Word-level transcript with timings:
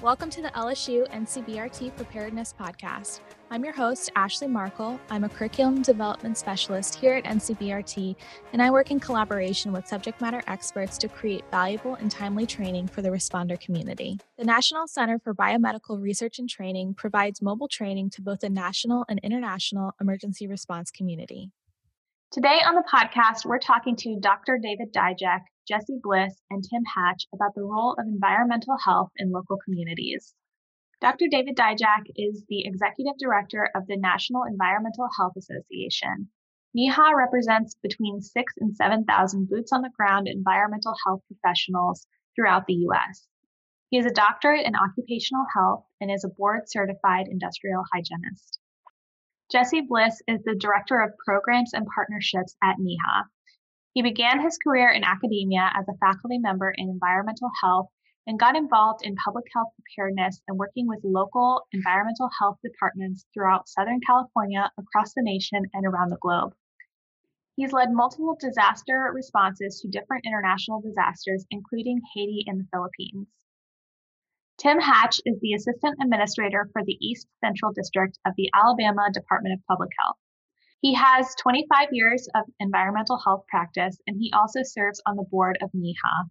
Welcome 0.00 0.30
to 0.30 0.42
the 0.42 0.50
LSU 0.54 1.08
NCBRT 1.10 1.96
Preparedness 1.96 2.54
Podcast. 2.58 3.20
I'm 3.50 3.64
your 3.64 3.72
host, 3.72 4.12
Ashley 4.14 4.46
Markle. 4.46 5.00
I'm 5.10 5.24
a 5.24 5.28
curriculum 5.28 5.82
development 5.82 6.38
specialist 6.38 6.94
here 6.94 7.14
at 7.14 7.24
NCBRT, 7.24 8.14
and 8.52 8.62
I 8.62 8.70
work 8.70 8.92
in 8.92 9.00
collaboration 9.00 9.72
with 9.72 9.88
subject 9.88 10.20
matter 10.20 10.42
experts 10.46 10.96
to 10.98 11.08
create 11.08 11.44
valuable 11.50 11.96
and 11.96 12.10
timely 12.10 12.46
training 12.46 12.86
for 12.86 13.02
the 13.02 13.08
responder 13.08 13.60
community. 13.60 14.20
The 14.38 14.44
National 14.44 14.86
Center 14.86 15.18
for 15.18 15.34
Biomedical 15.34 16.00
Research 16.00 16.38
and 16.38 16.48
Training 16.48 16.94
provides 16.94 17.42
mobile 17.42 17.68
training 17.68 18.10
to 18.10 18.22
both 18.22 18.40
the 18.40 18.48
national 18.48 19.04
and 19.08 19.18
international 19.24 19.92
emergency 20.00 20.46
response 20.46 20.92
community. 20.92 21.50
Today 22.30 22.60
on 22.62 22.74
the 22.74 22.84
podcast, 22.84 23.46
we're 23.46 23.58
talking 23.58 23.96
to 23.96 24.20
Dr. 24.20 24.58
David 24.62 24.92
Dyjack, 24.92 25.44
Jesse 25.66 25.98
Bliss, 26.02 26.42
and 26.50 26.62
Tim 26.62 26.82
Hatch 26.84 27.26
about 27.34 27.54
the 27.54 27.62
role 27.62 27.96
of 27.98 28.06
environmental 28.06 28.76
health 28.84 29.08
in 29.16 29.32
local 29.32 29.56
communities. 29.64 30.34
Dr. 31.00 31.24
David 31.30 31.56
Dyjack 31.56 32.04
is 32.16 32.44
the 32.46 32.66
Executive 32.66 33.14
Director 33.18 33.70
of 33.74 33.86
the 33.86 33.96
National 33.96 34.42
Environmental 34.44 35.08
Health 35.16 35.32
Association. 35.38 36.28
NEHA 36.76 37.16
represents 37.16 37.76
between 37.82 38.20
six 38.20 38.52
and 38.60 38.76
7,000 38.76 39.48
boots 39.48 39.72
on 39.72 39.80
the 39.80 39.92
ground 39.96 40.28
environmental 40.28 40.94
health 41.06 41.22
professionals 41.28 42.06
throughout 42.36 42.66
the 42.66 42.74
U.S. 42.74 43.26
He 43.88 43.96
is 43.96 44.04
a 44.04 44.10
doctorate 44.10 44.66
in 44.66 44.76
occupational 44.76 45.46
health 45.54 45.86
and 45.98 46.10
is 46.10 46.24
a 46.24 46.28
board 46.36 46.68
certified 46.68 47.28
industrial 47.30 47.84
hygienist. 47.90 48.57
Jesse 49.50 49.80
Bliss 49.80 50.20
is 50.28 50.42
the 50.44 50.54
Director 50.54 51.00
of 51.00 51.16
Programs 51.24 51.72
and 51.72 51.86
Partnerships 51.94 52.54
at 52.62 52.76
NEHA. 52.76 53.24
He 53.94 54.02
began 54.02 54.42
his 54.42 54.58
career 54.58 54.90
in 54.90 55.04
academia 55.04 55.72
as 55.74 55.88
a 55.88 55.96
faculty 55.96 56.36
member 56.36 56.70
in 56.76 56.90
environmental 56.90 57.50
health 57.62 57.88
and 58.26 58.38
got 58.38 58.56
involved 58.56 59.00
in 59.02 59.16
public 59.16 59.46
health 59.54 59.72
preparedness 59.74 60.42
and 60.46 60.58
working 60.58 60.86
with 60.86 61.00
local 61.02 61.62
environmental 61.72 62.28
health 62.38 62.58
departments 62.62 63.24
throughout 63.32 63.70
Southern 63.70 64.00
California, 64.06 64.70
across 64.76 65.14
the 65.14 65.22
nation, 65.22 65.64
and 65.72 65.86
around 65.86 66.10
the 66.10 66.18
globe. 66.20 66.52
He's 67.56 67.72
led 67.72 67.90
multiple 67.90 68.36
disaster 68.38 69.10
responses 69.14 69.80
to 69.80 69.88
different 69.88 70.26
international 70.26 70.82
disasters, 70.82 71.46
including 71.50 72.02
Haiti 72.14 72.44
and 72.46 72.60
the 72.60 72.68
Philippines. 72.70 73.28
Tim 74.58 74.80
Hatch 74.80 75.20
is 75.24 75.38
the 75.40 75.54
Assistant 75.54 75.98
Administrator 76.02 76.68
for 76.72 76.82
the 76.84 76.98
East 77.00 77.28
Central 77.38 77.72
District 77.72 78.18
of 78.26 78.32
the 78.36 78.50
Alabama 78.52 79.08
Department 79.12 79.54
of 79.54 79.64
Public 79.68 79.90
Health. 80.02 80.16
He 80.80 80.94
has 80.94 81.36
25 81.36 81.88
years 81.92 82.28
of 82.34 82.42
environmental 82.58 83.18
health 83.24 83.44
practice, 83.48 83.96
and 84.08 84.16
he 84.18 84.32
also 84.32 84.60
serves 84.64 85.00
on 85.06 85.14
the 85.14 85.26
board 85.30 85.58
of 85.62 85.70
NEHA 85.70 86.28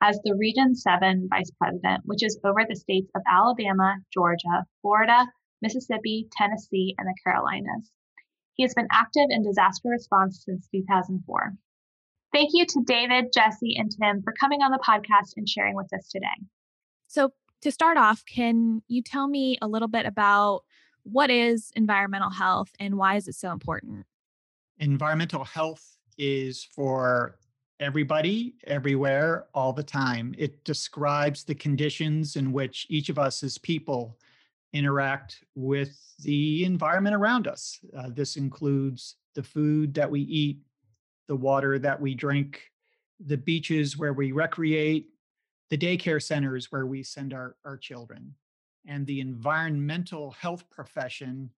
as 0.00 0.18
the 0.24 0.34
Region 0.34 0.74
7 0.74 1.28
Vice 1.28 1.50
President, 1.58 2.00
which 2.06 2.22
is 2.22 2.40
over 2.44 2.64
the 2.66 2.76
states 2.76 3.10
of 3.14 3.20
Alabama, 3.30 3.96
Georgia, 4.10 4.64
Florida, 4.80 5.26
Mississippi, 5.60 6.28
Tennessee, 6.32 6.94
and 6.96 7.06
the 7.06 7.14
Carolinas. 7.24 7.90
He 8.54 8.62
has 8.62 8.72
been 8.72 8.88
active 8.90 9.26
in 9.28 9.42
disaster 9.42 9.90
response 9.90 10.42
since 10.46 10.66
2004. 10.74 11.52
Thank 12.32 12.50
you 12.54 12.64
to 12.64 12.84
David, 12.86 13.32
Jesse, 13.34 13.76
and 13.76 13.90
Tim 13.90 14.22
for 14.22 14.32
coming 14.32 14.62
on 14.62 14.70
the 14.70 14.78
podcast 14.78 15.34
and 15.36 15.46
sharing 15.46 15.76
with 15.76 15.92
us 15.92 16.08
today. 16.08 16.46
So, 17.08 17.32
to 17.62 17.70
start 17.70 17.96
off, 17.96 18.24
can 18.26 18.82
you 18.88 19.02
tell 19.02 19.28
me 19.28 19.58
a 19.62 19.68
little 19.68 19.88
bit 19.88 20.06
about 20.06 20.62
what 21.02 21.30
is 21.30 21.70
environmental 21.76 22.30
health 22.30 22.70
and 22.80 22.96
why 22.96 23.16
is 23.16 23.28
it 23.28 23.34
so 23.34 23.52
important? 23.52 24.06
Environmental 24.78 25.44
health 25.44 25.96
is 26.18 26.64
for 26.64 27.38
everybody, 27.80 28.54
everywhere, 28.66 29.46
all 29.54 29.72
the 29.72 29.82
time. 29.82 30.34
It 30.38 30.64
describes 30.64 31.44
the 31.44 31.54
conditions 31.54 32.36
in 32.36 32.52
which 32.52 32.86
each 32.88 33.08
of 33.08 33.18
us 33.18 33.42
as 33.42 33.58
people 33.58 34.18
interact 34.72 35.44
with 35.54 35.96
the 36.20 36.64
environment 36.64 37.14
around 37.14 37.46
us. 37.46 37.78
Uh, 37.96 38.10
this 38.10 38.36
includes 38.36 39.16
the 39.34 39.42
food 39.42 39.94
that 39.94 40.10
we 40.10 40.20
eat, 40.22 40.58
the 41.28 41.36
water 41.36 41.78
that 41.78 42.00
we 42.00 42.14
drink, 42.14 42.62
the 43.20 43.36
beaches 43.36 43.96
where 43.96 44.12
we 44.12 44.32
recreate, 44.32 45.08
the 45.70 45.78
daycare 45.78 46.22
centers 46.22 46.70
where 46.70 46.86
we 46.86 47.02
send 47.02 47.32
our, 47.32 47.56
our 47.64 47.76
children. 47.76 48.34
And 48.86 49.06
the 49.06 49.20
environmental 49.20 50.30
health 50.32 50.68
profession 50.70 51.50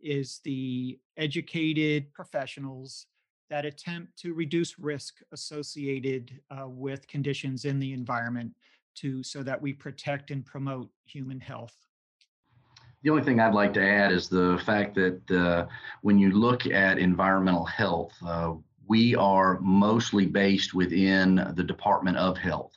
is 0.00 0.40
the 0.44 0.98
educated 1.16 2.12
professionals 2.12 3.06
that 3.50 3.64
attempt 3.64 4.16
to 4.18 4.34
reduce 4.34 4.78
risk 4.78 5.20
associated 5.32 6.40
uh, 6.50 6.68
with 6.68 7.06
conditions 7.08 7.64
in 7.64 7.78
the 7.78 7.92
environment 7.92 8.52
to 8.96 9.22
so 9.22 9.42
that 9.42 9.60
we 9.60 9.72
protect 9.72 10.30
and 10.30 10.44
promote 10.44 10.90
human 11.04 11.40
health. 11.40 11.74
The 13.02 13.10
only 13.10 13.22
thing 13.22 13.40
I'd 13.40 13.54
like 13.54 13.72
to 13.74 13.86
add 13.86 14.10
is 14.10 14.28
the 14.28 14.60
fact 14.64 14.94
that 14.96 15.30
uh, 15.30 15.66
when 16.02 16.18
you 16.18 16.32
look 16.32 16.66
at 16.66 16.98
environmental 16.98 17.64
health, 17.64 18.12
uh, 18.26 18.54
we 18.88 19.14
are 19.14 19.60
mostly 19.60 20.26
based 20.26 20.74
within 20.74 21.52
the 21.54 21.62
Department 21.62 22.16
of 22.16 22.36
Health. 22.36 22.76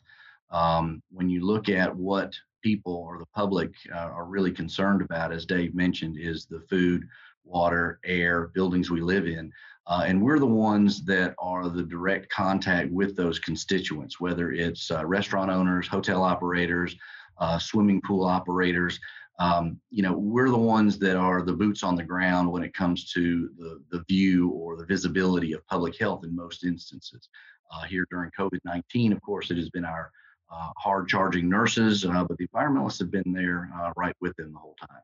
Um, 0.52 1.02
when 1.12 1.30
you 1.30 1.46
look 1.46 1.70
at 1.70 1.96
what 1.96 2.34
people 2.62 2.96
or 2.96 3.18
the 3.18 3.26
public 3.36 3.72
uh, 3.94 3.98
are 3.98 4.26
really 4.26 4.52
concerned 4.52 5.02
about, 5.02 5.32
as 5.32 5.46
Dave 5.46 5.76
mentioned, 5.76 6.18
is 6.20 6.46
the 6.46 6.62
food, 6.70 7.08
water, 7.44 8.00
air, 8.04 8.48
buildings 8.54 8.92
we 8.92 9.02
live 9.02 9.28
in. 9.28 9.52
Uh, 9.88 10.04
and 10.06 10.22
we're 10.22 10.40
the 10.40 10.46
ones 10.46 11.04
that 11.06 11.34
are 11.40 11.68
the 11.68 11.84
direct 11.84 12.30
contact 12.30 12.92
with 12.92 13.16
those 13.16 13.40
constituents, 13.40 14.20
whether 14.20 14.52
it's 14.52 14.92
uh, 14.92 15.06
restaurant 15.06 15.50
owners, 15.50 15.88
hotel 15.88 16.24
operators, 16.24 16.96
uh, 17.40 17.58
swimming 17.58 18.02
pool 18.02 18.24
operators. 18.24 19.00
Um, 19.40 19.80
you 19.90 20.04
know, 20.04 20.14
we're 20.14 20.50
the 20.50 20.58
ones 20.58 21.00
that 21.00 21.16
are 21.16 21.42
the 21.42 21.54
boots 21.54 21.82
on 21.82 21.96
the 21.96 22.04
ground 22.04 22.52
when 22.52 22.62
it 22.62 22.74
comes 22.74 23.12
to 23.14 23.50
the, 23.58 23.82
the 23.90 24.04
view 24.08 24.50
or 24.50 24.76
the 24.76 24.86
visibility 24.86 25.54
of 25.54 25.66
public 25.68 25.98
health 25.98 26.24
in 26.24 26.36
most 26.36 26.66
instances. 26.66 27.30
Uh, 27.72 27.86
here 27.86 28.06
during 28.12 28.32
COVID 28.38 28.60
19, 28.66 29.14
of 29.14 29.22
course, 29.22 29.50
it 29.50 29.58
has 29.58 29.70
been 29.70 29.86
our 29.86 30.12
uh, 30.52 30.70
hard 30.78 31.08
charging 31.08 31.50
nurses, 31.50 32.06
uh, 32.06 32.24
but 32.24 32.38
the 32.38 32.48
environmentalists 32.48 33.00
have 33.00 33.12
been 33.12 33.32
there 33.34 33.70
uh, 33.80 33.92
right 33.96 34.16
with 34.22 34.36
them 34.38 34.52
the 34.54 34.60
whole 34.60 34.76
time. 34.80 35.02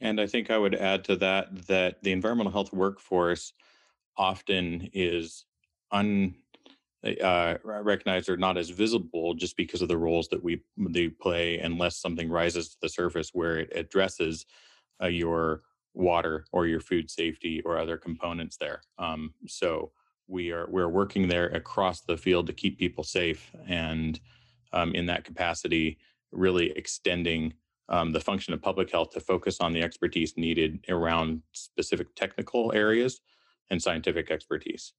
And 0.00 0.20
I 0.20 0.26
think 0.26 0.50
I 0.50 0.58
would 0.58 0.74
add 0.74 1.04
to 1.04 1.16
that 1.16 1.66
that 1.66 2.02
the 2.02 2.12
environmental 2.12 2.52
health 2.52 2.72
workforce 2.72 3.52
often 4.16 4.90
is 4.92 5.44
un 5.90 6.34
uh, 7.22 7.54
recognized 7.64 8.28
or 8.28 8.36
not 8.36 8.58
as 8.58 8.70
visible 8.70 9.32
just 9.34 9.56
because 9.56 9.82
of 9.82 9.88
the 9.88 9.96
roles 9.96 10.28
that 10.28 10.42
we 10.42 10.60
they 10.76 11.08
play 11.08 11.58
unless 11.58 11.96
something 11.96 12.28
rises 12.28 12.70
to 12.70 12.76
the 12.82 12.88
surface 12.88 13.30
where 13.32 13.58
it 13.58 13.72
addresses 13.74 14.46
uh, 15.00 15.06
your 15.06 15.62
water 15.94 16.44
or 16.52 16.66
your 16.66 16.80
food 16.80 17.08
safety 17.08 17.62
or 17.64 17.78
other 17.78 17.96
components 17.96 18.56
there 18.56 18.82
um, 18.98 19.32
so 19.46 19.92
we 20.28 20.52
are 20.52 20.66
we're 20.68 20.88
working 20.88 21.26
there 21.26 21.46
across 21.46 22.02
the 22.02 22.16
field 22.16 22.46
to 22.46 22.52
keep 22.52 22.78
people 22.78 23.02
safe 23.02 23.50
and 23.66 24.20
um, 24.72 24.94
in 24.94 25.06
that 25.06 25.24
capacity 25.24 25.98
really 26.30 26.70
extending 26.72 27.54
um, 27.88 28.12
the 28.12 28.20
function 28.20 28.52
of 28.52 28.60
public 28.60 28.90
health 28.90 29.10
to 29.10 29.20
focus 29.20 29.60
on 29.60 29.72
the 29.72 29.82
expertise 29.82 30.36
needed 30.36 30.84
around 30.88 31.42
specific 31.52 32.14
technical 32.14 32.70
areas 32.74 33.20
and 33.70 33.82
scientific 33.82 34.30
expertise. 34.30 34.92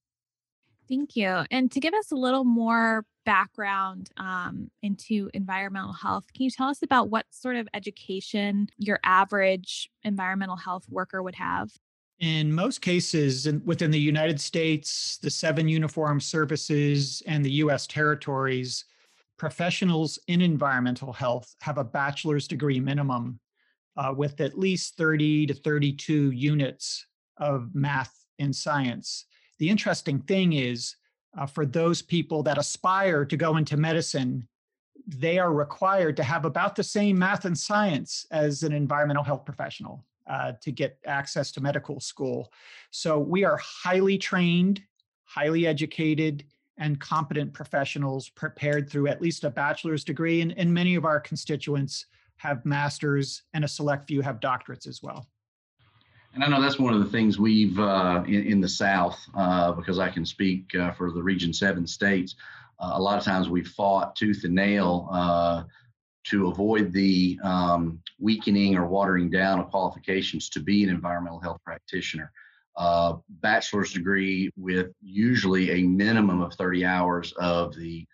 Thank 0.87 1.15
you. 1.15 1.43
And 1.51 1.71
to 1.71 1.79
give 1.79 1.93
us 1.93 2.11
a 2.11 2.15
little 2.15 2.43
more 2.43 3.05
background 3.25 4.09
um, 4.17 4.71
into 4.81 5.29
environmental 5.35 5.93
health 5.93 6.25
can 6.33 6.45
you 6.45 6.49
tell 6.49 6.67
us 6.67 6.81
about 6.81 7.11
what 7.11 7.27
sort 7.29 7.57
of 7.57 7.67
education 7.75 8.67
your 8.77 8.99
average 9.03 9.87
environmental 10.03 10.55
health 10.55 10.85
worker 10.89 11.21
would 11.21 11.35
have 11.35 11.69
in 12.19 12.51
most 12.51 12.81
cases, 12.81 13.47
in, 13.47 13.61
within 13.65 13.91
the 13.91 13.99
United 13.99 14.39
States, 14.41 15.17
the 15.21 15.29
seven 15.29 15.67
uniformed 15.67 16.21
services, 16.21 17.23
and 17.25 17.43
the 17.43 17.51
US 17.63 17.87
territories, 17.87 18.85
professionals 19.37 20.19
in 20.27 20.41
environmental 20.41 21.13
health 21.13 21.55
have 21.61 21.77
a 21.77 21.83
bachelor's 21.83 22.47
degree 22.47 22.79
minimum 22.79 23.39
uh, 23.95 24.13
with 24.15 24.41
at 24.41 24.57
least 24.57 24.97
30 24.97 25.47
to 25.47 25.53
32 25.53 26.31
units 26.31 27.05
of 27.37 27.73
math 27.73 28.13
and 28.37 28.53
science. 28.53 29.25
The 29.59 29.69
interesting 29.69 30.19
thing 30.19 30.53
is, 30.53 30.95
uh, 31.37 31.45
for 31.45 31.65
those 31.65 32.01
people 32.01 32.43
that 32.43 32.57
aspire 32.57 33.23
to 33.25 33.37
go 33.37 33.57
into 33.57 33.77
medicine, 33.77 34.47
they 35.07 35.39
are 35.39 35.53
required 35.53 36.17
to 36.17 36.23
have 36.23 36.43
about 36.43 36.75
the 36.75 36.83
same 36.83 37.17
math 37.17 37.45
and 37.45 37.57
science 37.57 38.25
as 38.31 38.63
an 38.63 38.73
environmental 38.73 39.23
health 39.23 39.45
professional 39.45 40.05
uh, 40.29 40.53
to 40.61 40.71
get 40.71 40.99
access 41.05 41.51
to 41.51 41.61
medical 41.61 41.99
school. 41.99 42.51
So 42.91 43.19
we 43.19 43.43
are 43.43 43.57
highly 43.57 44.17
trained, 44.17 44.81
highly 45.25 45.67
educated, 45.67 46.45
and 46.77 46.99
competent 46.99 47.51
professionals 47.51 48.29
prepared 48.29 48.89
through 48.89 49.07
at 49.07 49.21
least 49.21 49.43
a 49.43 49.49
bachelor's 49.49 50.03
degree. 50.03 50.41
And, 50.41 50.57
and 50.57 50.73
many 50.73 50.95
of 50.95 51.03
our 51.03 51.19
constituents 51.19 52.05
have 52.37 52.65
masters, 52.65 53.43
and 53.53 53.65
a 53.65 53.67
select 53.67 54.07
few 54.07 54.21
have 54.21 54.39
doctorates 54.39 54.87
as 54.87 55.03
well. 55.03 55.27
And 56.33 56.43
I 56.43 56.47
know 56.47 56.61
that's 56.61 56.79
one 56.79 56.93
of 56.93 56.99
the 56.99 57.09
things 57.09 57.37
we've 57.37 57.77
uh, 57.79 58.23
in, 58.27 58.45
in, 58.45 58.61
the 58.61 58.69
South, 58.69 59.19
uh, 59.35 59.73
because 59.73 59.99
I 59.99 60.09
can 60.09 60.25
speak 60.25 60.73
uh, 60.75 60.91
for 60.91 61.11
the 61.11 61.21
Region 61.21 61.51
7 61.51 61.85
states. 61.85 62.35
Uh, 62.79 62.91
a 62.93 63.01
lot 63.01 63.17
of 63.17 63.25
times 63.25 63.49
we've 63.49 63.67
fought 63.67 64.15
tooth 64.15 64.43
and 64.45 64.55
nail 64.55 65.09
to 66.25 66.47
avoid 66.47 66.91
the 66.91 67.39
um, 67.43 67.99
weakening 68.19 68.77
or 68.77 68.85
watering 68.85 69.29
down 69.29 69.59
of 69.59 69.69
qualifications 69.69 70.49
to 70.49 70.59
be 70.59 70.83
an 70.83 70.89
environmental 70.89 71.39
health 71.39 71.59
practitioner. 71.63 72.31
Uh, 72.75 73.15
bachelor's 73.41 73.91
degree 73.93 74.51
with 74.55 74.87
usually 75.01 75.71
a 75.71 75.87
minimum 75.87 76.41
of 76.41 76.53
30 76.53 76.85
hours 76.85 77.33
of 77.33 77.75
the 77.75 78.05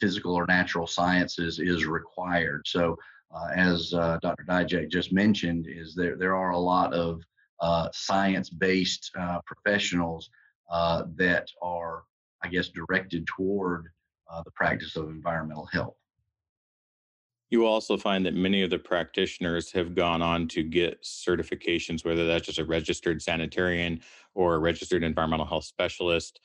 physical 0.00 0.34
or 0.34 0.46
natural 0.46 0.86
sciences 0.86 1.58
is 1.58 1.86
required. 1.86 2.62
So 2.66 2.96
uh, 3.34 3.48
as 3.54 3.92
uh, 3.92 4.18
Dr. 4.22 4.44
Dyjack 4.44 4.90
just 4.90 5.12
mentioned, 5.12 5.66
is 5.68 5.94
there 5.94 6.16
there 6.16 6.36
are 6.36 6.50
a 6.50 6.58
lot 6.58 6.94
of 6.94 7.20
uh, 7.60 7.88
science-based 7.92 9.10
uh, 9.18 9.40
professionals 9.44 10.30
uh, 10.70 11.04
that 11.16 11.48
are, 11.62 12.04
I 12.42 12.48
guess, 12.48 12.68
directed 12.68 13.26
toward 13.26 13.88
uh, 14.30 14.42
the 14.42 14.50
practice 14.52 14.96
of 14.96 15.08
environmental 15.08 15.66
health. 15.66 15.96
You 17.54 17.66
also 17.66 17.96
find 17.96 18.26
that 18.26 18.34
many 18.34 18.64
of 18.64 18.70
the 18.70 18.80
practitioners 18.80 19.70
have 19.70 19.94
gone 19.94 20.22
on 20.22 20.48
to 20.48 20.64
get 20.64 21.04
certifications, 21.04 22.04
whether 22.04 22.26
that's 22.26 22.46
just 22.46 22.58
a 22.58 22.64
registered 22.64 23.22
sanitarian 23.22 24.00
or 24.34 24.56
a 24.56 24.58
registered 24.58 25.04
environmental 25.04 25.46
health 25.46 25.62
specialist. 25.62 26.40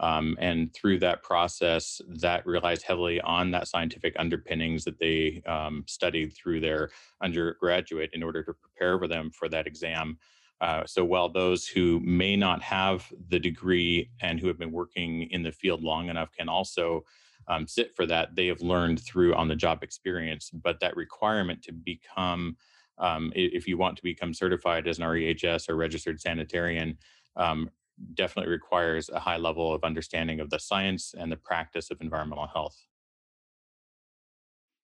Um, 0.00 0.38
and 0.40 0.72
through 0.72 1.00
that 1.00 1.22
process, 1.22 2.00
that 2.08 2.46
relies 2.46 2.82
heavily 2.82 3.20
on 3.20 3.50
that 3.50 3.68
scientific 3.68 4.16
underpinnings 4.18 4.84
that 4.84 4.98
they 4.98 5.42
um, 5.44 5.84
studied 5.86 6.32
through 6.32 6.60
their 6.60 6.88
undergraduate 7.22 8.08
in 8.14 8.22
order 8.22 8.42
to 8.42 8.54
prepare 8.54 8.98
for 8.98 9.06
them 9.06 9.30
for 9.32 9.50
that 9.50 9.66
exam. 9.66 10.16
Uh, 10.62 10.86
so 10.86 11.04
while 11.04 11.28
those 11.28 11.66
who 11.66 12.00
may 12.00 12.36
not 12.36 12.62
have 12.62 13.12
the 13.28 13.38
degree 13.38 14.08
and 14.22 14.40
who 14.40 14.46
have 14.46 14.58
been 14.58 14.72
working 14.72 15.24
in 15.30 15.42
the 15.42 15.52
field 15.52 15.82
long 15.82 16.08
enough 16.08 16.32
can 16.32 16.48
also 16.48 17.04
um, 17.48 17.66
sit 17.66 17.94
for 17.94 18.06
that, 18.06 18.34
they 18.34 18.46
have 18.46 18.60
learned 18.60 19.00
through 19.00 19.34
on 19.34 19.48
the 19.48 19.56
job 19.56 19.82
experience. 19.82 20.50
But 20.50 20.80
that 20.80 20.96
requirement 20.96 21.62
to 21.64 21.72
become, 21.72 22.56
um, 22.98 23.32
if 23.34 23.66
you 23.66 23.76
want 23.76 23.96
to 23.96 24.02
become 24.02 24.34
certified 24.34 24.88
as 24.88 24.98
an 24.98 25.04
REHS 25.04 25.68
or 25.68 25.76
registered 25.76 26.20
sanitarian, 26.20 26.98
um, 27.36 27.70
definitely 28.14 28.50
requires 28.50 29.08
a 29.08 29.20
high 29.20 29.36
level 29.36 29.72
of 29.72 29.84
understanding 29.84 30.40
of 30.40 30.50
the 30.50 30.58
science 30.58 31.14
and 31.16 31.30
the 31.30 31.36
practice 31.36 31.90
of 31.90 32.00
environmental 32.00 32.46
health. 32.46 32.76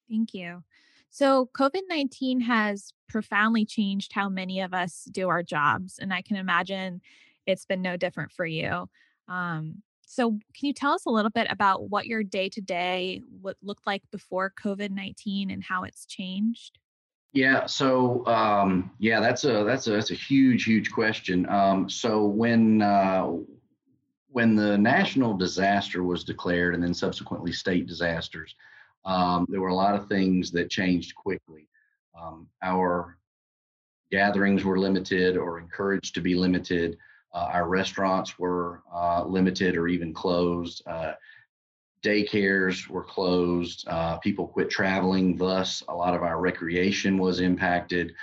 Thank 0.08 0.34
you. 0.34 0.62
So, 1.10 1.50
COVID 1.56 1.82
19 1.88 2.40
has 2.42 2.92
profoundly 3.08 3.64
changed 3.64 4.12
how 4.12 4.28
many 4.28 4.60
of 4.60 4.72
us 4.72 5.08
do 5.10 5.28
our 5.28 5.42
jobs. 5.42 5.98
And 5.98 6.12
I 6.12 6.22
can 6.22 6.36
imagine 6.36 7.00
it's 7.46 7.64
been 7.64 7.82
no 7.82 7.96
different 7.96 8.30
for 8.30 8.46
you. 8.46 8.88
Um, 9.26 9.82
so, 10.10 10.32
can 10.32 10.66
you 10.66 10.72
tell 10.72 10.92
us 10.92 11.06
a 11.06 11.10
little 11.10 11.30
bit 11.30 11.46
about 11.50 11.88
what 11.88 12.06
your 12.06 12.24
day 12.24 12.48
to 12.48 12.60
day 12.60 13.22
what 13.40 13.56
looked 13.62 13.86
like 13.86 14.02
before 14.10 14.52
COVID 14.60 14.90
19 14.90 15.52
and 15.52 15.62
how 15.62 15.84
it's 15.84 16.04
changed? 16.04 16.80
Yeah. 17.32 17.66
So 17.66 18.26
um, 18.26 18.90
yeah, 18.98 19.20
that's 19.20 19.44
a 19.44 19.62
that's 19.62 19.86
a 19.86 19.92
that's 19.92 20.10
a 20.10 20.14
huge 20.14 20.64
huge 20.64 20.90
question. 20.90 21.48
Um, 21.48 21.88
so 21.88 22.24
when 22.24 22.82
uh, 22.82 23.30
when 24.26 24.56
the 24.56 24.76
national 24.76 25.36
disaster 25.36 26.02
was 26.02 26.24
declared 26.24 26.74
and 26.74 26.82
then 26.82 26.92
subsequently 26.92 27.52
state 27.52 27.86
disasters, 27.86 28.56
um, 29.04 29.46
there 29.48 29.60
were 29.60 29.68
a 29.68 29.74
lot 29.76 29.94
of 29.94 30.08
things 30.08 30.50
that 30.50 30.70
changed 30.70 31.14
quickly. 31.14 31.68
Um, 32.20 32.48
our 32.64 33.16
gatherings 34.10 34.64
were 34.64 34.80
limited 34.80 35.36
or 35.36 35.60
encouraged 35.60 36.16
to 36.16 36.20
be 36.20 36.34
limited. 36.34 36.98
Uh, 37.32 37.49
our 37.53 37.69
restaurants 37.69 38.38
were 38.38 38.82
uh, 38.93 39.25
limited 39.25 39.77
or 39.77 39.88
even 39.88 40.12
closed. 40.12 40.82
Uh, 40.87 41.12
daycares 42.03 42.88
were 42.88 43.05
closed, 43.05 43.87
people 44.23 44.49
quit 44.49 44.71
traveling, 44.71 45.37
thus, 45.37 45.82
a 45.88 45.94
lot 45.94 46.15
of 46.15 46.23
our 46.23 46.41
recreation 46.41 47.19
was 47.19 47.41
impacted, 47.41 48.15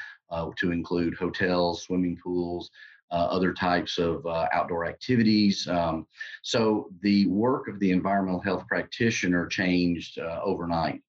to 0.57 0.71
include 0.71 1.13
hotels, 1.13 1.83
swimming 1.83 2.18
pools, 2.21 2.71
uh, 3.12 3.27
other 3.30 3.54
types 3.54 3.98
of 3.98 4.25
uh, 4.25 4.48
outdoor 4.51 4.86
activities. 4.86 5.68
Um, 5.68 6.06
so 6.42 6.89
the 7.01 7.25
work 7.27 7.68
of 7.68 7.80
the 7.80 7.92
environmental 7.92 8.42
health 8.42 8.68
practitioner 8.68 9.48
changed 9.48 10.19
uh, 10.19 10.42
overnight 10.44 11.01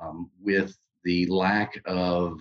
um, 0.00 0.30
with 0.40 0.76
the 1.04 1.26
lack 1.26 1.80
of 1.84 2.40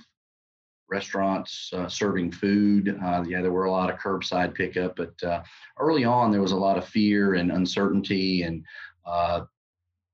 restaurants 0.89 1.71
uh, 1.73 1.87
serving 1.87 2.31
food. 2.31 2.99
Uh, 3.03 3.23
yeah, 3.27 3.41
there 3.41 3.51
were 3.51 3.65
a 3.65 3.71
lot 3.71 3.89
of 3.89 3.99
curbside 3.99 4.53
pickup, 4.53 4.95
but 4.95 5.21
uh, 5.23 5.41
early 5.79 6.03
on 6.03 6.31
there 6.31 6.41
was 6.41 6.51
a 6.51 6.57
lot 6.57 6.77
of 6.77 6.85
fear 6.85 7.35
and 7.35 7.51
uncertainty, 7.51 8.43
and 8.43 8.63
uh, 9.05 9.41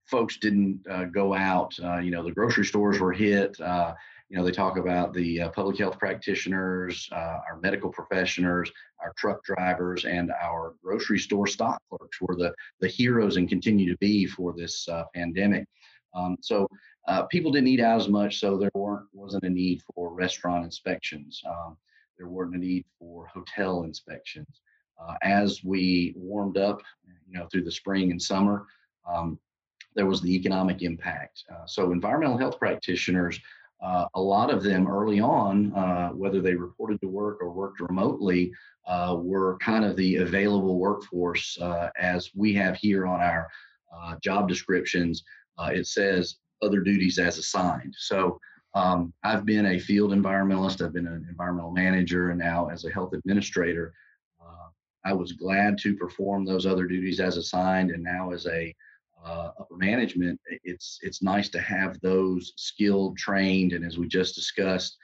folks 0.06 0.38
didn't 0.38 0.80
uh, 0.90 1.06
go 1.06 1.34
out. 1.34 1.78
Uh, 1.84 1.98
you 1.98 2.12
know, 2.12 2.24
the 2.24 2.32
grocery 2.32 2.66
stores 2.66 3.00
were 3.00 3.14
hit. 3.14 3.58
You 4.32 4.38
know, 4.38 4.46
they 4.46 4.52
talk 4.52 4.78
about 4.78 5.12
the 5.12 5.50
public 5.56 5.80
health 5.80 5.98
practitioners, 5.98 7.10
our 7.12 7.58
medical 7.64 7.90
professionals, 7.90 8.72
our 9.00 9.12
truck 9.18 9.44
drivers, 9.44 10.06
and 10.06 10.32
our 10.40 10.76
grocery 10.84 11.18
store 11.18 11.48
stock 11.48 11.82
clerks 11.90 12.22
were 12.22 12.36
the, 12.36 12.54
the 12.80 12.88
heroes 12.88 13.38
and 13.38 13.50
continue 13.50 13.92
to 13.92 13.98
be 13.98 14.28
for 14.28 14.54
this 14.54 14.88
pandemic. 15.16 15.66
Um, 16.14 16.38
so 16.42 16.68
people 17.30 17.52
didn't 17.52 17.68
eat 17.68 17.80
out 17.80 18.00
as 18.00 18.08
much, 18.08 18.40
so 18.40 18.58
there 18.58 18.72
weren't 18.74 19.08
wasn't 19.14 19.44
a 19.44 19.50
need 19.50 19.82
for 19.94 20.14
restaurant 20.14 20.64
inspections. 20.64 21.42
Um, 21.48 21.78
there 22.18 22.28
weren't 22.28 22.56
a 22.56 22.58
need 22.58 22.86
for 22.98 23.28
hotel 23.28 23.84
inspections. 23.84 24.62
as 25.22 25.64
we 25.64 26.14
warmed 26.18 26.58
up, 26.58 26.82
you 27.28 27.38
know, 27.38 27.48
through 27.48 27.64
the 27.64 27.72
spring 27.72 28.12
and 28.12 28.22
summer, 28.22 28.66
um, 29.08 29.40
there 29.96 30.06
was 30.06 30.22
the 30.22 30.34
economic 30.34 30.82
impact. 30.82 31.44
Uh, 31.52 31.66
so 31.66 31.92
environmental 31.92 32.38
health 32.38 32.60
practitioners, 32.60 33.40
uh, 33.82 34.06
a 34.16 34.22
lot 34.22 34.50
of 34.50 34.64
them 34.64 34.88
early 34.88 35.20
on, 35.20 35.74
uh, 35.74 36.10
whether 36.10 36.42
they 36.42 36.54
reported 36.54 37.00
to 37.02 37.08
work 37.08 37.40
or 37.42 37.52
worked 37.52 37.80
remotely, 37.80 38.52
uh, 38.88 39.16
were 39.18 39.58
kind 39.58 39.86
of 39.86 39.96
the 39.96 40.18
available 40.18 40.80
workforce 40.80 41.58
uh, 41.62 41.90
as 41.98 42.32
we 42.36 42.54
have 42.54 42.76
here 42.76 43.06
on 43.06 43.22
our 43.22 43.48
uh, 43.94 44.16
job 44.22 44.48
descriptions. 44.48 45.24
it 45.72 45.88
says 45.88 46.38
other 46.62 46.82
duties 46.82 47.20
as 47.20 47.38
assigned. 47.38 47.96
So 47.98 48.40
um, 48.74 49.14
I've 49.24 49.46
been 49.46 49.68
a 49.68 49.80
field 49.80 50.12
environmentalist, 50.12 50.84
I've 50.84 50.94
been 50.94 51.08
an 51.08 51.26
environmental 51.30 51.72
manager, 51.72 52.30
and 52.30 52.40
now 52.40 52.68
as 52.70 52.86
a 52.86 52.92
health 52.92 53.14
administrator, 53.14 53.94
I 55.06 55.14
was 55.14 55.32
glad 55.32 55.78
to 55.80 55.96
perform 55.96 56.46
those 56.46 56.66
other 56.66 56.86
duties 56.86 57.20
as 57.20 57.38
assigned, 57.38 57.92
and 57.92 58.04
now 58.04 58.32
as 58.32 58.46
a 58.48 58.76
uh, 59.26 59.52
upper 59.60 59.76
management, 59.76 60.40
it's 60.64 61.00
it's 61.02 61.22
nice 61.22 61.50
to 61.50 61.60
have 61.60 62.00
those 62.02 62.54
skilled, 62.56 63.18
trained, 63.18 63.74
and 63.74 63.86
as 63.86 63.98
we 63.98 64.08
just 64.08 64.36
discussed, 64.36 64.98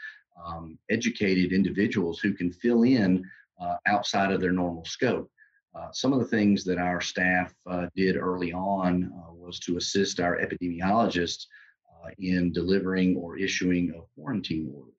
um, 0.43 0.77
educated 0.89 1.53
individuals 1.53 2.19
who 2.19 2.33
can 2.33 2.51
fill 2.51 2.83
in 2.83 3.23
uh, 3.59 3.75
outside 3.87 4.31
of 4.31 4.41
their 4.41 4.51
normal 4.51 4.85
scope. 4.85 5.29
Uh, 5.73 5.91
some 5.91 6.13
of 6.13 6.19
the 6.19 6.25
things 6.25 6.63
that 6.63 6.77
our 6.77 7.01
staff 7.01 7.53
uh, 7.69 7.87
did 7.95 8.15
early 8.15 8.53
on 8.53 9.11
uh, 9.17 9.31
was 9.45 9.59
to 9.59 9.77
assist 9.77 10.19
our 10.19 10.39
epidemiologists 10.39 11.45
uh, 12.03 12.09
in 12.19 12.51
delivering 12.51 13.15
or 13.15 13.37
issuing 13.37 13.93
of 13.95 14.05
quarantine 14.15 14.71
orders. 14.75 14.93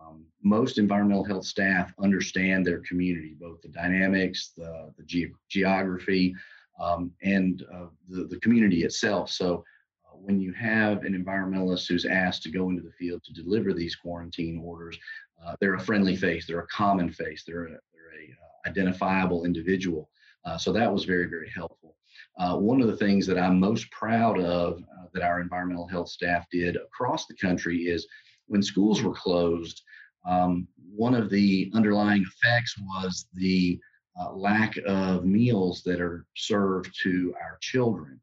Um, 0.00 0.24
most 0.42 0.78
environmental 0.78 1.24
health 1.24 1.44
staff 1.44 1.92
understand 2.02 2.66
their 2.66 2.80
community, 2.80 3.36
both 3.38 3.60
the 3.62 3.68
dynamics, 3.68 4.52
the, 4.56 4.92
the 4.96 5.04
ge- 5.04 5.32
geography, 5.48 6.34
um, 6.80 7.12
and 7.22 7.64
uh, 7.72 7.86
the, 8.08 8.24
the 8.24 8.40
community 8.40 8.82
itself. 8.82 9.30
So 9.30 9.64
uh, 10.06 10.16
when 10.16 10.40
you 10.40 10.52
have 10.54 11.04
an 11.04 11.14
environmentalist 11.14 11.86
who's 11.88 12.04
asked 12.04 12.42
to 12.44 12.50
go 12.50 12.70
into 12.70 12.82
the 12.82 12.92
field 12.92 13.22
to 13.24 13.32
deliver 13.32 13.72
these 13.72 13.94
quarantine 13.94 14.60
orders, 14.62 14.98
uh, 15.44 15.54
they're 15.60 15.74
a 15.74 15.80
friendly 15.80 16.16
face, 16.16 16.46
they're 16.46 16.60
a 16.60 16.66
common 16.68 17.10
face, 17.10 17.44
they're 17.46 17.66
a, 17.66 17.70
they're 17.70 18.20
a 18.20 18.32
uh, 18.32 18.68
identifiable 18.68 19.44
individual. 19.44 20.08
Uh, 20.44 20.58
so 20.58 20.72
that 20.72 20.92
was 20.92 21.04
very, 21.04 21.26
very 21.26 21.50
helpful. 21.54 21.96
Uh, 22.38 22.56
one 22.56 22.80
of 22.80 22.86
the 22.86 22.96
things 22.96 23.26
that 23.26 23.38
I'm 23.38 23.60
most 23.60 23.90
proud 23.90 24.40
of 24.40 24.82
that 25.12 25.22
our 25.22 25.40
environmental 25.40 25.86
health 25.86 26.08
staff 26.08 26.46
did 26.50 26.76
across 26.76 27.26
the 27.26 27.34
country 27.34 27.82
is 27.82 28.06
when 28.46 28.62
schools 28.62 29.02
were 29.02 29.14
closed, 29.14 29.82
um, 30.26 30.66
one 30.94 31.14
of 31.14 31.30
the 31.30 31.70
underlying 31.74 32.22
effects 32.22 32.76
was 32.78 33.26
the 33.34 33.78
uh, 34.20 34.32
lack 34.32 34.76
of 34.86 35.24
meals 35.24 35.82
that 35.84 36.00
are 36.00 36.26
served 36.36 36.94
to 37.02 37.34
our 37.42 37.58
children. 37.60 38.20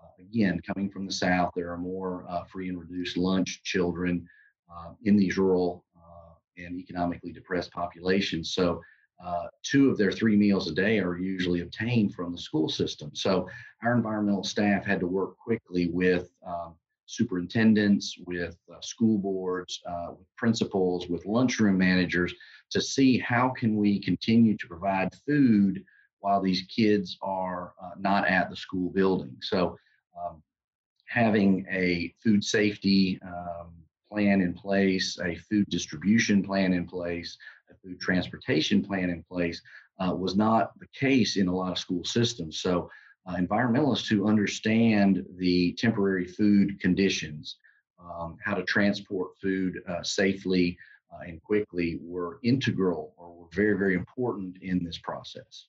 Uh, 0.00 0.22
again, 0.22 0.60
coming 0.60 0.88
from 0.88 1.06
the 1.06 1.12
South, 1.12 1.50
there 1.54 1.72
are 1.72 1.78
more 1.78 2.24
uh, 2.28 2.44
free 2.44 2.68
and 2.68 2.78
reduced 2.78 3.16
lunch 3.16 3.60
children 3.64 4.26
uh, 4.72 4.92
in 5.04 5.16
these 5.16 5.36
rural 5.36 5.84
uh, 5.96 6.34
and 6.64 6.78
economically 6.78 7.32
depressed 7.32 7.72
populations. 7.72 8.54
So, 8.54 8.80
uh, 9.24 9.46
two 9.62 9.90
of 9.90 9.98
their 9.98 10.12
three 10.12 10.36
meals 10.36 10.68
a 10.68 10.74
day 10.74 10.98
are 10.98 11.18
usually 11.18 11.60
obtained 11.60 12.14
from 12.14 12.32
the 12.32 12.38
school 12.38 12.68
system. 12.68 13.10
So, 13.14 13.48
our 13.82 13.94
environmental 13.94 14.44
staff 14.44 14.84
had 14.84 15.00
to 15.00 15.06
work 15.06 15.36
quickly 15.38 15.88
with 15.88 16.30
um, 16.46 16.74
superintendents, 17.06 18.16
with 18.26 18.56
uh, 18.72 18.80
school 18.80 19.18
boards, 19.18 19.80
uh, 19.88 20.12
with 20.18 20.36
principals, 20.36 21.08
with 21.08 21.26
lunchroom 21.26 21.78
managers 21.78 22.32
to 22.70 22.80
see 22.80 23.18
how 23.18 23.50
can 23.50 23.76
we 23.76 24.00
continue 24.00 24.56
to 24.56 24.66
provide 24.66 25.14
food 25.26 25.84
while 26.20 26.40
these 26.40 26.62
kids 26.62 27.18
are 27.20 27.74
uh, 27.82 27.90
not 27.98 28.26
at 28.28 28.48
the 28.48 28.56
school 28.56 28.90
building. 28.90 29.36
So 29.42 29.76
um, 30.18 30.42
having 31.06 31.66
a 31.70 32.14
food 32.22 32.42
safety 32.42 33.20
um, 33.26 33.74
plan 34.12 34.40
in 34.40 34.52
place, 34.52 35.18
a 35.24 35.34
food 35.36 35.66
distribution 35.70 36.42
plan 36.42 36.72
in 36.72 36.86
place, 36.86 37.38
a 37.70 37.74
food 37.82 38.00
transportation 38.00 38.84
plan 38.84 39.10
in 39.10 39.22
place 39.22 39.62
uh, 40.00 40.14
was 40.14 40.36
not 40.36 40.78
the 40.78 40.86
case 40.98 41.36
in 41.36 41.48
a 41.48 41.54
lot 41.54 41.72
of 41.72 41.78
school 41.78 42.04
systems. 42.04 42.60
So 42.60 42.90
uh, 43.26 43.36
environmentalists 43.36 44.08
who 44.08 44.28
understand 44.28 45.24
the 45.38 45.72
temporary 45.74 46.26
food 46.26 46.80
conditions, 46.80 47.56
um, 47.98 48.36
how 48.44 48.54
to 48.54 48.64
transport 48.64 49.30
food 49.40 49.80
uh, 49.88 50.02
safely 50.02 50.76
uh, 51.12 51.20
and 51.26 51.42
quickly 51.42 51.98
were 52.02 52.38
integral 52.42 53.14
or 53.16 53.32
were 53.32 53.48
very, 53.52 53.78
very 53.78 53.94
important 53.94 54.56
in 54.60 54.84
this 54.84 54.98
process. 54.98 55.68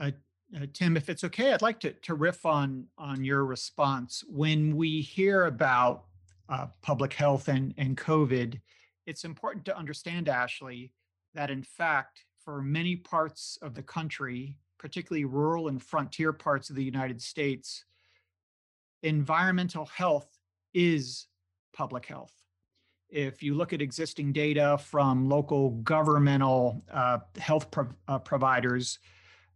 Uh, 0.00 0.12
uh, 0.56 0.66
Tim, 0.72 0.96
if 0.96 1.08
it's 1.08 1.24
okay, 1.24 1.52
I'd 1.52 1.62
like 1.62 1.80
to, 1.80 1.92
to 1.92 2.14
riff 2.14 2.46
on, 2.46 2.86
on 2.96 3.24
your 3.24 3.44
response. 3.44 4.24
When 4.28 4.76
we 4.76 5.00
hear 5.00 5.44
about 5.46 6.04
uh, 6.48 6.66
public 6.82 7.12
health 7.12 7.48
and, 7.48 7.74
and 7.76 7.96
COVID, 7.96 8.60
it's 9.06 9.24
important 9.24 9.64
to 9.66 9.76
understand, 9.76 10.28
Ashley, 10.28 10.92
that 11.34 11.50
in 11.50 11.62
fact, 11.62 12.24
for 12.44 12.62
many 12.62 12.96
parts 12.96 13.58
of 13.62 13.74
the 13.74 13.82
country, 13.82 14.56
particularly 14.78 15.24
rural 15.24 15.68
and 15.68 15.82
frontier 15.82 16.32
parts 16.32 16.70
of 16.70 16.76
the 16.76 16.84
United 16.84 17.20
States, 17.20 17.84
environmental 19.02 19.86
health 19.86 20.28
is 20.74 21.26
public 21.72 22.06
health. 22.06 22.32
If 23.10 23.42
you 23.42 23.54
look 23.54 23.72
at 23.72 23.80
existing 23.80 24.32
data 24.32 24.78
from 24.78 25.28
local 25.28 25.70
governmental 25.70 26.82
uh, 26.92 27.18
health 27.38 27.70
pro- 27.70 27.94
uh, 28.06 28.18
providers, 28.18 28.98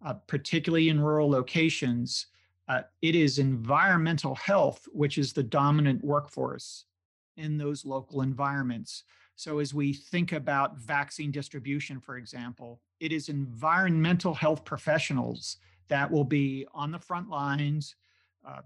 uh, 0.04 0.14
particularly 0.26 0.88
in 0.88 1.00
rural 1.00 1.30
locations, 1.30 2.26
uh, 2.72 2.82
it 3.02 3.14
is 3.14 3.38
environmental 3.38 4.34
health 4.34 4.88
which 4.92 5.18
is 5.18 5.32
the 5.32 5.42
dominant 5.42 6.02
workforce 6.02 6.86
in 7.36 7.58
those 7.58 7.84
local 7.84 8.22
environments. 8.22 9.04
So, 9.36 9.58
as 9.58 9.74
we 9.74 9.92
think 9.92 10.32
about 10.32 10.78
vaccine 10.78 11.30
distribution, 11.30 12.00
for 12.00 12.16
example, 12.16 12.80
it 13.00 13.12
is 13.12 13.28
environmental 13.28 14.34
health 14.34 14.64
professionals 14.64 15.58
that 15.88 16.10
will 16.10 16.24
be 16.24 16.66
on 16.72 16.92
the 16.92 16.98
front 16.98 17.28
lines, 17.28 17.94
uh, 18.46 18.60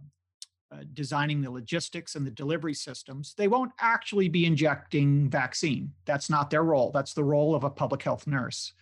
uh, 0.70 0.76
designing 0.92 1.40
the 1.40 1.50
logistics 1.50 2.14
and 2.14 2.26
the 2.26 2.30
delivery 2.30 2.75
systems. 2.75 3.34
They 3.34 3.48
won't 3.48 3.72
actually 3.80 4.28
be 4.28 4.46
injecting 4.46 5.28
vaccine. 5.30 5.92
That's 6.04 6.28
not 6.28 6.50
their 6.50 6.64
role. 6.64 6.90
That's 6.92 7.14
the 7.14 7.25
role 7.25 7.54
of 7.54 7.64
a 7.64 7.70
public 7.70 8.02
health 8.02 8.26
nurse. 8.26 8.72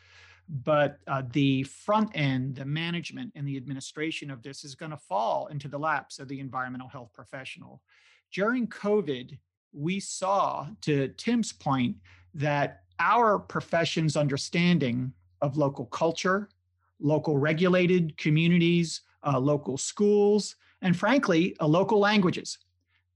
But 0.48 0.98
uh, 1.06 1.22
the 1.32 1.62
front 1.62 2.10
end, 2.14 2.56
the 2.56 2.64
management 2.64 3.32
and 3.34 3.48
the 3.48 3.56
administration 3.56 4.30
of 4.30 4.42
this 4.42 4.64
is 4.64 4.74
going 4.74 4.90
to 4.90 4.96
fall 4.96 5.46
into 5.46 5.68
the 5.68 5.78
laps 5.78 6.18
of 6.18 6.28
the 6.28 6.40
environmental 6.40 6.88
health 6.88 7.10
professional. 7.14 7.80
During 8.32 8.66
COVID, 8.66 9.38
we 9.72 10.00
saw, 10.00 10.68
to 10.82 11.08
Tim's 11.08 11.52
point, 11.52 11.96
that 12.34 12.82
our 12.98 13.38
profession's 13.38 14.16
understanding 14.16 15.12
of 15.40 15.56
local 15.56 15.86
culture, 15.86 16.48
local 17.00 17.38
regulated 17.38 18.16
communities, 18.16 19.00
uh, 19.26 19.38
local 19.38 19.76
schools, 19.76 20.56
and 20.82 20.96
frankly, 20.96 21.56
uh, 21.60 21.66
local 21.66 21.98
languages, 21.98 22.58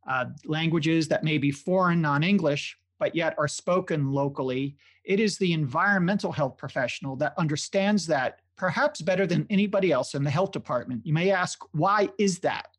uh, 0.08 0.26
languages 0.46 1.08
that 1.08 1.24
may 1.24 1.38
be 1.38 1.50
foreign, 1.50 2.00
non 2.00 2.22
English, 2.22 2.76
but 2.98 3.14
yet 3.14 3.34
are 3.38 3.48
spoken 3.48 4.12
locally. 4.12 4.76
It 5.04 5.20
is 5.20 5.38
the 5.38 5.52
environmental 5.52 6.32
health 6.32 6.56
professional 6.56 7.16
that 7.16 7.34
understands 7.38 8.06
that 8.06 8.40
perhaps 8.56 9.00
better 9.00 9.26
than 9.26 9.46
anybody 9.50 9.92
else 9.92 10.14
in 10.14 10.24
the 10.24 10.30
health 10.30 10.52
department. 10.52 11.06
You 11.06 11.12
may 11.12 11.30
ask, 11.30 11.62
why 11.72 12.08
is 12.18 12.40
that? 12.40 12.76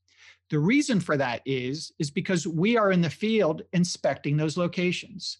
The 0.49 0.59
reason 0.59 0.99
for 0.99 1.15
that 1.17 1.41
is, 1.45 1.93
is 1.99 2.11
because 2.11 2.45
we 2.45 2.75
are 2.75 2.91
in 2.91 3.01
the 3.01 3.09
field 3.09 3.61
inspecting 3.73 4.35
those 4.35 4.57
locations. 4.57 5.38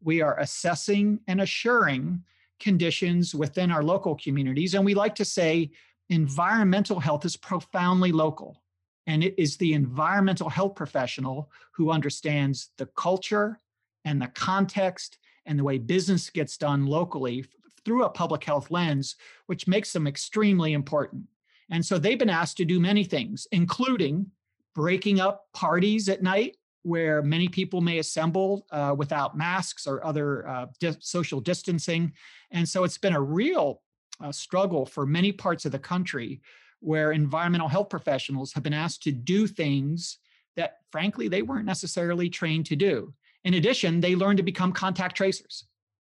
We 0.00 0.22
are 0.22 0.38
assessing 0.38 1.20
and 1.26 1.40
assuring 1.40 2.22
conditions 2.60 3.34
within 3.34 3.70
our 3.70 3.82
local 3.82 4.14
communities. 4.16 4.74
And 4.74 4.84
we 4.84 4.94
like 4.94 5.16
to 5.16 5.24
say 5.24 5.72
environmental 6.10 7.00
health 7.00 7.24
is 7.24 7.36
profoundly 7.36 8.12
local. 8.12 8.62
And 9.08 9.24
it 9.24 9.34
is 9.36 9.56
the 9.56 9.74
environmental 9.74 10.48
health 10.48 10.76
professional 10.76 11.50
who 11.72 11.90
understands 11.90 12.70
the 12.78 12.86
culture 12.86 13.58
and 14.04 14.20
the 14.20 14.28
context 14.28 15.18
and 15.46 15.58
the 15.58 15.64
way 15.64 15.78
business 15.78 16.30
gets 16.30 16.56
done 16.56 16.86
locally 16.86 17.44
through 17.84 18.04
a 18.04 18.10
public 18.10 18.44
health 18.44 18.70
lens, 18.70 19.16
which 19.46 19.66
makes 19.66 19.92
them 19.92 20.06
extremely 20.06 20.72
important. 20.72 21.24
And 21.70 21.84
so 21.84 21.98
they've 21.98 22.18
been 22.18 22.30
asked 22.30 22.56
to 22.58 22.64
do 22.64 22.78
many 22.78 23.04
things, 23.04 23.46
including 23.50 24.26
breaking 24.74 25.20
up 25.20 25.46
parties 25.52 26.08
at 26.08 26.22
night 26.22 26.56
where 26.82 27.22
many 27.22 27.48
people 27.48 27.80
may 27.80 27.98
assemble 27.98 28.66
uh, 28.72 28.94
without 28.96 29.36
masks 29.36 29.86
or 29.86 30.04
other 30.04 30.46
uh, 30.48 30.66
di- 30.80 30.96
social 30.98 31.40
distancing. 31.40 32.12
And 32.50 32.68
so 32.68 32.84
it's 32.84 32.98
been 32.98 33.14
a 33.14 33.20
real 33.20 33.82
uh, 34.20 34.32
struggle 34.32 34.84
for 34.84 35.06
many 35.06 35.32
parts 35.32 35.64
of 35.64 35.72
the 35.72 35.78
country 35.78 36.40
where 36.80 37.12
environmental 37.12 37.68
health 37.68 37.88
professionals 37.88 38.52
have 38.52 38.64
been 38.64 38.72
asked 38.72 39.04
to 39.04 39.12
do 39.12 39.46
things 39.46 40.18
that, 40.56 40.78
frankly, 40.90 41.28
they 41.28 41.42
weren't 41.42 41.64
necessarily 41.64 42.28
trained 42.28 42.66
to 42.66 42.76
do. 42.76 43.14
In 43.44 43.54
addition, 43.54 44.00
they 44.00 44.14
learned 44.14 44.36
to 44.36 44.42
become 44.42 44.72
contact 44.72 45.16
tracers 45.16 45.64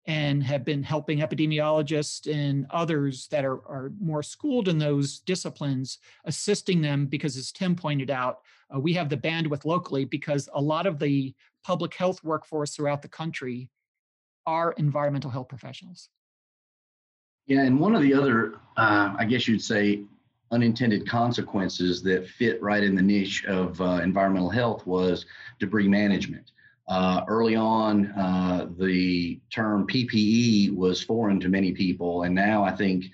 and 0.08 0.44
have 0.44 0.66
been 0.66 0.82
helping 0.82 1.20
epidemiologists 1.20 2.32
and 2.34 2.66
others 2.72 3.28
that 3.28 3.46
are, 3.46 3.62
are 3.68 3.92
more 4.00 4.24
schooled 4.24 4.68
in 4.68 4.80
those 4.80 5.20
disciplines, 5.20 6.00
assisting 6.26 6.82
them 6.82 7.06
because, 7.06 7.38
as 7.38 7.52
Tim 7.52 7.76
pointed 7.76 8.10
out, 8.10 8.40
uh, 8.74 8.80
we 8.80 8.94
have 8.94 9.10
the 9.10 9.18
bandwidth 9.18 9.66
locally 9.66 10.06
because 10.06 10.50
a 10.54 10.62
lot 10.62 10.88
of 10.88 10.98
the 10.98 11.36
public 11.64 11.94
health 11.94 12.24
workforce 12.24 12.76
throughout 12.76 13.02
the 13.02 13.08
country 13.08 13.70
are 14.48 14.72
environmental 14.78 15.30
health 15.30 15.50
professionals. 15.50 16.10
Yeah, 17.46 17.62
and 17.62 17.80
one 17.80 17.96
of 17.96 18.02
the 18.02 18.14
other, 18.14 18.56
uh, 18.78 19.14
I 19.18 19.26
guess 19.26 19.48
you'd 19.48 19.62
say, 19.62 20.04
unintended 20.52 21.08
consequences 21.08 22.02
that 22.04 22.28
fit 22.28 22.60
right 22.62 22.84
in 22.84 22.96
the 22.96 23.02
niche 23.02 23.46
of 23.46 23.80
uh, 23.82 24.00
environmental 24.02 24.50
health 24.50 24.88
was 24.88 25.26
debris 25.60 25.88
management. 25.88 26.52
Uh, 26.90 27.24
early 27.28 27.56
on, 27.56 28.08
uh, 28.18 28.68
the 28.80 29.40
term 29.54 29.86
PPE 29.86 30.76
was 30.76 31.04
foreign 31.04 31.40
to 31.40 31.48
many 31.48 31.72
people, 31.72 32.24
and 32.24 32.34
now 32.34 32.64
I 32.64 32.76
think 32.76 33.06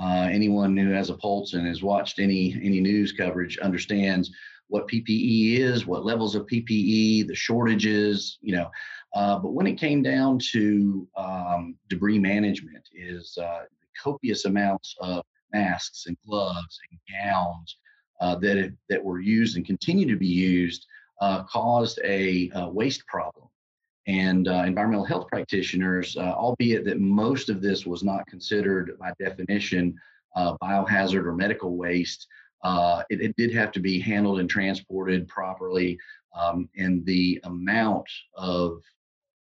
uh, 0.00 0.28
anyone 0.30 0.76
who 0.76 0.92
has 0.92 1.10
a 1.10 1.14
pulse 1.14 1.54
and 1.54 1.66
has 1.66 1.82
watched 1.82 2.20
any 2.20 2.54
any 2.62 2.80
news 2.80 3.10
coverage 3.10 3.58
understands 3.58 4.30
what 4.68 4.86
PPE 4.86 5.58
is, 5.58 5.84
what 5.84 6.04
levels 6.04 6.36
of 6.36 6.46
PPE, 6.46 7.26
the 7.26 7.34
shortages, 7.34 8.38
you 8.40 8.54
know. 8.54 8.70
Uh, 9.14 9.38
but 9.40 9.52
when 9.52 9.66
it 9.66 9.74
came 9.74 10.00
down 10.00 10.38
to 10.52 11.06
um, 11.16 11.74
debris 11.88 12.20
management, 12.20 12.88
is 12.94 13.36
uh, 13.42 13.64
copious 14.00 14.44
amounts 14.44 14.94
of 15.00 15.24
masks 15.52 16.06
and 16.06 16.16
gloves 16.24 16.78
and 16.88 17.00
gowns 17.20 17.78
uh, 18.20 18.36
that 18.36 18.72
that 18.88 19.02
were 19.02 19.20
used 19.20 19.56
and 19.56 19.66
continue 19.66 20.06
to 20.06 20.16
be 20.16 20.26
used 20.28 20.86
caused 21.44 22.00
a, 22.04 22.50
a, 22.54 22.68
waste 22.68 23.06
problem. 23.06 23.48
And 24.06 24.48
uh, 24.48 24.64
environmental 24.66 25.04
health 25.04 25.28
practitioners, 25.28 26.16
uh, 26.16 26.32
albeit 26.32 26.84
that 26.84 27.00
most 27.00 27.48
of 27.48 27.62
this 27.62 27.86
was 27.86 28.02
not 28.02 28.26
considered 28.26 28.98
by 28.98 29.12
definition 29.18 29.94
uh, 30.36 30.56
biohazard 30.62 31.24
or 31.24 31.34
medical 31.34 31.76
waste, 31.76 32.26
uh, 32.62 33.02
it, 33.08 33.20
it, 33.20 33.36
did 33.36 33.52
have 33.52 33.72
to 33.72 33.80
be 33.80 33.98
handled 33.98 34.40
and 34.40 34.48
transported 34.48 35.26
properly. 35.28 35.98
Um, 36.38 36.68
and 36.76 37.04
the 37.06 37.40
amount 37.44 38.08
of 38.34 38.82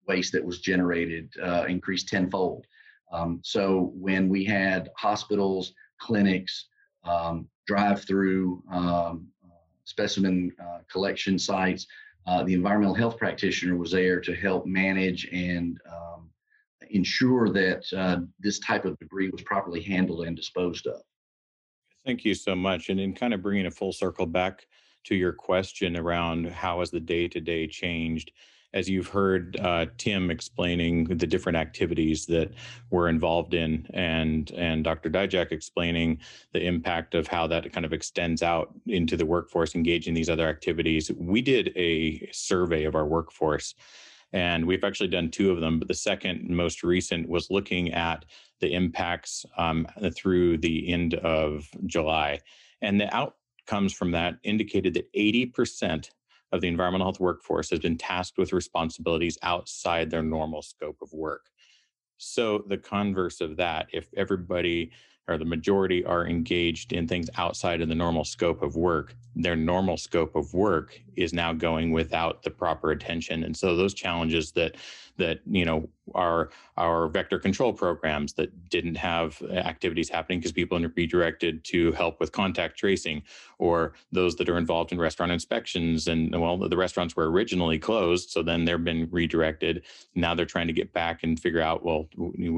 waste 0.07 0.31
that 0.33 0.45
was 0.45 0.59
generated 0.59 1.31
uh, 1.43 1.65
increased 1.67 2.07
tenfold. 2.07 2.65
Um, 3.11 3.39
so 3.43 3.91
when 3.95 4.29
we 4.29 4.43
had 4.43 4.89
hospitals, 4.97 5.73
clinics, 5.99 6.67
um, 7.03 7.47
drive 7.65 8.03
through 8.03 8.63
um, 8.71 9.27
specimen 9.87 10.51
uh, 10.61 10.79
collection 10.91 11.39
sites. 11.39 11.87
Uh, 12.27 12.43
the 12.43 12.53
environmental 12.53 12.93
health 12.93 13.17
practitioner 13.17 13.77
was 13.77 13.91
there 13.91 14.19
to 14.19 14.35
help 14.35 14.65
manage 14.65 15.29
and 15.31 15.79
um, 15.89 16.29
ensure 16.89 17.49
that 17.49 17.85
uh, 17.95 18.19
this 18.39 18.59
type 18.59 18.83
of 18.83 18.99
debris 18.99 19.29
was 19.29 19.41
properly 19.43 19.81
handled 19.81 20.25
and 20.25 20.35
disposed 20.35 20.87
of. 20.87 21.01
Thank 22.05 22.25
you 22.25 22.33
so 22.33 22.53
much. 22.53 22.89
And 22.89 22.99
in 22.99 23.13
kind 23.13 23.33
of 23.33 23.41
bringing 23.41 23.65
a 23.65 23.71
full 23.71 23.93
circle 23.93 24.25
back 24.25 24.67
to 25.05 25.15
your 25.15 25.31
question 25.31 25.95
around 25.95 26.47
how 26.47 26.81
has 26.81 26.91
the 26.91 26.99
day 26.99 27.29
to 27.29 27.39
day 27.39 27.65
changed, 27.65 28.31
as 28.77 28.87
you've 28.87 29.07
heard 29.07 29.59
uh, 29.59 29.87
Tim 29.97 30.29
explaining 30.29 31.05
the 31.05 31.25
different 31.25 31.57
activities 31.57 32.27
that 32.27 32.51
we're 32.91 33.09
involved 33.09 33.55
in, 33.55 33.87
and 33.89 34.51
and 34.51 34.83
Dr. 34.83 35.09
Dyjack 35.09 35.51
explaining 35.51 36.19
the 36.53 36.63
impact 36.63 37.15
of 37.15 37.25
how 37.27 37.47
that 37.47 37.73
kind 37.73 37.85
of 37.85 37.91
extends 37.91 38.43
out 38.43 38.73
into 38.85 39.17
the 39.17 39.25
workforce, 39.25 39.73
engaging 39.73 40.13
these 40.13 40.29
other 40.29 40.47
activities. 40.47 41.11
We 41.17 41.41
did 41.41 41.73
a 41.75 42.29
survey 42.31 42.83
of 42.83 42.93
our 42.93 43.07
workforce, 43.07 43.73
and 44.31 44.65
we've 44.65 44.83
actually 44.83 45.09
done 45.09 45.31
two 45.31 45.49
of 45.49 45.59
them. 45.59 45.79
But 45.79 45.87
the 45.87 45.95
second, 45.95 46.47
most 46.47 46.83
recent, 46.83 47.27
was 47.27 47.49
looking 47.49 47.91
at 47.93 48.25
the 48.59 48.73
impacts 48.73 49.43
um, 49.57 49.87
through 50.15 50.59
the 50.59 50.93
end 50.93 51.15
of 51.15 51.67
July, 51.87 52.41
and 52.83 53.01
the 53.01 53.11
outcomes 53.15 53.91
from 53.91 54.11
that 54.11 54.37
indicated 54.43 54.93
that 54.93 55.11
80% 55.13 56.11
of 56.51 56.61
the 56.61 56.67
environmental 56.67 57.07
health 57.07 57.19
workforce 57.19 57.69
has 57.69 57.79
been 57.79 57.97
tasked 57.97 58.37
with 58.37 58.53
responsibilities 58.53 59.37
outside 59.41 60.09
their 60.09 60.23
normal 60.23 60.61
scope 60.61 60.97
of 61.01 61.11
work. 61.13 61.49
So, 62.17 62.63
the 62.67 62.77
converse 62.77 63.41
of 63.41 63.57
that, 63.57 63.87
if 63.93 64.07
everybody 64.15 64.91
or 65.27 65.37
the 65.37 65.45
majority 65.45 66.05
are 66.05 66.25
engaged 66.25 66.93
in 66.93 67.07
things 67.07 67.29
outside 67.35 67.81
of 67.81 67.89
the 67.89 67.95
normal 67.95 68.23
scope 68.23 68.61
of 68.61 68.75
work, 68.75 69.13
their 69.35 69.55
normal 69.55 69.97
scope 69.97 70.35
of 70.35 70.53
work 70.53 70.99
is 71.15 71.33
now 71.33 71.51
going 71.51 71.91
without 71.91 72.43
the 72.43 72.49
proper 72.49 72.91
attention. 72.91 73.43
And 73.43 73.55
so 73.55 73.75
those 73.75 73.93
challenges 73.93 74.51
that 74.53 74.75
that 75.17 75.39
you 75.45 75.65
know 75.65 75.89
are 76.15 76.49
our 76.77 77.07
vector 77.09 77.37
control 77.37 77.73
programs 77.73 78.33
that 78.33 78.69
didn't 78.69 78.95
have 78.95 79.41
activities 79.51 80.09
happening 80.09 80.39
because 80.39 80.51
people 80.51 80.83
are 80.83 80.93
redirected 80.95 81.63
to 81.65 81.91
help 81.93 82.19
with 82.19 82.31
contact 82.31 82.77
tracing, 82.77 83.21
or 83.59 83.93
those 84.11 84.35
that 84.35 84.49
are 84.49 84.57
involved 84.57 84.91
in 84.91 84.99
restaurant 84.99 85.31
inspections 85.31 86.07
and 86.07 86.39
well 86.39 86.57
the 86.57 86.77
restaurants 86.77 87.15
were 87.15 87.29
originally 87.29 87.79
closed, 87.79 88.29
so 88.29 88.41
then 88.41 88.65
they've 88.65 88.83
been 88.83 89.07
redirected. 89.11 89.83
Now 90.15 90.33
they're 90.33 90.45
trying 90.45 90.67
to 90.67 90.73
get 90.73 90.93
back 90.93 91.23
and 91.23 91.39
figure 91.39 91.61
out 91.61 91.83
well 91.83 92.07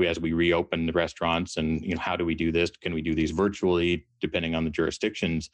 as 0.06 0.20
we 0.20 0.34
reopen 0.34 0.86
the 0.86 0.94
restaurants 0.94 1.58
and 1.58 1.82
you 1.82 1.96
know 1.96 2.02
how 2.02 2.16
do 2.16 2.26
we 2.26 2.36
do 2.36 2.52
this? 2.52 2.70
Can 2.70 2.94
we 2.94 3.02
do 3.02 3.16
these 3.16 3.32
virtually 3.32 4.06
depending 4.20 4.56
on 4.56 4.64
the 4.64 4.70
jurisdictions? 4.70 5.50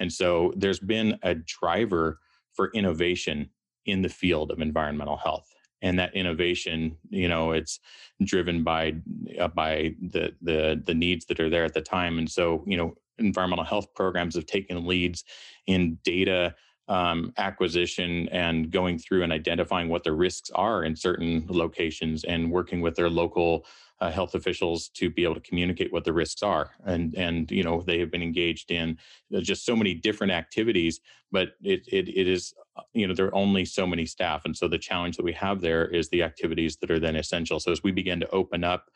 And 0.00 0.12
so 0.12 0.52
there's 0.56 0.78
been 0.78 1.18
a 1.22 1.34
driver 1.34 2.20
for 2.52 2.70
innovation 2.72 3.50
in 3.86 4.02
the 4.02 4.08
field 4.08 4.50
of 4.50 4.60
environmental 4.60 5.16
health 5.16 5.48
and 5.82 5.98
that 5.98 6.14
innovation 6.14 6.96
you 7.10 7.28
know 7.28 7.52
it's 7.52 7.80
driven 8.24 8.64
by 8.64 8.94
uh, 9.38 9.48
by 9.48 9.94
the 10.00 10.34
the 10.42 10.80
the 10.84 10.94
needs 10.94 11.26
that 11.26 11.40
are 11.40 11.50
there 11.50 11.64
at 11.64 11.74
the 11.74 11.80
time. 11.80 12.18
And 12.18 12.30
so 12.30 12.64
you 12.66 12.76
know 12.76 12.94
environmental 13.18 13.64
health 13.64 13.94
programs 13.94 14.36
have 14.36 14.46
taken 14.46 14.86
leads 14.86 15.24
in 15.66 15.98
data 16.04 16.54
um, 16.86 17.32
acquisition 17.36 18.28
and 18.30 18.70
going 18.70 18.98
through 18.98 19.22
and 19.22 19.32
identifying 19.32 19.88
what 19.88 20.04
the 20.04 20.12
risks 20.12 20.50
are 20.54 20.84
in 20.84 20.96
certain 20.96 21.44
locations 21.48 22.24
and 22.24 22.50
working 22.50 22.80
with 22.80 22.94
their 22.94 23.10
local 23.10 23.66
uh, 24.00 24.10
health 24.10 24.34
officials 24.34 24.88
to 24.88 25.10
be 25.10 25.24
able 25.24 25.34
to 25.34 25.40
communicate 25.40 25.92
what 25.92 26.04
the 26.04 26.12
risks 26.12 26.42
are. 26.42 26.70
And 26.84 27.14
and 27.16 27.50
you 27.50 27.62
know 27.62 27.82
they 27.82 27.98
have 28.00 28.10
been 28.10 28.22
engaged 28.22 28.70
in 28.70 28.98
uh, 29.34 29.40
just 29.40 29.64
so 29.64 29.76
many 29.76 29.94
different 29.94 30.32
activities 30.32 31.00
but 31.30 31.50
it 31.62 31.82
it, 31.88 32.08
it 32.08 32.28
is 32.28 32.54
Uh, 32.78 32.82
you 32.94 33.08
know 33.08 33.14
there 33.14 33.26
are 33.26 33.36
only 33.36 33.66
so 33.66 33.86
many 33.86 34.06
staff 34.06 34.44
and 34.46 34.56
so 34.56 34.68
the 34.68 34.78
challenge 34.78 35.18
that 35.18 35.24
we 35.24 35.34
have 35.34 35.62
there 35.62 35.86
is 35.86 36.10
the 36.10 36.24
activities 36.24 36.78
that 36.78 36.92
are 36.92 37.00
then 37.00 37.16
essential. 37.16 37.60
So 37.60 37.72
as 37.72 37.84
we 37.84 37.92
begin 37.92 38.20
to 38.20 38.30
open 38.30 38.64
up 38.64 38.90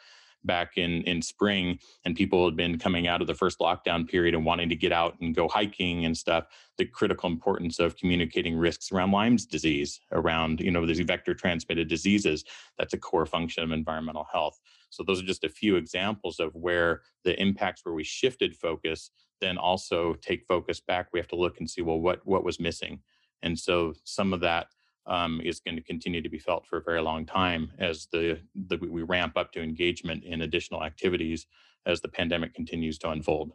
back 0.44 0.78
in 0.78 1.02
in 1.04 1.22
spring 1.22 1.78
and 2.06 2.16
people 2.16 2.46
had 2.46 2.56
been 2.56 2.78
coming 2.78 3.08
out 3.08 3.22
of 3.22 3.28
the 3.28 3.34
first 3.34 3.60
lockdown 3.60 4.08
period 4.08 4.34
and 4.36 4.46
wanting 4.46 4.70
to 4.70 4.76
get 4.76 4.92
out 4.92 5.16
and 5.20 5.34
go 5.36 5.48
hiking 5.48 6.06
and 6.06 6.16
stuff 6.18 6.46
the 6.78 6.86
critical 6.86 7.30
importance 7.30 7.80
of 7.80 7.96
communicating 7.98 8.56
risks 8.56 8.92
around 8.92 9.12
lyme's 9.12 9.46
disease 9.46 10.00
around 10.12 10.60
you 10.60 10.70
know 10.70 10.86
these 10.86 11.00
vector 11.00 11.34
transmitted 11.34 11.88
diseases 11.88 12.44
that's 12.78 12.94
a 12.94 12.98
core 12.98 13.26
function 13.26 13.64
of 13.64 13.72
environmental 13.72 14.26
health. 14.32 14.60
So 14.90 15.04
those 15.04 15.22
are 15.22 15.26
just 15.26 15.44
a 15.44 15.50
few 15.50 15.76
examples 15.76 16.40
of 16.40 16.54
where 16.54 17.02
the 17.24 17.40
impacts 17.42 17.84
where 17.86 17.94
we 17.94 18.04
shifted 18.04 18.56
focus 18.56 19.10
then 19.42 19.58
also 19.58 20.14
take 20.22 20.46
focus 20.48 20.80
back. 20.80 21.08
We 21.12 21.20
have 21.20 21.28
to 21.28 21.36
look 21.36 21.60
and 21.60 21.70
see 21.70 21.82
well 21.82 22.00
what 22.00 22.26
what 22.26 22.44
was 22.44 22.60
missing 22.60 23.00
and 23.42 23.58
so 23.58 23.94
some 24.04 24.32
of 24.32 24.40
that 24.40 24.68
um, 25.06 25.40
is 25.42 25.60
going 25.60 25.76
to 25.76 25.82
continue 25.82 26.22
to 26.22 26.28
be 26.28 26.38
felt 26.38 26.66
for 26.66 26.78
a 26.78 26.82
very 26.82 27.00
long 27.00 27.26
time 27.26 27.72
as 27.78 28.06
the, 28.12 28.38
the 28.68 28.76
we 28.76 29.02
ramp 29.02 29.36
up 29.36 29.52
to 29.52 29.62
engagement 29.62 30.24
in 30.24 30.42
additional 30.42 30.84
activities 30.84 31.46
as 31.86 32.00
the 32.00 32.08
pandemic 32.08 32.54
continues 32.54 32.98
to 32.98 33.10
unfold. 33.10 33.52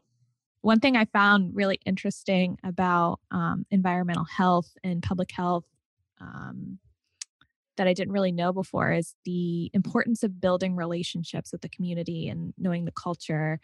One 0.62 0.80
thing 0.80 0.98
I 0.98 1.06
found 1.06 1.56
really 1.56 1.80
interesting 1.86 2.58
about 2.64 3.20
um, 3.32 3.66
environmental 3.72 4.26
health 4.26 4.76
and 4.84 5.02
public 5.02 5.32
health 5.32 5.64
um, 6.20 6.80
that 7.78 7.88
I 7.88 7.94
didn't 7.94 8.12
really 8.12 8.32
know 8.32 8.52
before 8.52 8.92
is 8.92 9.16
the 9.24 9.72
importance 9.74 10.24
of 10.24 10.42
building 10.42 10.76
relationships 10.76 11.52
with 11.52 11.62
the 11.62 11.70
community 11.70 12.28
and 12.28 12.54
knowing 12.58 12.86
the 12.86 12.92
culture. 12.92 13.60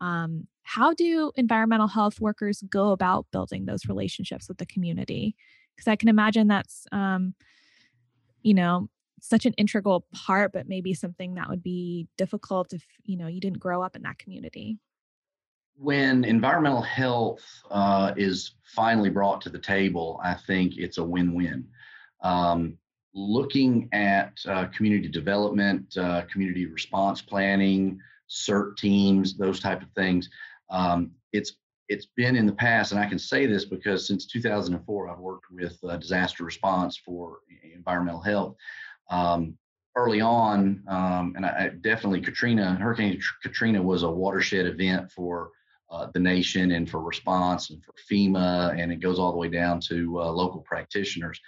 Um, 0.00 0.48
how 0.62 0.92
do 0.92 1.30
environmental 1.36 1.86
health 1.86 2.20
workers 2.20 2.62
go 2.68 2.90
about 2.90 3.26
building 3.30 3.64
those 3.64 3.86
relationships 3.86 4.48
with 4.48 4.58
the 4.58 4.66
community? 4.66 5.36
Because 5.74 5.88
I 5.88 5.96
can 5.96 6.08
imagine 6.08 6.48
that's, 6.48 6.86
um, 6.92 7.34
you 8.42 8.54
know, 8.54 8.88
such 9.20 9.46
an 9.46 9.52
integral 9.54 10.06
part, 10.12 10.52
but 10.52 10.68
maybe 10.68 10.92
something 10.94 11.34
that 11.34 11.48
would 11.48 11.62
be 11.62 12.08
difficult 12.18 12.72
if 12.72 12.84
you 13.04 13.16
know 13.16 13.28
you 13.28 13.40
didn't 13.40 13.60
grow 13.60 13.82
up 13.82 13.94
in 13.96 14.02
that 14.02 14.18
community. 14.18 14.78
When 15.76 16.24
environmental 16.24 16.82
health 16.82 17.42
uh, 17.70 18.12
is 18.16 18.56
finally 18.64 19.10
brought 19.10 19.40
to 19.42 19.48
the 19.48 19.58
table, 19.58 20.20
I 20.22 20.34
think 20.34 20.76
it's 20.76 20.98
a 20.98 21.04
win-win. 21.04 21.66
Um, 22.20 22.76
looking 23.14 23.88
at 23.92 24.38
uh, 24.46 24.66
community 24.66 25.08
development, 25.08 25.96
uh, 25.96 26.22
community 26.30 26.66
response 26.66 27.22
planning, 27.22 28.00
CERT 28.28 28.76
teams, 28.76 29.36
those 29.36 29.60
type 29.60 29.82
of 29.82 29.88
things, 29.92 30.28
um, 30.70 31.12
it's 31.32 31.54
it's 31.88 32.06
been 32.16 32.36
in 32.36 32.46
the 32.46 32.52
past, 32.52 32.92
and 32.92 33.00
I 33.00 33.08
can 33.08 33.18
say 33.18 33.46
this 33.46 33.64
because 33.64 34.06
since 34.06 34.26
2004, 34.26 35.08
I've 35.08 35.18
worked 35.18 35.46
with 35.50 35.78
uh, 35.84 35.96
disaster 35.96 36.44
response 36.44 36.96
for 36.96 37.38
environmental 37.74 38.20
health. 38.20 38.56
Um, 39.10 39.56
early 39.94 40.20
on, 40.20 40.82
um, 40.88 41.34
and 41.36 41.44
I, 41.44 41.48
I, 41.48 41.68
definitely 41.80 42.22
Katrina, 42.22 42.76
Hurricane 42.76 43.20
Katrina 43.42 43.82
was 43.82 44.04
a 44.04 44.10
watershed 44.10 44.66
event 44.66 45.10
for 45.10 45.50
uh, 45.90 46.08
the 46.14 46.20
nation 46.20 46.72
and 46.72 46.88
for 46.88 47.00
response 47.02 47.70
and 47.70 47.84
for 47.84 47.92
FEMA, 48.10 48.74
and 48.78 48.90
it 48.90 49.00
goes 49.00 49.18
all 49.18 49.32
the 49.32 49.38
way 49.38 49.48
down 49.48 49.80
to 49.80 50.20
uh, 50.20 50.30
local 50.30 50.62
practitioners. 50.62 51.38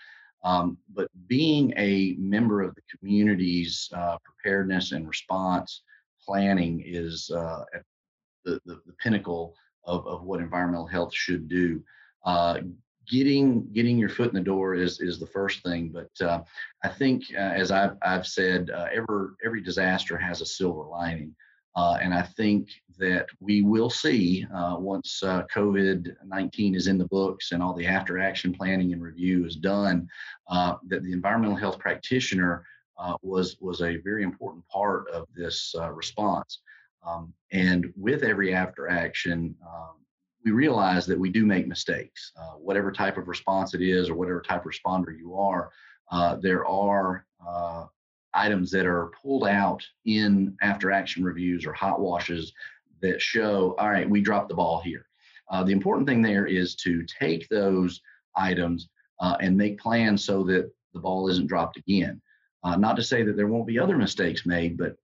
Um, 0.43 0.77
but 0.93 1.09
being 1.27 1.73
a 1.79 2.17
member 2.19 2.61
of 2.61 2.75
the 2.75 2.83
community's 2.95 3.89
uh, 3.97 4.19
preparedness 4.23 4.93
and 4.93 5.09
response 5.09 5.83
planning 6.23 6.83
is 6.85 7.31
uh, 7.35 7.65
the, 8.45 8.61
the, 8.67 8.81
the 8.87 8.93
pinnacle 9.03 9.55
of, 9.87 10.07
of 10.07 10.23
what 10.23 10.41
environmental 10.41 10.87
health 10.87 11.15
should 11.15 11.49
do. 11.49 11.83
Uh, 12.25 12.61
getting 13.07 13.71
getting 13.73 13.99
your 13.99 14.09
foot 14.09 14.29
in 14.29 14.35
the 14.35 14.41
door 14.41 14.75
is 14.75 15.01
is 15.01 15.19
the 15.19 15.27
first 15.27 15.63
thing, 15.63 15.93
but 15.93 16.27
uh, 16.27 16.41
I 16.83 16.89
think 16.89 17.25
uh, 17.35 17.53
as 17.63 17.71
I've 17.71 17.97
I've 18.03 18.27
said, 18.27 18.71
uh, 18.71 18.87
every 18.93 19.29
every 19.45 19.63
disaster 19.63 20.17
has 20.17 20.41
a 20.41 20.47
silver 20.47 20.85
lining, 20.85 21.35
uh, 21.77 21.99
and 22.01 22.15
I 22.15 22.23
think 22.23 22.71
that 22.99 23.27
we 23.41 23.63
will 23.63 23.91
see 23.91 24.47
uh, 24.55 24.77
once 24.79 25.21
COVID 25.23 26.15
nineteen 26.25 26.75
is 26.75 26.87
in 26.87 26.97
the 26.97 27.09
books 27.09 27.53
and 27.53 27.63
all 27.63 27.75
the 27.75 27.87
after 27.87 28.19
action 28.19 28.55
planning 28.55 28.93
and 28.93 29.03
review 29.03 29.45
is 29.45 29.57
done, 29.57 30.09
that 30.51 31.03
the 31.03 31.13
environmental 31.13 31.57
health 31.57 31.79
practitioner 31.79 32.65
was 33.23 33.57
was 33.61 33.83
a 33.83 33.97
very 33.99 34.23
important 34.23 34.67
part 34.69 35.11
of 35.11 35.27
this 35.37 35.75
response. 35.93 36.61
Um, 37.07 37.33
and 37.53 37.93
with 37.97 38.23
every 38.23 38.55
after 38.55 38.89
action, 38.89 39.55
um, 39.67 39.97
we 40.45 40.51
realize 40.51 41.07
that 41.07 41.19
we 41.19 41.31
do 41.31 41.47
make 41.47 41.67
mistakes. 41.67 42.33
Uh, 42.39 42.53
whatever 42.53 42.93
type 42.93 43.17
of 43.17 43.29
response 43.29 43.75
it 43.75 43.83
is, 43.83 44.09
or 44.09 44.15
whatever 44.15 44.43
type 44.43 44.65
of 44.65 44.73
responder 44.73 45.17
you 45.17 45.35
are, 45.37 45.71
uh, 46.11 46.37
there 46.37 46.67
are 46.67 47.27
uh, 47.47 47.87
items 48.35 48.71
that 48.71 48.87
are 48.87 49.13
pulled 49.23 49.47
out 49.47 49.83
in 50.05 50.57
after 50.61 50.91
action 50.91 51.25
reviews 51.25 51.65
or 51.65 51.73
hot 51.73 52.01
washes 52.01 52.53
that 53.01 53.21
show, 53.21 53.75
all 53.79 53.91
right, 53.91 54.09
we 54.09 54.21
dropped 54.21 54.49
the 54.49 54.55
ball 54.55 54.81
here. 54.81 55.07
Uh, 55.51 55.63
the 55.63 55.73
important 55.73 56.09
thing 56.09 56.23
there 56.23 56.47
is 56.47 56.75
to 56.75 57.05
take 57.05 57.49
those 57.49 58.01
items 58.37 58.89
uh, 59.21 59.37
and 59.41 59.57
make 59.57 59.79
plans 59.79 60.25
so 60.25 60.43
that 60.43 60.71
the 60.93 61.01
ball 61.01 61.29
isn't 61.29 61.47
dropped 61.47 61.77
again. 61.77 62.21
Uh, 62.63 62.77
not 62.77 62.97
to 62.97 63.03
say 63.03 63.23
that 63.23 63.37
there 63.37 63.47
won't 63.47 63.67
be 63.67 63.79
other 63.79 63.97
mistakes 63.97 64.47
made, 64.47 64.77
but 64.77 64.97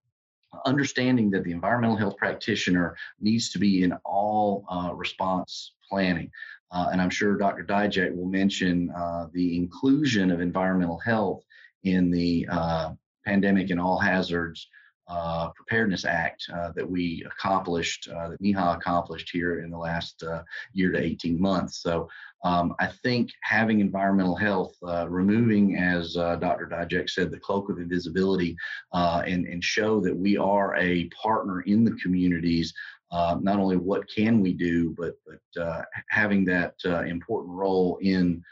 understanding 0.66 1.30
that 1.30 1.44
the 1.44 1.52
environmental 1.52 1.96
health 1.96 2.16
practitioner 2.16 2.96
needs 3.20 3.50
to 3.50 3.58
be 3.58 3.82
in 3.82 3.92
all 4.04 4.64
uh, 4.70 4.92
response 4.94 5.72
planning. 5.88 6.30
Uh, 6.72 6.88
and 6.92 7.00
I'm 7.00 7.10
sure 7.10 7.36
Dr. 7.36 7.64
Dyjack 7.64 8.14
will 8.14 8.28
mention 8.28 8.90
uh, 8.90 9.26
the 9.32 9.56
inclusion 9.56 10.30
of 10.30 10.40
environmental 10.40 10.98
health 10.98 11.42
in 11.84 12.10
the 12.10 12.46
uh, 12.50 12.92
pandemic 13.24 13.70
and 13.70 13.80
all 13.80 13.98
hazards 13.98 14.68
uh, 15.10 15.50
Preparedness 15.50 16.04
Act 16.04 16.46
uh, 16.54 16.70
that 16.76 16.88
we 16.88 17.26
accomplished, 17.26 18.08
uh, 18.08 18.28
that 18.28 18.40
NEHA 18.40 18.76
accomplished 18.76 19.30
here 19.32 19.60
in 19.60 19.70
the 19.70 19.78
last 19.78 20.22
uh, 20.22 20.42
year 20.72 20.92
to 20.92 21.02
18 21.02 21.40
months. 21.40 21.82
So 21.82 22.08
um, 22.44 22.74
I 22.78 22.86
think 23.02 23.30
having 23.42 23.80
environmental 23.80 24.36
health, 24.36 24.76
uh, 24.86 25.08
removing, 25.08 25.76
as 25.76 26.14
Dr. 26.14 26.70
Dyjack 26.72 27.10
said, 27.10 27.30
the 27.30 27.40
cloak 27.40 27.68
of 27.68 27.78
invisibility 27.78 28.56
and, 28.92 29.46
and 29.46 29.62
show 29.62 30.00
that 30.00 30.16
we 30.16 30.36
are 30.36 30.76
a 30.76 31.08
partner 31.08 31.62
in 31.62 31.84
the 31.84 31.96
communities 32.02 32.72
uh, 33.12 33.36
not 33.40 33.58
only 33.58 33.76
what 33.76 34.08
can 34.08 34.40
we 34.40 34.52
do, 34.52 34.94
but 34.96 35.14
but 35.26 35.62
uh, 35.62 35.82
having 36.10 36.44
that 36.44 36.74
uh, 36.84 37.02
important 37.02 37.52
role 37.54 37.98
in 38.02 38.42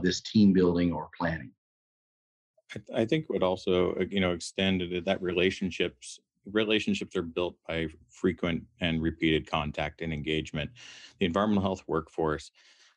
this 0.00 0.22
team 0.22 0.52
building 0.52 0.92
or 0.92 1.10
planning. 1.18 1.50
I, 2.74 3.02
I 3.02 3.04
think 3.04 3.28
would 3.28 3.42
also 3.42 3.94
uh, 3.94 4.04
you 4.10 4.20
know 4.20 4.32
extended 4.32 5.04
that 5.04 5.22
relationships 5.22 6.20
relationships 6.52 7.16
are 7.16 7.22
built 7.22 7.56
by 7.66 7.86
frequent 8.10 8.62
and 8.80 9.00
repeated 9.00 9.46
contact 9.46 10.02
and 10.02 10.12
engagement. 10.12 10.70
The 11.18 11.26
environmental 11.26 11.62
health 11.62 11.84
workforce 11.86 12.50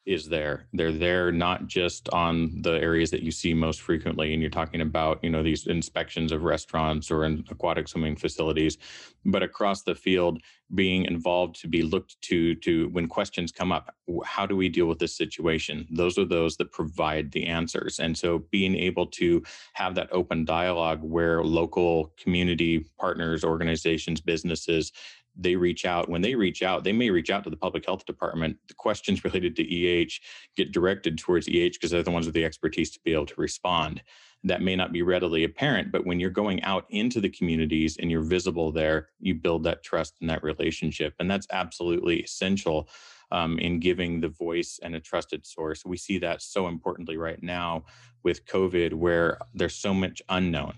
is 0.07 0.29
there. 0.29 0.67
They're 0.71 0.93
there 0.93 1.31
not 1.33 1.67
just 1.67 2.07
on 2.09 2.61
the 2.61 2.79
areas 2.79 3.11
that 3.11 3.23
you 3.23 3.31
see 3.31 3.53
most 3.53 3.81
frequently, 3.81 4.33
and 4.33 4.41
you're 4.41 4.49
talking 4.49 4.79
about, 4.79 5.19
you 5.21 5.29
know, 5.29 5.43
these 5.43 5.67
inspections 5.67 6.31
of 6.31 6.43
restaurants 6.43 7.11
or 7.11 7.25
in 7.25 7.43
aquatic 7.49 7.89
swimming 7.89 8.15
facilities, 8.15 8.77
but 9.25 9.43
across 9.43 9.83
the 9.83 9.93
field, 9.93 10.41
being 10.73 11.05
involved 11.05 11.59
to 11.61 11.67
be 11.67 11.81
looked 11.81 12.19
to 12.21 12.55
to 12.55 12.87
when 12.89 13.07
questions 13.07 13.51
come 13.51 13.71
up. 13.71 13.93
How 14.25 14.45
do 14.45 14.55
we 14.55 14.69
deal 14.69 14.85
with 14.85 14.99
this 14.99 15.15
situation? 15.15 15.85
Those 15.91 16.17
are 16.17 16.25
those 16.25 16.55
that 16.57 16.71
provide 16.71 17.31
the 17.33 17.45
answers, 17.45 17.99
and 17.99 18.17
so 18.17 18.45
being 18.49 18.75
able 18.75 19.07
to 19.07 19.43
have 19.73 19.93
that 19.95 20.09
open 20.13 20.45
dialogue 20.45 20.99
where 21.03 21.43
local 21.43 22.13
community 22.17 22.85
partners, 22.97 23.43
organizations, 23.43 24.21
businesses 24.21 24.93
they 25.37 25.55
reach 25.55 25.85
out. 25.85 26.09
When 26.09 26.21
they 26.21 26.35
reach 26.35 26.63
out, 26.63 26.83
they 26.83 26.91
may 26.91 27.09
reach 27.09 27.29
out 27.29 27.43
to 27.43 27.49
the 27.49 27.57
public 27.57 27.85
health 27.85 28.05
department. 28.05 28.57
The 28.67 28.73
questions 28.73 29.23
related 29.23 29.55
to 29.57 29.63
EH 29.63 30.19
get 30.55 30.71
directed 30.71 31.17
towards 31.17 31.47
EH 31.47 31.73
because 31.73 31.91
they're 31.91 32.03
the 32.03 32.11
ones 32.11 32.25
with 32.25 32.35
the 32.35 32.45
expertise 32.45 32.91
to 32.91 32.99
be 33.03 33.13
able 33.13 33.27
to 33.27 33.41
respond. 33.41 34.01
That 34.43 34.61
may 34.61 34.75
not 34.75 34.91
be 34.91 35.01
readily 35.01 35.43
apparent, 35.43 35.91
but 35.91 36.05
when 36.05 36.19
you're 36.19 36.29
going 36.29 36.63
out 36.63 36.85
into 36.89 37.19
the 37.19 37.29
communities 37.29 37.97
and 37.97 38.11
you're 38.11 38.21
visible 38.21 38.71
there, 38.71 39.09
you 39.19 39.35
build 39.35 39.63
that 39.63 39.83
trust 39.83 40.15
and 40.21 40.29
that 40.29 40.43
relationship. 40.43 41.15
And 41.19 41.29
that's 41.29 41.47
absolutely 41.51 42.21
essential 42.21 42.89
um, 43.31 43.59
in 43.59 43.79
giving 43.79 44.21
the 44.21 44.29
voice 44.29 44.79
and 44.81 44.95
a 44.95 44.99
trusted 44.99 45.45
source. 45.45 45.83
We 45.85 45.97
see 45.97 46.17
that 46.19 46.41
so 46.41 46.67
importantly 46.67 47.17
right 47.17 47.41
now 47.41 47.85
with 48.23 48.45
COVID, 48.45 48.93
where 48.93 49.37
there's 49.53 49.75
so 49.75 49.93
much 49.93 50.21
unknown 50.29 50.73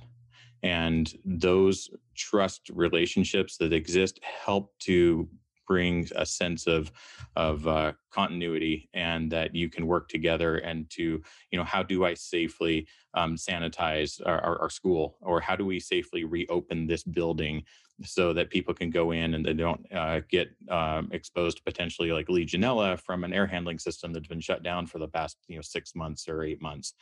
and 0.64 1.14
those 1.26 1.90
trust 2.16 2.70
relationships 2.74 3.58
that 3.58 3.74
exist 3.74 4.20
help 4.24 4.72
to 4.80 5.28
bring 5.68 6.08
a 6.16 6.26
sense 6.26 6.66
of 6.66 6.92
of 7.36 7.68
uh, 7.68 7.92
continuity 8.12 8.90
and 8.94 9.32
that 9.32 9.54
you 9.56 9.70
can 9.70 9.86
work 9.86 10.10
together 10.10 10.58
and 10.58 10.90
to 10.90 11.22
you 11.52 11.60
know 11.60 11.64
how 11.64 11.84
do 11.84 12.06
i 12.06 12.14
safely 12.14 12.88
um, 13.14 13.36
sanitize 13.36 14.22
our, 14.26 14.40
our, 14.42 14.62
our, 14.62 14.70
school? 14.70 15.18
Or 15.22 15.42
how 15.42 15.56
do 15.56 15.66
we 15.66 15.80
safely 15.80 16.24
reopen 16.24 16.88
this 16.88 17.04
building 17.04 17.64
so 18.04 18.34
that 18.34 18.50
people 18.50 18.74
can 18.74 18.90
go 18.90 19.12
in 19.12 19.34
and 19.34 19.46
they 19.46 19.54
don't 19.54 19.86
uh, 19.94 20.22
get 20.30 20.50
um, 20.70 21.10
exposed 21.12 21.58
to 21.58 21.64
potentially 21.64 22.12
like 22.12 22.28
legionella 22.28 23.00
from 23.00 23.24
an 23.24 23.34
air 23.34 23.48
handling 23.48 23.80
system 23.80 24.14
that's 24.14 24.28
been 24.28 24.40
shut 24.40 24.64
down 24.64 24.86
for 24.86 25.00
the 25.00 25.08
past 25.08 25.38
you 25.48 25.56
know 25.56 25.62
six 25.62 25.96
months 25.96 26.30
or 26.30 26.44
eight 26.44 26.62
months 26.62 26.94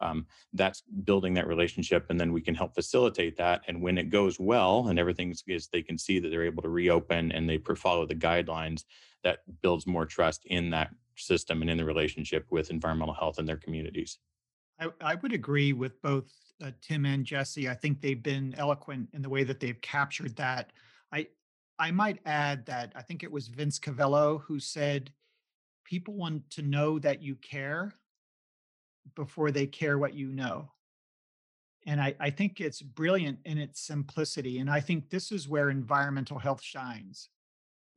um, 0.00 0.26
that's 0.52 0.82
building 1.04 1.34
that 1.34 1.46
relationship 1.46 2.06
and 2.10 2.20
then 2.20 2.32
we 2.32 2.40
can 2.40 2.54
help 2.54 2.74
facilitate 2.74 3.36
that 3.36 3.62
and 3.68 3.80
when 3.80 3.98
it 3.98 4.10
goes 4.10 4.38
well 4.38 4.88
and 4.88 4.98
everything 4.98 5.34
is 5.46 5.68
they 5.68 5.82
can 5.82 5.98
see 5.98 6.18
that 6.18 6.28
they're 6.28 6.44
able 6.44 6.62
to 6.62 6.68
reopen 6.68 7.32
and 7.32 7.48
they 7.48 7.58
follow 7.76 8.06
the 8.06 8.14
guidelines 8.14 8.84
that 9.24 9.40
builds 9.62 9.86
more 9.86 10.06
trust 10.06 10.44
in 10.46 10.70
that 10.70 10.90
system 11.16 11.62
and 11.62 11.70
in 11.70 11.78
the 11.78 11.84
relationship 11.84 12.46
with 12.50 12.70
environmental 12.70 13.14
health 13.14 13.38
in 13.38 13.46
their 13.46 13.56
communities. 13.56 14.18
I, 14.78 14.88
I 15.00 15.14
would 15.16 15.32
agree 15.32 15.72
with 15.72 16.00
both 16.02 16.30
uh, 16.62 16.70
tim 16.80 17.06
and 17.06 17.24
jesse. 17.24 17.68
I 17.68 17.74
think 17.74 18.00
they've 18.00 18.22
been 18.22 18.54
eloquent 18.56 19.08
in 19.12 19.22
the 19.22 19.28
way 19.28 19.44
that 19.44 19.60
they've 19.60 19.80
captured 19.80 20.36
that. 20.36 20.72
I 21.12 21.28
i 21.78 21.90
might 21.90 22.18
add 22.24 22.64
that 22.66 22.92
i 22.96 23.02
think 23.02 23.22
it 23.22 23.30
was 23.30 23.48
vince 23.48 23.78
covello 23.78 24.40
who 24.42 24.58
said 24.58 25.12
people 25.84 26.14
want 26.14 26.48
to 26.50 26.62
know 26.62 26.98
that 26.98 27.22
you 27.22 27.34
care 27.36 27.92
before 29.14 29.50
they 29.50 29.66
care 29.66 29.98
what 29.98 30.14
you 30.14 30.28
know. 30.28 30.70
And 31.86 32.00
I, 32.00 32.14
I 32.18 32.30
think 32.30 32.60
it's 32.60 32.82
brilliant 32.82 33.38
in 33.44 33.58
its 33.58 33.80
simplicity. 33.80 34.58
And 34.58 34.68
I 34.68 34.80
think 34.80 35.08
this 35.08 35.30
is 35.30 35.48
where 35.48 35.70
environmental 35.70 36.38
health 36.38 36.62
shines. 36.62 37.28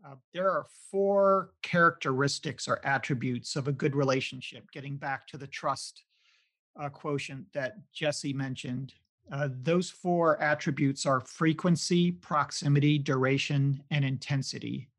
Uh, 0.06 0.15
there 0.34 0.50
are 0.50 0.67
four 0.91 1.52
characteristics 1.62 2.67
or 2.67 2.86
attributes 2.86 3.56
of 3.56 3.67
a 3.67 3.72
good 3.72 3.95
relationship, 3.95 4.69
getting 4.72 4.95
back 4.95 5.28
to 5.28 5.38
the 5.38 5.48
trust 5.48 6.04
uh, 6.80 6.88
quotient 6.88 7.45
that 7.54 7.78
Jesse 7.93 8.32
mentioned. 8.32 8.93
Uh, 9.32 9.50
those 9.62 9.89
four 9.89 10.41
attributes 10.41 11.06
are 11.06 11.19
frequency, 11.19 12.12
proximity, 12.12 12.98
duration, 12.98 13.84
and 13.91 14.06
intensity. 14.06 14.89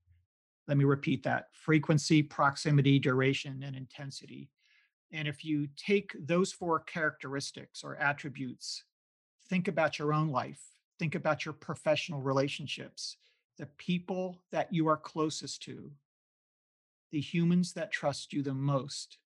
Let 0.68 0.77
me 0.77 0.85
repeat 0.85 1.23
that 1.25 1.46
frequency, 1.53 2.23
proximity, 2.23 2.99
duration, 2.99 3.62
and 3.64 3.75
intensity. 3.75 4.51
And 5.12 5.27
if 5.27 5.44
you 5.44 5.68
take 5.77 6.14
those 6.18 6.53
four 6.53 6.81
characteristics 6.81 7.83
or 7.83 7.96
attributes, 7.96 8.85
think 9.49 9.66
about 9.68 9.99
your 9.99 10.12
own 10.12 10.29
life, 10.29 10.61
think 10.99 11.14
about 11.14 11.44
your 11.44 11.55
professional 11.55 12.20
relationships, 12.20 13.16
the 13.59 13.66
people 13.79 14.40
that 14.53 14.73
you 14.73 14.88
are 14.88 14.96
closest 14.96 15.62
to, 15.64 15.90
the 17.11 17.20
humans 17.20 17.73
that 17.73 17.90
trust 17.90 18.33
you 18.33 18.42
the 18.42 18.55
most, 18.55 19.18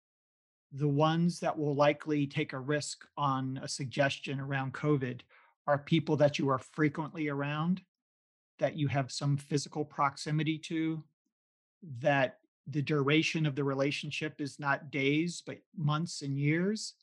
the 0.73 0.89
ones 0.89 1.39
that 1.41 1.57
will 1.57 1.75
likely 1.75 2.27
take 2.27 2.53
a 2.53 2.59
risk 2.59 3.05
on 3.17 3.61
a 3.63 3.69
suggestion 3.69 4.41
around 4.41 4.73
COVID 4.73 5.21
are 5.67 5.79
people 5.79 6.17
that 6.17 6.39
you 6.39 6.49
are 6.49 6.59
frequently 6.59 7.29
around, 7.29 7.83
that 8.59 8.77
you 8.77 8.89
have 8.89 9.13
some 9.13 9.37
physical 9.37 9.85
proximity 9.85 10.59
to, 10.59 11.03
that 12.01 12.39
the 12.67 12.83
duration 12.83 13.47
of 13.47 13.55
the 13.55 13.65
relationship 13.65 14.41
is 14.41 14.59
not 14.59 14.91
days, 14.91 15.43
but 15.45 15.59
months 15.77 16.23
and 16.23 16.39
years, 16.39 16.95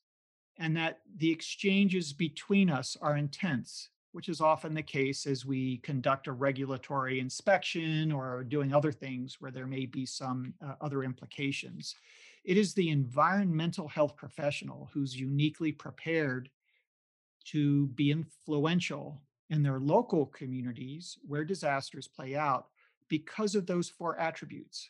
and 0.58 0.76
that 0.76 1.00
the 1.18 1.32
exchanges 1.32 2.14
between 2.14 2.70
us 2.70 2.98
are 3.02 3.18
intense, 3.18 3.90
which 4.12 4.28
is 4.28 4.42
often 4.42 4.74
the 4.74 4.82
case 4.82 5.26
as 5.26 5.46
we 5.46 5.78
conduct 5.78 6.28
a 6.28 6.32
regulatory 6.32 7.20
inspection 7.20 8.12
or 8.12 8.44
doing 8.44 8.74
other 8.74 8.92
things 8.92 9.38
where 9.40 9.52
there 9.52 9.68
may 9.68 9.86
be 9.86 10.06
some 10.06 10.54
uh, 10.66 10.74
other 10.82 11.04
implications. 11.04 11.96
It 12.44 12.58
is 12.58 12.74
the 12.74 12.90
environmental 12.90 13.88
health 13.88 14.16
professional 14.16 14.90
who's 14.94 15.16
uniquely 15.16 15.72
prepared 15.72 16.50
to 17.46 17.88
be 17.88 18.12
influential 18.12 19.22
in 19.50 19.62
their 19.62 19.80
local 19.80 20.26
communities 20.28 21.18
where 21.28 21.44
disasters 21.44 22.08
play 22.08 22.36
out 22.36 22.68
because 23.10 23.56
of 23.56 23.68
those 23.68 23.90
four 23.90 24.18
attributes 24.20 24.90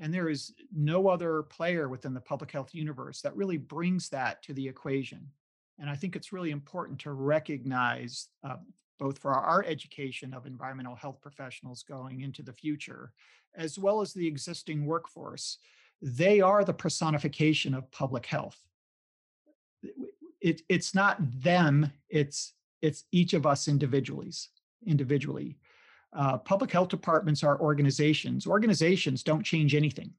and 0.00 0.12
there 0.12 0.30
is 0.30 0.54
no 0.74 1.08
other 1.08 1.42
player 1.42 1.88
within 1.88 2.14
the 2.14 2.20
public 2.20 2.50
health 2.50 2.74
universe 2.74 3.20
that 3.20 3.36
really 3.36 3.58
brings 3.58 4.08
that 4.08 4.42
to 4.42 4.54
the 4.54 4.66
equation. 4.66 5.28
And 5.78 5.90
I 5.90 5.94
think 5.94 6.16
it's 6.16 6.32
really 6.32 6.50
important 6.50 6.98
to 7.00 7.12
recognize, 7.12 8.28
uh, 8.42 8.56
both 8.98 9.18
for 9.18 9.32
our 9.32 9.62
education 9.64 10.34
of 10.34 10.46
environmental 10.46 10.94
health 10.94 11.20
professionals 11.20 11.82
going 11.82 12.22
into 12.22 12.42
the 12.42 12.52
future, 12.52 13.12
as 13.54 13.78
well 13.78 14.00
as 14.00 14.12
the 14.12 14.26
existing 14.26 14.86
workforce, 14.86 15.58
they 16.02 16.40
are 16.40 16.64
the 16.64 16.72
personification 16.72 17.74
of 17.74 17.90
public 17.90 18.24
health. 18.24 18.58
It, 20.40 20.62
it's 20.68 20.94
not 20.94 21.18
them, 21.42 21.92
it's, 22.08 22.54
it's 22.80 23.04
each 23.12 23.34
of 23.34 23.46
us 23.46 23.68
individually. 23.68 24.32
individually. 24.86 25.58
Uh, 26.12 26.38
public 26.38 26.70
health 26.72 26.88
departments 26.88 27.44
are 27.44 27.60
organizations. 27.60 28.46
Organizations 28.46 29.22
don't 29.22 29.44
change 29.44 29.74
anything. 29.74 30.12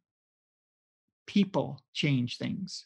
People 1.27 1.81
change 1.93 2.37
things. 2.37 2.85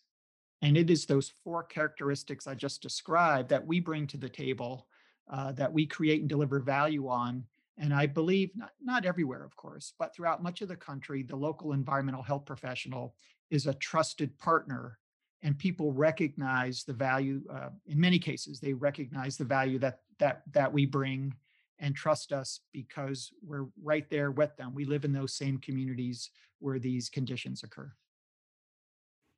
And 0.61 0.75
it 0.75 0.89
is 0.89 1.05
those 1.05 1.31
four 1.43 1.63
characteristics 1.63 2.47
I 2.47 2.55
just 2.55 2.81
described 2.81 3.49
that 3.49 3.65
we 3.65 3.79
bring 3.79 4.07
to 4.07 4.17
the 4.17 4.29
table, 4.29 4.87
uh, 5.29 5.51
that 5.53 5.71
we 5.71 5.85
create 5.85 6.21
and 6.21 6.29
deliver 6.29 6.59
value 6.59 7.07
on. 7.07 7.43
And 7.77 7.93
I 7.93 8.07
believe, 8.07 8.51
not, 8.55 8.71
not 8.81 9.05
everywhere, 9.05 9.43
of 9.43 9.55
course, 9.55 9.93
but 9.99 10.15
throughout 10.15 10.41
much 10.41 10.61
of 10.61 10.69
the 10.69 10.75
country, 10.75 11.23
the 11.23 11.35
local 11.35 11.73
environmental 11.73 12.23
health 12.23 12.45
professional 12.45 13.15
is 13.51 13.67
a 13.67 13.73
trusted 13.75 14.35
partner. 14.39 14.97
And 15.43 15.59
people 15.59 15.91
recognize 15.91 16.83
the 16.83 16.93
value, 16.93 17.41
uh, 17.53 17.69
in 17.85 17.99
many 17.99 18.17
cases, 18.17 18.59
they 18.59 18.73
recognize 18.73 19.37
the 19.37 19.43
value 19.43 19.77
that, 19.79 19.99
that, 20.17 20.41
that 20.53 20.73
we 20.73 20.87
bring 20.87 21.35
and 21.79 21.95
trust 21.95 22.31
us 22.31 22.61
because 22.71 23.31
we're 23.45 23.67
right 23.81 24.09
there 24.09 24.31
with 24.31 24.55
them. 24.57 24.73
We 24.73 24.85
live 24.85 25.05
in 25.05 25.13
those 25.13 25.33
same 25.35 25.57
communities 25.57 26.29
where 26.59 26.79
these 26.79 27.09
conditions 27.09 27.63
occur. 27.63 27.91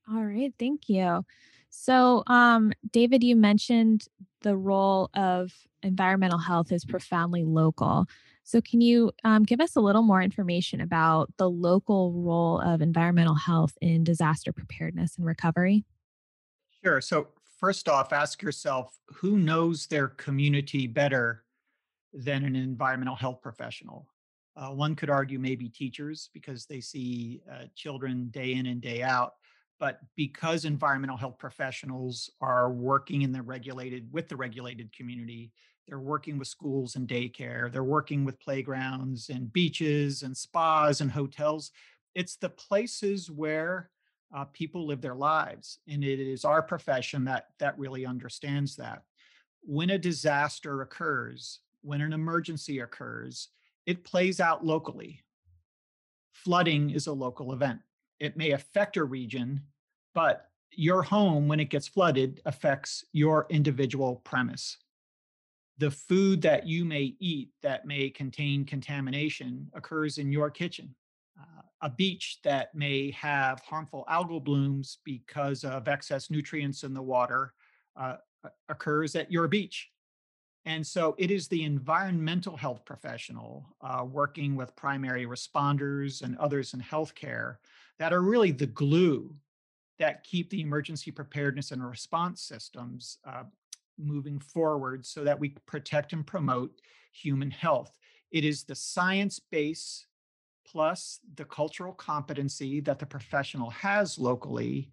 All 0.09 0.23
right, 0.23 0.53
thank 0.57 0.87
you. 0.87 1.25
So, 1.69 2.23
um, 2.27 2.71
David, 2.91 3.23
you 3.23 3.35
mentioned 3.35 4.07
the 4.41 4.55
role 4.55 5.09
of 5.13 5.51
environmental 5.83 6.39
health 6.39 6.71
is 6.71 6.85
profoundly 6.85 7.43
local. 7.43 8.05
So, 8.43 8.61
can 8.61 8.79
you 8.79 9.11
um, 9.25 9.43
give 9.43 9.59
us 9.59 9.75
a 9.75 9.81
little 9.81 10.03
more 10.03 10.21
information 10.21 10.79
about 10.79 11.29
the 11.37 11.49
local 11.49 12.13
role 12.13 12.61
of 12.61 12.81
environmental 12.81 13.35
health 13.35 13.77
in 13.81 14.05
disaster 14.05 14.53
preparedness 14.53 15.17
and 15.17 15.25
recovery? 15.25 15.83
Sure. 16.81 17.01
So, 17.01 17.27
first 17.59 17.89
off, 17.89 18.13
ask 18.13 18.41
yourself 18.41 18.97
who 19.07 19.37
knows 19.37 19.87
their 19.87 20.07
community 20.07 20.87
better 20.87 21.43
than 22.17 22.43
an 22.43 22.55
environmental 22.55 23.15
health 23.15 23.41
professional? 23.41 24.07
Uh, 24.55 24.69
one 24.69 24.95
could 24.95 25.09
argue 25.09 25.37
maybe 25.37 25.69
teachers 25.69 26.29
because 26.33 26.65
they 26.65 26.81
see 26.81 27.41
uh, 27.51 27.65
children 27.75 28.27
day 28.29 28.53
in 28.53 28.65
and 28.65 28.81
day 28.81 29.03
out. 29.03 29.33
But 29.79 29.99
because 30.15 30.65
environmental 30.65 31.17
health 31.17 31.37
professionals 31.37 32.31
are 32.41 32.71
working 32.71 33.21
in 33.21 33.31
the 33.31 33.43
regulated 33.43 34.11
with 34.11 34.27
the 34.27 34.35
regulated 34.35 34.91
community, 34.91 35.51
they're 35.87 35.99
working 35.99 36.39
with 36.39 36.47
schools 36.47 36.95
and 36.95 37.07
daycare, 37.07 37.71
they're 37.71 37.83
working 37.83 38.25
with 38.25 38.39
playgrounds 38.39 39.29
and 39.29 39.53
beaches 39.53 40.23
and 40.23 40.35
spas 40.35 41.01
and 41.01 41.11
hotels. 41.11 41.71
It's 42.15 42.35
the 42.37 42.49
places 42.49 43.29
where 43.29 43.91
uh, 44.35 44.45
people 44.45 44.87
live 44.87 45.01
their 45.01 45.15
lives, 45.15 45.79
and 45.87 46.03
it 46.03 46.19
is 46.19 46.43
our 46.43 46.63
profession 46.63 47.23
that 47.25 47.49
that 47.59 47.77
really 47.77 48.05
understands 48.05 48.75
that. 48.77 49.03
When 49.61 49.91
a 49.91 49.97
disaster 49.99 50.81
occurs, 50.81 51.59
when 51.87 52.01
an 52.01 52.11
emergency 52.11 52.79
occurs, 52.79 53.47
it 53.85 54.03
plays 54.03 54.41
out 54.41 54.65
locally. 54.65 55.23
Flooding 56.33 56.89
is 56.89 57.07
a 57.07 57.13
local 57.13 57.53
event. 57.53 57.79
It 58.19 58.35
may 58.35 58.51
affect 58.51 58.97
a 58.97 59.05
region, 59.05 59.61
but 60.13 60.49
your 60.71 61.01
home, 61.01 61.47
when 61.47 61.61
it 61.61 61.69
gets 61.69 61.87
flooded, 61.87 62.41
affects 62.45 63.05
your 63.13 63.47
individual 63.49 64.17
premise. 64.25 64.77
The 65.77 65.89
food 65.89 66.41
that 66.41 66.67
you 66.67 66.83
may 66.83 67.15
eat 67.19 67.51
that 67.63 67.85
may 67.85 68.09
contain 68.09 68.65
contamination 68.65 69.69
occurs 69.73 70.17
in 70.17 70.29
your 70.29 70.49
kitchen. 70.49 70.93
Uh, 71.39 71.61
a 71.83 71.89
beach 71.89 72.39
that 72.43 72.75
may 72.75 73.11
have 73.11 73.61
harmful 73.61 74.03
algal 74.09 74.43
blooms 74.43 74.97
because 75.05 75.63
of 75.63 75.87
excess 75.87 76.29
nutrients 76.29 76.83
in 76.83 76.93
the 76.93 77.01
water 77.01 77.53
uh, 77.95 78.15
occurs 78.67 79.15
at 79.15 79.31
your 79.31 79.47
beach. 79.47 79.89
And 80.67 80.85
so 80.85 81.15
it 81.17 81.31
is 81.31 81.47
the 81.47 81.63
environmental 81.63 82.57
health 82.57 82.83
professional 82.83 83.65
uh, 83.79 84.03
working 84.03 84.53
with 84.53 84.75
primary 84.75 85.25
responders 85.25 86.21
and 86.21 86.37
others 86.39 86.73
in 86.73 86.81
healthcare 86.81 87.55
that 87.99 88.11
are 88.11 88.21
really 88.21 88.51
the 88.51 88.67
glue 88.67 89.33
that 89.97 90.25
keep 90.25 90.49
the 90.49 90.59
emergency 90.59 91.09
preparedness 91.09 91.71
and 91.71 91.87
response 91.87 92.41
systems 92.41 93.17
uh, 93.25 93.43
moving 93.97 94.39
forward 94.39 95.05
so 95.05 95.23
that 95.23 95.39
we 95.39 95.55
protect 95.65 96.11
and 96.11 96.27
promote 96.27 96.81
human 97.13 97.49
health. 97.49 97.93
It 98.31 98.43
is 98.43 98.65
the 98.65 98.75
science 98.75 99.39
base 99.39 100.05
plus 100.67 101.21
the 101.35 101.45
cultural 101.45 101.93
competency 101.93 102.81
that 102.81 102.99
the 102.99 103.05
professional 103.05 103.69
has 103.69 104.19
locally, 104.19 104.91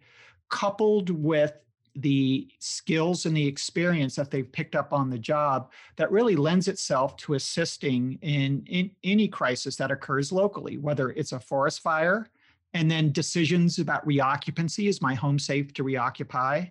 coupled 0.50 1.10
with 1.10 1.54
the 1.96 2.48
skills 2.59 3.26
and 3.26 3.37
the 3.37 3.46
experience 3.46 4.16
that 4.16 4.30
they've 4.30 4.50
picked 4.50 4.74
up 4.74 4.92
on 4.92 5.11
the 5.11 5.18
job 5.18 5.70
that 5.96 6.11
really 6.11 6.35
lends 6.35 6.68
itself 6.68 7.16
to 7.16 7.35
assisting 7.35 8.18
in, 8.22 8.64
in 8.66 8.90
any 9.04 9.28
crisis 9.28 9.76
that 9.76 9.90
occurs 9.90 10.33
locally, 10.33 10.76
whether 10.76 11.11
it's 11.11 11.33
a 11.33 11.40
forest 11.40 11.80
fire 11.80 12.28
and 12.74 12.90
then 12.90 13.12
decisions 13.12 13.78
about 13.78 14.07
reoccupancy 14.07 14.88
is 14.88 15.00
my 15.00 15.14
home 15.14 15.38
safe 15.38 15.72
to 15.74 15.85
reoccupy? 15.85 16.66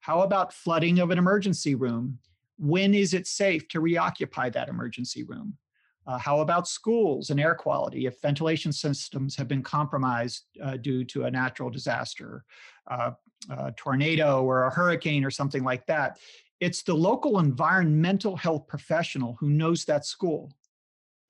How 0.00 0.20
about 0.20 0.52
flooding 0.52 1.00
of 1.00 1.10
an 1.10 1.18
emergency 1.18 1.74
room? 1.74 2.18
When 2.58 2.94
is 2.94 3.12
it 3.12 3.26
safe 3.26 3.68
to 3.68 3.80
reoccupy 3.80 4.50
that 4.50 4.68
emergency 4.68 5.24
room? 5.24 5.58
Uh, 6.06 6.16
how 6.16 6.40
about 6.40 6.66
schools 6.66 7.28
and 7.28 7.38
air 7.38 7.54
quality 7.54 8.06
if 8.06 8.22
ventilation 8.22 8.72
systems 8.72 9.36
have 9.36 9.46
been 9.46 9.62
compromised 9.62 10.44
uh, 10.62 10.76
due 10.76 11.04
to 11.04 11.24
a 11.24 11.30
natural 11.30 11.68
disaster? 11.68 12.44
Uh, 12.86 13.10
a 13.50 13.72
tornado 13.72 14.42
or 14.42 14.64
a 14.64 14.70
hurricane 14.70 15.24
or 15.24 15.30
something 15.30 15.64
like 15.64 15.86
that. 15.86 16.18
It's 16.60 16.82
the 16.82 16.94
local 16.94 17.38
environmental 17.38 18.36
health 18.36 18.66
professional 18.66 19.36
who 19.38 19.50
knows 19.50 19.84
that 19.84 20.04
school, 20.04 20.52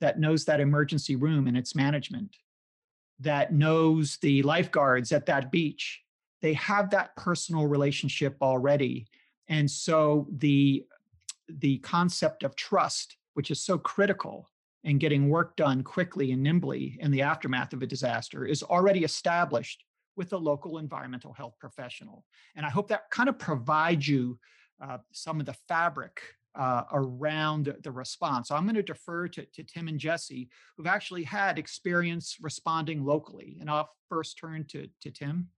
that 0.00 0.18
knows 0.18 0.44
that 0.46 0.60
emergency 0.60 1.16
room 1.16 1.46
and 1.46 1.56
its 1.56 1.74
management, 1.74 2.36
that 3.20 3.52
knows 3.52 4.18
the 4.22 4.42
lifeguards 4.42 5.12
at 5.12 5.26
that 5.26 5.50
beach. 5.50 6.00
They 6.40 6.54
have 6.54 6.90
that 6.90 7.14
personal 7.16 7.66
relationship 7.66 8.36
already. 8.40 9.06
And 9.48 9.70
so 9.70 10.26
the 10.30 10.84
the 11.48 11.78
concept 11.78 12.42
of 12.42 12.54
trust, 12.56 13.16
which 13.34 13.50
is 13.50 13.60
so 13.60 13.78
critical 13.78 14.50
in 14.84 14.98
getting 14.98 15.30
work 15.30 15.56
done 15.56 15.82
quickly 15.82 16.32
and 16.32 16.42
nimbly 16.42 16.98
in 17.00 17.10
the 17.10 17.22
aftermath 17.22 17.72
of 17.72 17.82
a 17.82 17.86
disaster, 17.86 18.44
is 18.44 18.62
already 18.62 19.02
established 19.02 19.84
with 20.18 20.32
a 20.34 20.36
local 20.36 20.78
environmental 20.78 21.32
health 21.32 21.54
professional. 21.58 22.24
And 22.56 22.66
I 22.66 22.70
hope 22.70 22.88
that 22.88 23.08
kind 23.10 23.28
of 23.28 23.38
provides 23.38 24.06
you 24.06 24.38
uh, 24.82 24.98
some 25.12 25.40
of 25.40 25.46
the 25.46 25.56
fabric 25.68 26.20
uh, 26.54 26.82
around 26.92 27.74
the 27.82 27.92
response. 27.92 28.48
So 28.48 28.56
I'm 28.56 28.64
going 28.64 28.74
to 28.74 28.82
defer 28.82 29.28
to, 29.28 29.46
to 29.46 29.62
Tim 29.62 29.86
and 29.88 29.98
Jesse, 29.98 30.48
who've 30.76 30.86
actually 30.86 31.22
had 31.22 31.58
experience 31.58 32.36
responding 32.42 33.04
locally. 33.04 33.56
And 33.60 33.70
I'll 33.70 33.88
first 34.08 34.36
turn 34.38 34.64
to, 34.70 34.88
to 35.02 35.10
Tim. 35.10 35.48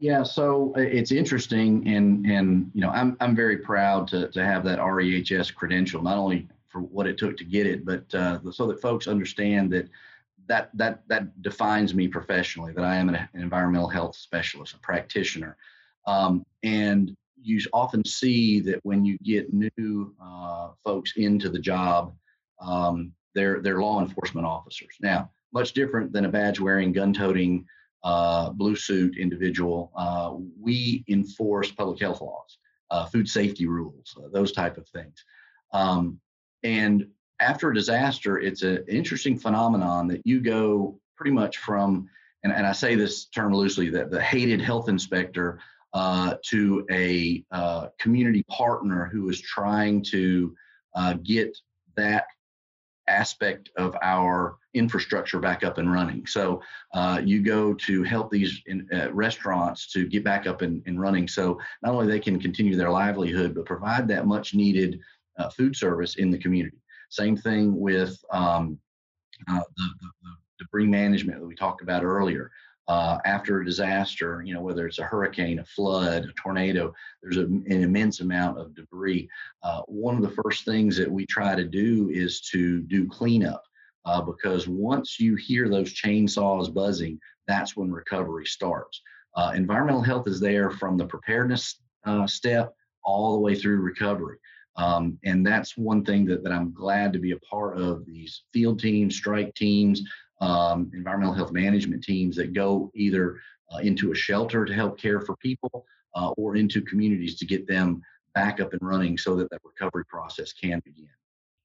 Yeah, 0.00 0.22
so 0.22 0.72
uh, 0.76 0.80
it's 0.80 1.10
interesting, 1.10 1.88
and 1.88 2.24
and 2.24 2.70
you 2.72 2.82
know, 2.82 2.90
I'm 2.90 3.16
I'm 3.18 3.34
very 3.34 3.56
proud 3.56 4.06
to 4.08 4.28
to 4.28 4.44
have 4.44 4.62
that 4.62 4.78
REHS 4.78 5.52
credential, 5.52 6.00
not 6.00 6.18
only 6.18 6.46
for 6.68 6.82
what 6.82 7.08
it 7.08 7.18
took 7.18 7.36
to 7.38 7.44
get 7.44 7.66
it, 7.66 7.84
but 7.84 8.14
uh, 8.14 8.38
so 8.52 8.68
that 8.68 8.80
folks 8.80 9.08
understand 9.08 9.72
that 9.72 9.88
that 10.48 10.70
that 10.74 11.02
that 11.08 11.42
defines 11.42 11.94
me 11.94 12.08
professionally 12.08 12.72
that 12.72 12.84
I 12.84 12.96
am 12.96 13.08
an, 13.08 13.16
an 13.16 13.28
environmental 13.34 13.88
health 13.88 14.16
specialist, 14.16 14.74
a 14.74 14.78
practitioner, 14.78 15.56
um, 16.06 16.44
and 16.62 17.16
you 17.40 17.60
often 17.72 18.04
see 18.04 18.60
that 18.60 18.80
when 18.82 19.04
you 19.04 19.16
get 19.18 19.52
new 19.52 20.14
uh, 20.22 20.70
folks 20.84 21.12
into 21.16 21.48
the 21.48 21.58
job, 21.58 22.14
um, 22.60 23.12
they're 23.34 23.60
they're 23.60 23.80
law 23.80 24.00
enforcement 24.00 24.46
officers. 24.46 24.96
Now, 25.00 25.30
much 25.52 25.72
different 25.72 26.12
than 26.12 26.24
a 26.24 26.28
badge 26.28 26.60
wearing, 26.60 26.92
gun 26.92 27.12
toting, 27.12 27.66
uh, 28.02 28.50
blue 28.50 28.76
suit 28.76 29.16
individual. 29.18 29.92
Uh, 29.96 30.34
we 30.60 31.04
enforce 31.08 31.70
public 31.70 32.00
health 32.00 32.20
laws, 32.20 32.58
uh, 32.90 33.06
food 33.06 33.28
safety 33.28 33.66
rules, 33.66 34.16
uh, 34.18 34.28
those 34.32 34.52
type 34.52 34.76
of 34.78 34.88
things. 34.88 35.24
Um, 35.72 36.20
and 36.62 37.06
after 37.40 37.70
a 37.70 37.74
disaster, 37.74 38.38
it's 38.38 38.62
an 38.62 38.84
interesting 38.88 39.38
phenomenon 39.38 40.08
that 40.08 40.22
you 40.24 40.40
go 40.40 40.98
pretty 41.16 41.32
much 41.32 41.58
from, 41.58 42.08
and, 42.42 42.52
and 42.52 42.66
I 42.66 42.72
say 42.72 42.94
this 42.94 43.26
term 43.26 43.54
loosely, 43.54 43.90
that 43.90 44.10
the 44.10 44.20
hated 44.20 44.60
health 44.60 44.88
inspector 44.88 45.60
uh, 45.94 46.34
to 46.46 46.86
a 46.90 47.44
uh, 47.50 47.88
community 47.98 48.44
partner 48.44 49.08
who 49.12 49.28
is 49.28 49.40
trying 49.40 50.02
to 50.02 50.54
uh, 50.94 51.14
get 51.22 51.56
that 51.96 52.26
aspect 53.08 53.70
of 53.76 53.96
our 54.02 54.58
infrastructure 54.74 55.38
back 55.38 55.64
up 55.64 55.78
and 55.78 55.90
running. 55.90 56.26
So 56.26 56.60
uh, 56.92 57.20
you 57.24 57.42
go 57.42 57.72
to 57.74 58.02
help 58.02 58.30
these 58.30 58.62
in, 58.66 58.86
uh, 58.92 59.10
restaurants 59.12 59.90
to 59.92 60.06
get 60.06 60.24
back 60.24 60.46
up 60.46 60.62
and, 60.62 60.82
and, 60.86 61.00
running. 61.00 61.26
So 61.26 61.58
not 61.82 61.94
only 61.94 62.06
they 62.06 62.20
can 62.20 62.38
continue 62.38 62.76
their 62.76 62.90
livelihood, 62.90 63.54
but 63.54 63.64
provide 63.64 64.06
that 64.08 64.26
much 64.26 64.54
needed 64.54 65.00
uh, 65.38 65.48
food 65.48 65.74
service 65.74 66.16
in 66.16 66.30
the 66.30 66.38
community. 66.38 66.76
Same 67.08 67.36
thing 67.36 67.78
with 67.78 68.18
um, 68.32 68.78
uh, 69.48 69.60
the, 69.76 69.82
the, 70.00 70.08
the, 70.22 70.30
debris 70.58 70.86
management 70.86 71.40
that 71.40 71.46
we 71.46 71.54
talked 71.54 71.82
about 71.82 72.02
earlier. 72.02 72.50
Uh, 72.88 73.18
after 73.26 73.60
a 73.60 73.64
disaster, 73.64 74.42
you 74.44 74.54
know, 74.54 74.62
whether 74.62 74.86
it's 74.86 74.98
a 74.98 75.04
hurricane, 75.04 75.58
a 75.58 75.64
flood, 75.64 76.24
a 76.24 76.32
tornado, 76.32 76.92
there's 77.22 77.36
a, 77.36 77.44
an 77.44 77.82
immense 77.82 78.20
amount 78.20 78.58
of 78.58 78.74
debris. 78.74 79.28
Uh, 79.62 79.82
one 79.86 80.16
of 80.16 80.22
the 80.22 80.42
first 80.42 80.64
things 80.64 80.96
that 80.96 81.10
we 81.10 81.26
try 81.26 81.54
to 81.54 81.64
do 81.64 82.08
is 82.10 82.40
to 82.40 82.80
do 82.82 83.06
cleanup 83.06 83.62
uh, 84.06 84.22
because 84.22 84.66
once 84.66 85.20
you 85.20 85.36
hear 85.36 85.68
those 85.68 85.92
chainsaws 85.92 86.72
buzzing, 86.72 87.20
that's 87.46 87.76
when 87.76 87.92
recovery 87.92 88.46
starts. 88.46 89.02
Uh, 89.36 89.52
environmental 89.54 90.02
health 90.02 90.26
is 90.26 90.40
there 90.40 90.70
from 90.70 90.96
the 90.96 91.04
preparedness 91.04 91.80
uh, 92.04 92.26
step 92.26 92.74
all 93.04 93.34
the 93.34 93.40
way 93.40 93.54
through 93.54 93.80
recovery. 93.80 94.38
Um, 94.78 95.18
and 95.24 95.44
that's 95.44 95.76
one 95.76 96.04
thing 96.04 96.24
that, 96.26 96.44
that 96.44 96.52
I'm 96.52 96.72
glad 96.72 97.12
to 97.12 97.18
be 97.18 97.32
a 97.32 97.38
part 97.38 97.78
of 97.78 98.06
these 98.06 98.44
field 98.52 98.78
teams, 98.78 99.16
strike 99.16 99.54
teams, 99.54 100.02
um, 100.40 100.90
environmental 100.94 101.34
health 101.34 101.52
management 101.52 102.04
teams 102.04 102.36
that 102.36 102.52
go 102.52 102.90
either 102.94 103.40
uh, 103.74 103.78
into 103.78 104.12
a 104.12 104.14
shelter 104.14 104.64
to 104.64 104.72
help 104.72 104.98
care 104.98 105.20
for 105.20 105.36
people 105.36 105.84
uh, 106.14 106.30
or 106.30 106.56
into 106.56 106.80
communities 106.80 107.36
to 107.38 107.46
get 107.46 107.66
them 107.66 108.00
back 108.34 108.60
up 108.60 108.72
and 108.72 108.80
running 108.80 109.18
so 109.18 109.34
that 109.34 109.50
that 109.50 109.60
recovery 109.64 110.04
process 110.06 110.52
can 110.52 110.80
begin. 110.84 111.08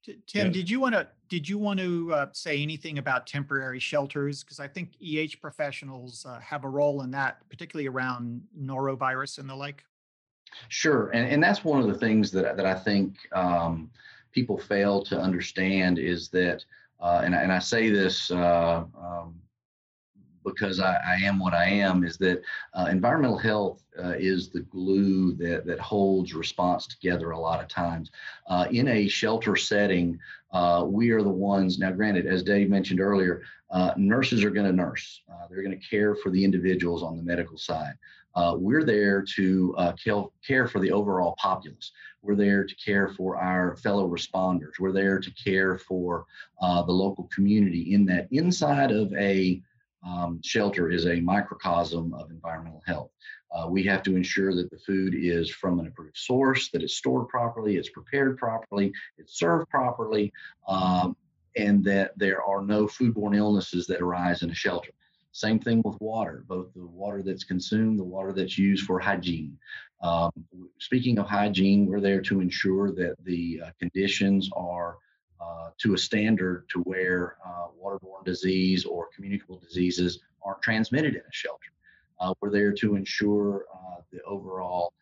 Tim, 0.03 0.47
yeah. 0.47 0.49
did 0.49 0.69
you 0.69 0.81
want 0.81 0.95
to 0.95 1.07
did 1.29 1.47
you 1.47 1.57
want 1.57 1.79
to 1.79 2.13
uh, 2.13 2.25
say 2.33 2.61
anything 2.61 2.97
about 2.97 3.25
temporary 3.25 3.79
shelters? 3.79 4.43
Because 4.43 4.59
I 4.59 4.67
think 4.67 4.91
EH 5.01 5.39
professionals 5.39 6.25
uh, 6.27 6.39
have 6.39 6.65
a 6.65 6.69
role 6.69 7.03
in 7.03 7.11
that, 7.11 7.37
particularly 7.49 7.87
around 7.87 8.41
norovirus 8.59 9.37
and 9.37 9.49
the 9.49 9.55
like. 9.55 9.85
Sure, 10.69 11.09
and 11.09 11.27
and 11.27 11.43
that's 11.43 11.63
one 11.63 11.79
of 11.79 11.87
the 11.87 11.97
things 11.97 12.31
that 12.31 12.57
that 12.57 12.65
I 12.65 12.75
think 12.75 13.15
um, 13.33 13.89
people 14.33 14.57
fail 14.57 15.03
to 15.03 15.19
understand 15.19 15.99
is 15.99 16.29
that, 16.29 16.65
uh, 16.99 17.21
and 17.23 17.33
and 17.35 17.51
I 17.51 17.59
say 17.59 17.89
this 17.89 18.31
uh, 18.31 18.83
um, 18.99 19.35
because 20.43 20.79
I, 20.79 20.95
I, 20.95 21.15
am 21.23 21.39
what 21.39 21.53
I 21.53 21.65
am, 21.65 22.03
is 22.03 22.17
that 22.17 22.41
uh, 22.73 22.87
environmental 22.91 23.37
health 23.37 23.81
uh, 23.97 24.15
is 24.17 24.49
the 24.49 24.59
glue 24.59 25.33
that, 25.35 25.65
that 25.65 25.79
holds 25.79 26.33
response 26.33 26.85
together 26.85 27.31
a 27.31 27.39
lot 27.39 27.61
of 27.61 27.69
times. 27.69 28.11
Uh, 28.47 28.65
in 28.69 28.89
a 28.89 29.07
shelter 29.07 29.55
setting, 29.55 30.19
uh, 30.51 30.83
we 30.85 31.11
are 31.11 31.21
the 31.21 31.29
ones, 31.29 31.79
now 31.79 31.91
granted, 31.91 32.25
as 32.25 32.43
Dave 32.43 32.69
mentioned 32.69 32.99
earlier, 32.99 33.43
nurses 33.95 34.43
are 34.43 34.51
going 34.51 34.65
to 34.65 34.73
nurse. 34.73 35.21
They're 35.49 35.63
going 35.63 35.79
to 35.79 35.87
care 35.87 36.13
for 36.13 36.29
the 36.29 36.43
individuals 36.43 37.03
on 37.03 37.15
the 37.15 37.23
medical 37.23 37.57
side. 37.57 37.93
We're 38.57 38.83
there 38.83 39.23
to 39.35 39.75
care 40.45 40.67
for 40.67 40.79
the 40.79 40.91
overall 40.91 41.35
populace. 41.37 41.91
We're 42.21 42.35
there 42.35 42.63
to 42.63 42.75
care 42.75 43.09
for 43.09 43.37
our 43.37 43.75
fellow 43.77 44.07
responders. 44.07 44.79
We're 44.79 44.93
there 44.93 45.19
to 45.19 45.31
care 45.31 45.77
for 45.77 46.25
the 46.61 46.91
local 46.91 47.29
community 47.33 47.93
in 47.93 48.05
that 48.05 48.27
inside 48.31 48.91
of 48.91 49.13
a 49.13 49.61
um, 50.05 50.41
shelter 50.43 50.89
is 50.89 51.05
a 51.05 51.21
microcosm 51.21 52.13
of 52.13 52.29
environmental 52.29 52.83
health. 52.85 53.11
Uh, 53.51 53.67
we 53.69 53.83
have 53.83 54.01
to 54.03 54.15
ensure 54.15 54.53
that 54.55 54.69
the 54.71 54.77
food 54.79 55.13
is 55.15 55.49
from 55.49 55.79
an 55.79 55.87
approved 55.87 56.17
source, 56.17 56.69
that 56.71 56.81
it's 56.81 56.95
stored 56.95 57.27
properly, 57.27 57.77
it's 57.77 57.89
prepared 57.89 58.37
properly, 58.37 58.91
it's 59.17 59.37
served 59.37 59.69
properly, 59.69 60.33
um, 60.67 61.15
and 61.55 61.83
that 61.83 62.17
there 62.17 62.43
are 62.43 62.63
no 62.63 62.87
foodborne 62.87 63.37
illnesses 63.37 63.85
that 63.87 64.01
arise 64.01 64.41
in 64.41 64.49
a 64.49 64.55
shelter. 64.55 64.91
Same 65.33 65.57
thing 65.57 65.81
with 65.83 65.99
water, 65.99 66.45
both 66.47 66.71
the 66.75 66.85
water 66.85 67.23
that's 67.23 67.43
consumed, 67.43 67.97
the 67.97 68.03
water 68.03 68.31
that's 68.31 68.55
used 68.55 68.85
for 68.85 68.99
hygiene. 68.99 69.57
Um, 70.03 70.31
speaking 70.77 71.17
of 71.17 71.27
hygiene, 71.27 71.87
we're 71.87 72.01
there 72.01 72.21
to 72.21 72.39
ensure 72.39 72.91
that 72.91 73.15
the 73.23 73.61
uh, 73.65 73.71
conditions 73.79 74.47
are 74.55 74.97
uh, 75.41 75.69
to 75.79 75.95
a 75.95 75.97
standard 75.97 76.69
to 76.69 76.81
where 76.81 77.37
uh, 77.43 77.65
waterborne 77.83 78.23
disease 78.23 78.85
or 78.85 79.09
communicable 79.15 79.57
diseases 79.57 80.19
aren't 80.45 80.61
transmitted 80.61 81.15
in 81.15 81.21
a 81.21 81.31
shelter. 81.31 81.71
Uh, 82.19 82.35
we're 82.39 82.51
there 82.51 82.71
to 82.71 82.95
ensure 82.95 83.65
uh, 83.73 84.01
the 84.11 84.21
overall 84.25 84.93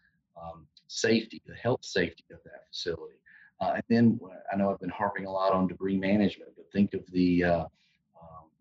um, 0.41 0.65
safety, 0.87 1.41
the 1.45 1.55
health 1.55 1.83
safety 1.83 2.23
of 2.31 2.39
that 2.45 2.67
facility. 2.71 3.17
Uh, 3.59 3.73
and 3.75 3.83
then 3.89 4.19
I 4.51 4.55
know 4.55 4.71
I've 4.71 4.79
been 4.79 4.89
harping 4.89 5.25
a 5.25 5.31
lot 5.31 5.51
on 5.51 5.67
debris 5.67 5.97
management, 5.97 6.51
but 6.55 6.71
think 6.71 6.93
of 6.93 7.01
the 7.11 7.67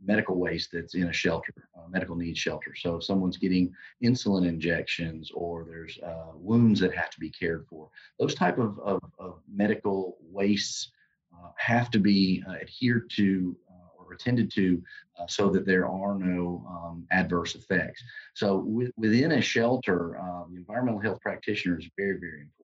medical 0.03 0.37
waste 0.39 0.71
that's 0.73 0.95
in 0.95 1.09
a 1.09 1.13
shelter, 1.13 1.53
medical 1.91 2.17
needs 2.17 2.39
shelter. 2.39 2.75
So 2.75 2.97
if 2.97 3.05
someone's 3.05 3.37
getting 3.37 3.73
insulin 4.03 4.47
injections 4.47 5.31
or 5.35 5.65
there's 5.65 5.99
wounds 6.35 6.81
that 6.81 6.95
have 6.95 7.11
to 7.11 7.21
be 7.21 7.31
cared 7.31 7.67
for, 7.69 7.91
those 8.19 8.35
type 8.35 8.59
of, 8.59 8.79
of, 8.81 9.01
of 9.19 9.41
medical 9.53 10.17
wastes 10.23 10.91
uh, 11.33 11.51
have 11.57 11.91
to 11.91 11.99
be 11.99 12.43
uh, 12.49 12.55
adhered 12.55 13.09
to 13.09 13.57
uh, 13.71 14.03
or 14.03 14.13
attended 14.13 14.51
to 14.51 14.83
so 15.29 15.49
that 15.51 15.67
there 15.67 15.87
are 15.87 16.19
no 16.19 16.65
um, 16.69 17.07
adverse 17.11 17.55
effects. 17.55 18.03
So 18.35 18.57
with, 18.57 18.91
within 18.97 19.33
a 19.33 19.41
shelter, 19.41 20.19
the 20.51 20.57
environmental 20.57 21.01
health 21.01 21.21
practitioner 21.21 21.79
is 21.79 21.87
very, 21.97 22.19
very 22.19 22.41
important. 22.41 22.60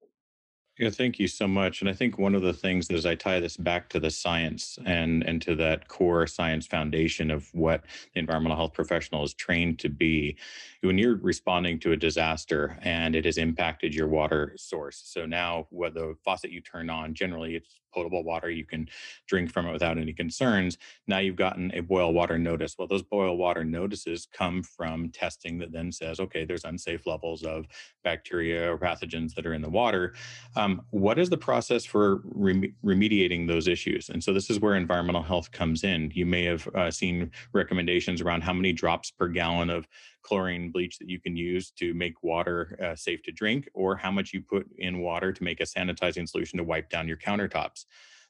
Yeah, 0.78 0.90
thank 0.90 1.18
you 1.18 1.26
so 1.26 1.48
much. 1.48 1.80
And 1.80 1.88
I 1.88 1.94
think 1.94 2.18
one 2.18 2.34
of 2.34 2.42
the 2.42 2.52
things 2.52 2.90
as 2.90 3.06
I 3.06 3.14
tie 3.14 3.40
this 3.40 3.56
back 3.56 3.88
to 3.90 4.00
the 4.00 4.10
science 4.10 4.78
and 4.84 5.22
and 5.22 5.40
to 5.42 5.54
that 5.56 5.88
core 5.88 6.26
science 6.26 6.66
foundation 6.66 7.30
of 7.30 7.48
what 7.54 7.84
the 8.12 8.20
environmental 8.20 8.58
health 8.58 8.74
professional 8.74 9.24
is 9.24 9.32
trained 9.32 9.78
to 9.78 9.88
be, 9.88 10.36
when 10.82 10.98
you're 10.98 11.16
responding 11.16 11.78
to 11.80 11.92
a 11.92 11.96
disaster 11.96 12.78
and 12.82 13.16
it 13.16 13.24
has 13.24 13.38
impacted 13.38 13.94
your 13.94 14.08
water 14.08 14.52
source. 14.58 15.00
So 15.06 15.24
now, 15.24 15.66
what 15.70 15.94
the 15.94 16.14
faucet 16.22 16.50
you 16.50 16.60
turn 16.60 16.90
on, 16.90 17.14
generally 17.14 17.56
it's 17.56 17.80
potable 17.96 18.22
water. 18.22 18.50
You 18.50 18.66
can 18.66 18.88
drink 19.26 19.50
from 19.50 19.66
it 19.66 19.72
without 19.72 19.96
any 19.96 20.12
concerns. 20.12 20.76
Now 21.06 21.18
you've 21.18 21.36
gotten 21.36 21.72
a 21.74 21.80
boil 21.80 22.12
water 22.12 22.38
notice. 22.38 22.76
Well, 22.78 22.88
those 22.88 23.02
boil 23.02 23.36
water 23.38 23.64
notices 23.64 24.28
come 24.30 24.62
from 24.62 25.08
testing 25.08 25.58
that 25.58 25.72
then 25.72 25.90
says, 25.90 26.20
okay, 26.20 26.44
there's 26.44 26.64
unsafe 26.64 27.06
levels 27.06 27.42
of 27.42 27.66
bacteria 28.04 28.70
or 28.70 28.78
pathogens 28.78 29.34
that 29.34 29.46
are 29.46 29.54
in 29.54 29.62
the 29.62 29.70
water. 29.70 30.14
Um, 30.56 30.82
what 30.90 31.18
is 31.18 31.30
the 31.30 31.38
process 31.38 31.84
for 31.84 32.20
rem- 32.24 32.74
remediating 32.84 33.48
those 33.48 33.66
issues? 33.66 34.10
And 34.10 34.22
so 34.22 34.32
this 34.34 34.50
is 34.50 34.60
where 34.60 34.74
environmental 34.74 35.22
health 35.22 35.50
comes 35.50 35.82
in. 35.82 36.10
You 36.14 36.26
may 36.26 36.44
have 36.44 36.68
uh, 36.74 36.90
seen 36.90 37.30
recommendations 37.52 38.20
around 38.20 38.42
how 38.42 38.52
many 38.52 38.72
drops 38.72 39.10
per 39.10 39.28
gallon 39.28 39.70
of 39.70 39.88
chlorine 40.26 40.70
bleach 40.70 40.98
that 40.98 41.08
you 41.08 41.20
can 41.20 41.36
use 41.36 41.70
to 41.80 41.94
make 41.94 42.22
water 42.22 42.78
uh, 42.82 42.96
safe 42.96 43.22
to 43.22 43.32
drink, 43.32 43.68
or 43.74 43.96
how 43.96 44.10
much 44.10 44.32
you 44.32 44.40
put 44.42 44.66
in 44.78 45.00
water 45.00 45.32
to 45.32 45.44
make 45.44 45.60
a 45.60 45.64
sanitizing 45.64 46.28
solution 46.28 46.56
to 46.58 46.64
wipe 46.64 46.88
down 46.90 47.08
your 47.08 47.16
countertops. 47.16 47.86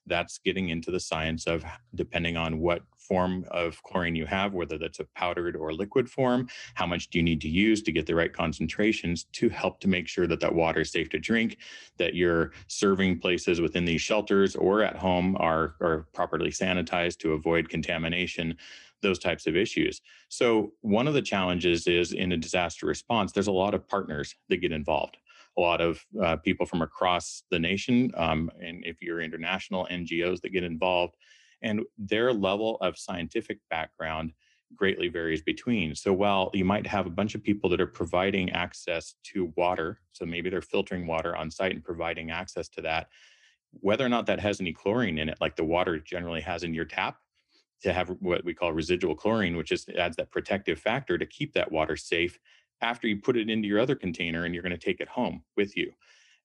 That's 0.08 0.38
getting 0.38 0.68
into 0.68 0.90
the 0.90 1.00
science 1.00 1.46
of 1.46 1.64
depending 1.94 2.36
on 2.36 2.60
what 2.60 2.82
form 3.06 3.44
of 3.50 3.82
chlorine 3.82 4.16
you 4.16 4.26
have, 4.26 4.52
whether 4.52 4.78
that's 4.78 5.00
a 5.00 5.04
powdered 5.14 5.56
or 5.56 5.72
liquid 5.72 6.08
form, 6.08 6.48
how 6.74 6.86
much 6.86 7.08
do 7.08 7.18
you 7.18 7.22
need 7.22 7.40
to 7.40 7.48
use 7.48 7.82
to 7.82 7.92
get 7.92 8.06
the 8.06 8.14
right 8.14 8.32
concentrations 8.32 9.26
to 9.32 9.48
help 9.48 9.80
to 9.80 9.88
make 9.88 10.08
sure 10.08 10.26
that 10.26 10.40
that 10.40 10.54
water 10.54 10.80
is 10.80 10.90
safe 10.90 11.08
to 11.10 11.18
drink, 11.18 11.58
that 11.98 12.14
your 12.14 12.52
serving 12.66 13.18
places 13.18 13.60
within 13.60 13.84
these 13.84 14.00
shelters 14.00 14.56
or 14.56 14.82
at 14.82 14.96
home 14.96 15.36
are, 15.38 15.74
are 15.80 16.06
properly 16.12 16.50
sanitized 16.50 17.18
to 17.18 17.32
avoid 17.32 17.68
contamination 17.68 18.56
those 19.06 19.18
types 19.18 19.46
of 19.46 19.56
issues. 19.56 20.00
So, 20.28 20.72
one 20.80 21.06
of 21.06 21.14
the 21.14 21.22
challenges 21.22 21.86
is 21.86 22.12
in 22.12 22.32
a 22.32 22.36
disaster 22.36 22.86
response, 22.86 23.32
there's 23.32 23.46
a 23.46 23.52
lot 23.52 23.74
of 23.74 23.86
partners 23.88 24.34
that 24.48 24.58
get 24.58 24.72
involved, 24.72 25.16
a 25.56 25.60
lot 25.60 25.80
of 25.80 26.04
uh, 26.22 26.36
people 26.36 26.66
from 26.66 26.82
across 26.82 27.44
the 27.50 27.58
nation. 27.58 28.10
Um, 28.16 28.50
and 28.60 28.84
if 28.84 29.00
you're 29.00 29.20
international, 29.20 29.86
NGOs 29.90 30.40
that 30.40 30.50
get 30.50 30.64
involved, 30.64 31.14
and 31.62 31.82
their 31.96 32.32
level 32.32 32.76
of 32.80 32.98
scientific 32.98 33.60
background 33.70 34.32
greatly 34.74 35.08
varies 35.08 35.42
between. 35.42 35.94
So, 35.94 36.12
while 36.12 36.50
you 36.52 36.64
might 36.64 36.86
have 36.86 37.06
a 37.06 37.10
bunch 37.10 37.34
of 37.34 37.42
people 37.42 37.70
that 37.70 37.80
are 37.80 37.86
providing 37.86 38.50
access 38.50 39.14
to 39.32 39.52
water, 39.56 40.00
so 40.12 40.26
maybe 40.26 40.50
they're 40.50 40.60
filtering 40.60 41.06
water 41.06 41.36
on 41.36 41.50
site 41.50 41.72
and 41.72 41.84
providing 41.84 42.32
access 42.32 42.68
to 42.70 42.82
that, 42.82 43.06
whether 43.80 44.04
or 44.04 44.08
not 44.08 44.26
that 44.26 44.40
has 44.40 44.60
any 44.60 44.72
chlorine 44.72 45.18
in 45.18 45.28
it, 45.28 45.38
like 45.40 45.54
the 45.56 45.64
water 45.64 45.98
generally 45.98 46.40
has 46.40 46.62
in 46.62 46.74
your 46.74 46.84
tap, 46.84 47.18
to 47.82 47.92
have 47.92 48.08
what 48.20 48.44
we 48.44 48.54
call 48.54 48.72
residual 48.72 49.14
chlorine, 49.14 49.56
which 49.56 49.68
just 49.68 49.90
adds 49.90 50.16
that 50.16 50.30
protective 50.30 50.78
factor 50.78 51.18
to 51.18 51.26
keep 51.26 51.52
that 51.54 51.70
water 51.70 51.96
safe 51.96 52.38
after 52.80 53.06
you 53.06 53.20
put 53.20 53.36
it 53.36 53.48
into 53.48 53.68
your 53.68 53.80
other 53.80 53.94
container 53.94 54.44
and 54.44 54.54
you're 54.54 54.62
going 54.62 54.70
to 54.70 54.78
take 54.78 55.00
it 55.00 55.08
home 55.08 55.42
with 55.56 55.76
you. 55.76 55.92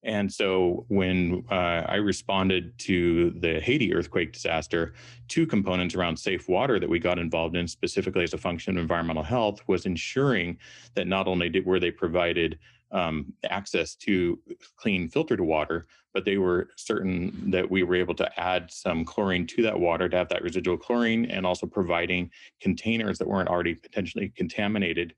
And 0.03 0.31
so 0.31 0.85
when 0.87 1.45
uh, 1.51 1.85
I 1.87 1.95
responded 1.95 2.77
to 2.79 3.31
the 3.39 3.59
Haiti 3.59 3.93
earthquake 3.93 4.33
disaster, 4.33 4.93
two 5.27 5.45
components 5.45 5.93
around 5.93 6.17
safe 6.17 6.49
water 6.49 6.79
that 6.79 6.89
we 6.89 6.97
got 6.97 7.19
involved 7.19 7.55
in, 7.55 7.67
specifically 7.67 8.23
as 8.23 8.33
a 8.33 8.37
function 8.37 8.77
of 8.77 8.81
environmental 8.81 9.23
health, 9.23 9.61
was 9.67 9.85
ensuring 9.85 10.57
that 10.95 11.07
not 11.07 11.27
only 11.27 11.49
did, 11.49 11.65
were 11.65 11.79
they 11.79 11.91
provided 11.91 12.57
um, 12.91 13.33
access 13.49 13.95
to 13.95 14.39
clean 14.75 15.07
filtered 15.07 15.41
water, 15.41 15.87
but 16.13 16.25
they 16.25 16.37
were 16.37 16.69
certain 16.75 17.51
that 17.51 17.69
we 17.69 17.83
were 17.83 17.95
able 17.95 18.15
to 18.15 18.39
add 18.39 18.69
some 18.69 19.05
chlorine 19.05 19.47
to 19.47 19.61
that 19.63 19.79
water 19.79 20.09
to 20.09 20.17
have 20.17 20.29
that 20.29 20.43
residual 20.43 20.77
chlorine 20.77 21.25
and 21.25 21.45
also 21.45 21.65
providing 21.65 22.29
containers 22.59 23.17
that 23.17 23.27
weren't 23.27 23.49
already 23.49 23.75
potentially 23.75 24.29
contaminated 24.35 25.13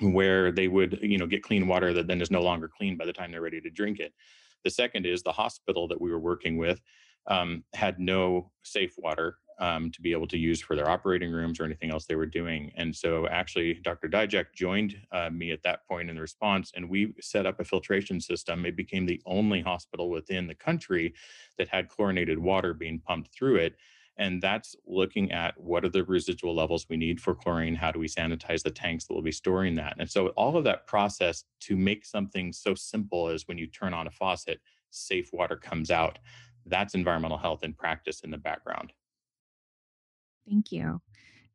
where 0.00 0.50
they 0.50 0.68
would 0.68 0.98
you 1.02 1.18
know 1.18 1.26
get 1.26 1.42
clean 1.42 1.68
water 1.68 1.92
that 1.92 2.06
then 2.06 2.22
is 2.22 2.30
no 2.30 2.40
longer 2.40 2.68
clean 2.68 2.96
by 2.96 3.04
the 3.04 3.12
time 3.12 3.30
they're 3.30 3.40
ready 3.40 3.60
to 3.60 3.70
drink 3.70 3.98
it. 3.98 4.12
The 4.64 4.70
second 4.70 5.06
is 5.06 5.22
the 5.22 5.32
hospital 5.32 5.88
that 5.88 6.00
we 6.00 6.10
were 6.10 6.18
working 6.18 6.56
with 6.56 6.80
um, 7.26 7.64
had 7.74 7.98
no 7.98 8.50
safe 8.62 8.94
water 8.98 9.36
um, 9.60 9.90
to 9.92 10.00
be 10.00 10.12
able 10.12 10.26
to 10.26 10.38
use 10.38 10.60
for 10.60 10.74
their 10.74 10.88
operating 10.88 11.30
rooms 11.30 11.60
or 11.60 11.64
anything 11.64 11.90
else 11.90 12.06
they 12.06 12.16
were 12.16 12.26
doing. 12.26 12.72
And 12.76 12.96
so, 12.96 13.28
actually, 13.28 13.74
Dr. 13.74 14.08
Dyjack 14.08 14.46
joined 14.54 14.96
uh, 15.12 15.30
me 15.30 15.52
at 15.52 15.62
that 15.62 15.86
point 15.86 16.08
in 16.08 16.16
the 16.16 16.22
response, 16.22 16.72
and 16.74 16.88
we 16.88 17.14
set 17.20 17.46
up 17.46 17.60
a 17.60 17.64
filtration 17.64 18.20
system. 18.20 18.64
It 18.64 18.74
became 18.74 19.06
the 19.06 19.20
only 19.26 19.60
hospital 19.60 20.08
within 20.08 20.46
the 20.46 20.54
country 20.54 21.14
that 21.58 21.68
had 21.68 21.88
chlorinated 21.88 22.38
water 22.38 22.72
being 22.72 22.98
pumped 22.98 23.32
through 23.34 23.56
it. 23.56 23.76
And 24.16 24.42
that's 24.42 24.76
looking 24.86 25.30
at 25.32 25.58
what 25.58 25.84
are 25.84 25.88
the 25.88 26.04
residual 26.04 26.54
levels 26.54 26.86
we 26.88 26.96
need 26.96 27.20
for 27.20 27.34
chlorine? 27.34 27.74
How 27.74 27.90
do 27.90 27.98
we 27.98 28.08
sanitize 28.08 28.62
the 28.62 28.70
tanks 28.70 29.06
that 29.06 29.14
will 29.14 29.22
be 29.22 29.32
storing 29.32 29.74
that? 29.76 29.96
And 29.98 30.10
so, 30.10 30.28
all 30.28 30.56
of 30.56 30.64
that 30.64 30.86
process 30.86 31.44
to 31.60 31.76
make 31.76 32.06
something 32.06 32.52
so 32.52 32.74
simple 32.74 33.28
as 33.28 33.46
when 33.46 33.58
you 33.58 33.66
turn 33.66 33.94
on 33.94 34.06
a 34.06 34.10
faucet, 34.10 34.60
safe 34.90 35.30
water 35.32 35.56
comes 35.56 35.90
out. 35.90 36.18
That's 36.66 36.94
environmental 36.94 37.38
health 37.38 37.62
in 37.62 37.72
practice 37.72 38.20
in 38.20 38.30
the 38.30 38.38
background. 38.38 38.92
Thank 40.50 40.72
you. 40.72 41.00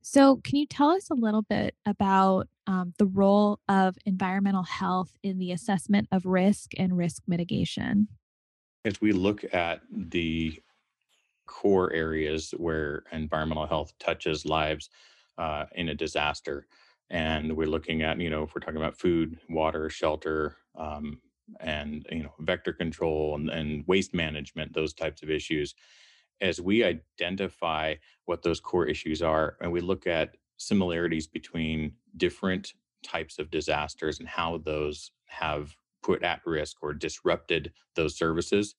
So, 0.01 0.37
can 0.37 0.57
you 0.57 0.67
tell 0.67 0.89
us 0.89 1.09
a 1.09 1.15
little 1.15 1.41
bit 1.41 1.75
about 1.85 2.47
um, 2.67 2.93
the 2.97 3.07
role 3.07 3.59
of 3.67 3.97
environmental 4.05 4.63
health 4.63 5.11
in 5.23 5.39
the 5.39 5.51
assessment 5.51 6.07
of 6.11 6.25
risk 6.25 6.71
and 6.77 6.95
risk 6.95 7.23
mitigation? 7.27 8.07
As 8.85 9.01
we 9.01 9.11
look 9.11 9.43
at 9.53 9.81
the 9.91 10.61
core 11.45 11.91
areas 11.93 12.53
where 12.57 13.03
environmental 13.11 13.65
health 13.65 13.93
touches 13.99 14.45
lives 14.45 14.89
uh, 15.37 15.65
in 15.73 15.89
a 15.89 15.95
disaster. 15.95 16.67
And 17.09 17.55
we're 17.55 17.67
looking 17.67 18.01
at, 18.01 18.19
you 18.19 18.29
know, 18.29 18.43
if 18.43 18.55
we're 18.55 18.61
talking 18.61 18.77
about 18.77 18.97
food, 18.97 19.37
water, 19.49 19.89
shelter, 19.89 20.57
um, 20.75 21.21
and 21.59 22.05
you 22.11 22.23
know, 22.23 22.33
vector 22.39 22.73
control 22.73 23.35
and, 23.35 23.49
and 23.49 23.83
waste 23.87 24.13
management, 24.13 24.73
those 24.73 24.93
types 24.93 25.21
of 25.21 25.29
issues. 25.29 25.75
As 26.41 26.61
we 26.61 26.83
identify 26.83 27.95
what 28.25 28.43
those 28.43 28.59
core 28.59 28.87
issues 28.87 29.21
are, 29.21 29.57
and 29.61 29.71
we 29.71 29.81
look 29.81 30.07
at 30.07 30.35
similarities 30.57 31.27
between 31.27 31.93
different 32.17 32.73
types 33.03 33.39
of 33.39 33.51
disasters 33.51 34.19
and 34.19 34.27
how 34.27 34.57
those 34.59 35.11
have 35.25 35.75
put 36.03 36.23
at 36.23 36.41
risk 36.45 36.77
or 36.81 36.93
disrupted 36.93 37.71
those 37.95 38.17
services, 38.17 38.75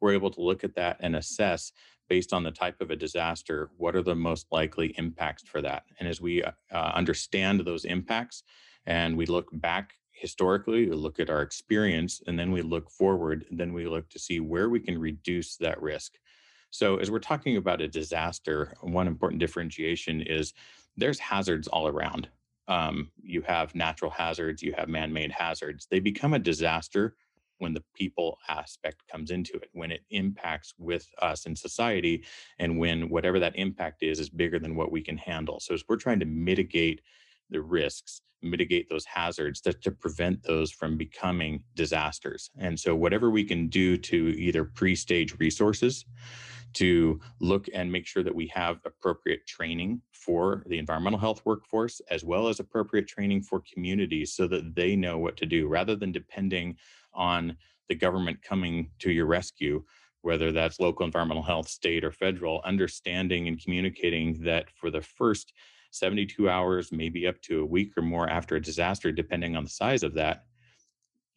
we're 0.00 0.12
able 0.12 0.30
to 0.30 0.42
look 0.42 0.64
at 0.64 0.74
that 0.74 0.96
and 1.00 1.16
assess 1.16 1.72
based 2.08 2.32
on 2.32 2.44
the 2.44 2.50
type 2.50 2.80
of 2.80 2.90
a 2.90 2.96
disaster 2.96 3.70
what 3.76 3.96
are 3.96 4.02
the 4.02 4.14
most 4.14 4.46
likely 4.52 4.94
impacts 4.98 5.42
for 5.42 5.60
that. 5.60 5.84
And 5.98 6.08
as 6.08 6.20
we 6.20 6.42
uh, 6.42 6.52
uh 6.72 6.92
understand 6.94 7.60
those 7.60 7.84
impacts 7.84 8.42
and 8.86 9.16
we 9.16 9.26
look 9.26 9.48
back 9.52 9.94
historically 10.16 10.88
we 10.88 10.96
look 10.96 11.20
at 11.20 11.28
our 11.28 11.42
experience 11.42 12.22
and 12.26 12.38
then 12.38 12.50
we 12.50 12.62
look 12.62 12.90
forward 12.90 13.44
and 13.50 13.60
then 13.60 13.72
we 13.74 13.86
look 13.86 14.08
to 14.08 14.18
see 14.18 14.40
where 14.40 14.70
we 14.70 14.80
can 14.80 14.98
reduce 14.98 15.56
that 15.56 15.80
risk 15.82 16.14
so 16.76 16.96
as 16.96 17.10
we're 17.10 17.18
talking 17.18 17.56
about 17.56 17.80
a 17.80 17.88
disaster 17.88 18.74
one 18.80 19.06
important 19.06 19.40
differentiation 19.40 20.20
is 20.20 20.52
there's 20.96 21.18
hazards 21.18 21.68
all 21.68 21.88
around 21.88 22.28
um, 22.68 23.10
you 23.22 23.42
have 23.42 23.74
natural 23.74 24.10
hazards, 24.10 24.62
you 24.62 24.74
have 24.76 24.88
man 24.88 25.12
made 25.12 25.30
hazards. 25.30 25.86
They 25.90 26.00
become 26.00 26.34
a 26.34 26.38
disaster 26.38 27.14
when 27.58 27.72
the 27.72 27.84
people 27.94 28.38
aspect 28.48 29.02
comes 29.10 29.30
into 29.30 29.54
it, 29.56 29.70
when 29.72 29.90
it 29.90 30.02
impacts 30.10 30.74
with 30.78 31.08
us 31.22 31.46
in 31.46 31.56
society, 31.56 32.24
and 32.58 32.78
when 32.78 33.08
whatever 33.08 33.38
that 33.38 33.56
impact 33.56 34.02
is 34.02 34.20
is 34.20 34.28
bigger 34.28 34.58
than 34.58 34.76
what 34.76 34.92
we 34.92 35.00
can 35.00 35.16
handle. 35.16 35.60
So, 35.60 35.74
as 35.74 35.84
we're 35.88 35.96
trying 35.96 36.20
to 36.20 36.26
mitigate 36.26 37.00
the 37.48 37.62
risks, 37.62 38.20
mitigate 38.42 38.90
those 38.90 39.06
hazards, 39.06 39.62
that 39.62 39.80
to 39.82 39.90
prevent 39.90 40.42
those 40.42 40.70
from 40.70 40.98
becoming 40.98 41.62
disasters. 41.74 42.50
And 42.58 42.78
so, 42.78 42.94
whatever 42.94 43.30
we 43.30 43.44
can 43.44 43.68
do 43.68 43.96
to 43.96 44.16
either 44.36 44.64
pre 44.64 44.94
stage 44.94 45.38
resources, 45.38 46.04
to 46.76 47.18
look 47.40 47.68
and 47.72 47.90
make 47.90 48.06
sure 48.06 48.22
that 48.22 48.34
we 48.34 48.46
have 48.48 48.80
appropriate 48.84 49.46
training 49.46 50.00
for 50.12 50.62
the 50.66 50.78
environmental 50.78 51.18
health 51.18 51.40
workforce 51.46 52.02
as 52.10 52.22
well 52.22 52.48
as 52.48 52.60
appropriate 52.60 53.08
training 53.08 53.42
for 53.42 53.62
communities 53.72 54.34
so 54.34 54.46
that 54.46 54.74
they 54.74 54.94
know 54.94 55.16
what 55.16 55.38
to 55.38 55.46
do 55.46 55.68
rather 55.68 55.96
than 55.96 56.12
depending 56.12 56.76
on 57.14 57.56
the 57.88 57.94
government 57.94 58.42
coming 58.42 58.90
to 58.98 59.10
your 59.10 59.24
rescue 59.26 59.82
whether 60.20 60.52
that's 60.52 60.80
local 60.80 61.06
environmental 61.06 61.42
health 61.42 61.68
state 61.68 62.04
or 62.04 62.12
federal 62.12 62.60
understanding 62.64 63.48
and 63.48 63.62
communicating 63.62 64.38
that 64.42 64.66
for 64.74 64.90
the 64.90 65.00
first 65.00 65.54
72 65.92 66.50
hours 66.50 66.92
maybe 66.92 67.26
up 67.26 67.40
to 67.40 67.62
a 67.62 67.66
week 67.66 67.96
or 67.96 68.02
more 68.02 68.28
after 68.28 68.56
a 68.56 68.60
disaster 68.60 69.10
depending 69.10 69.56
on 69.56 69.64
the 69.64 69.70
size 69.70 70.02
of 70.02 70.12
that 70.12 70.44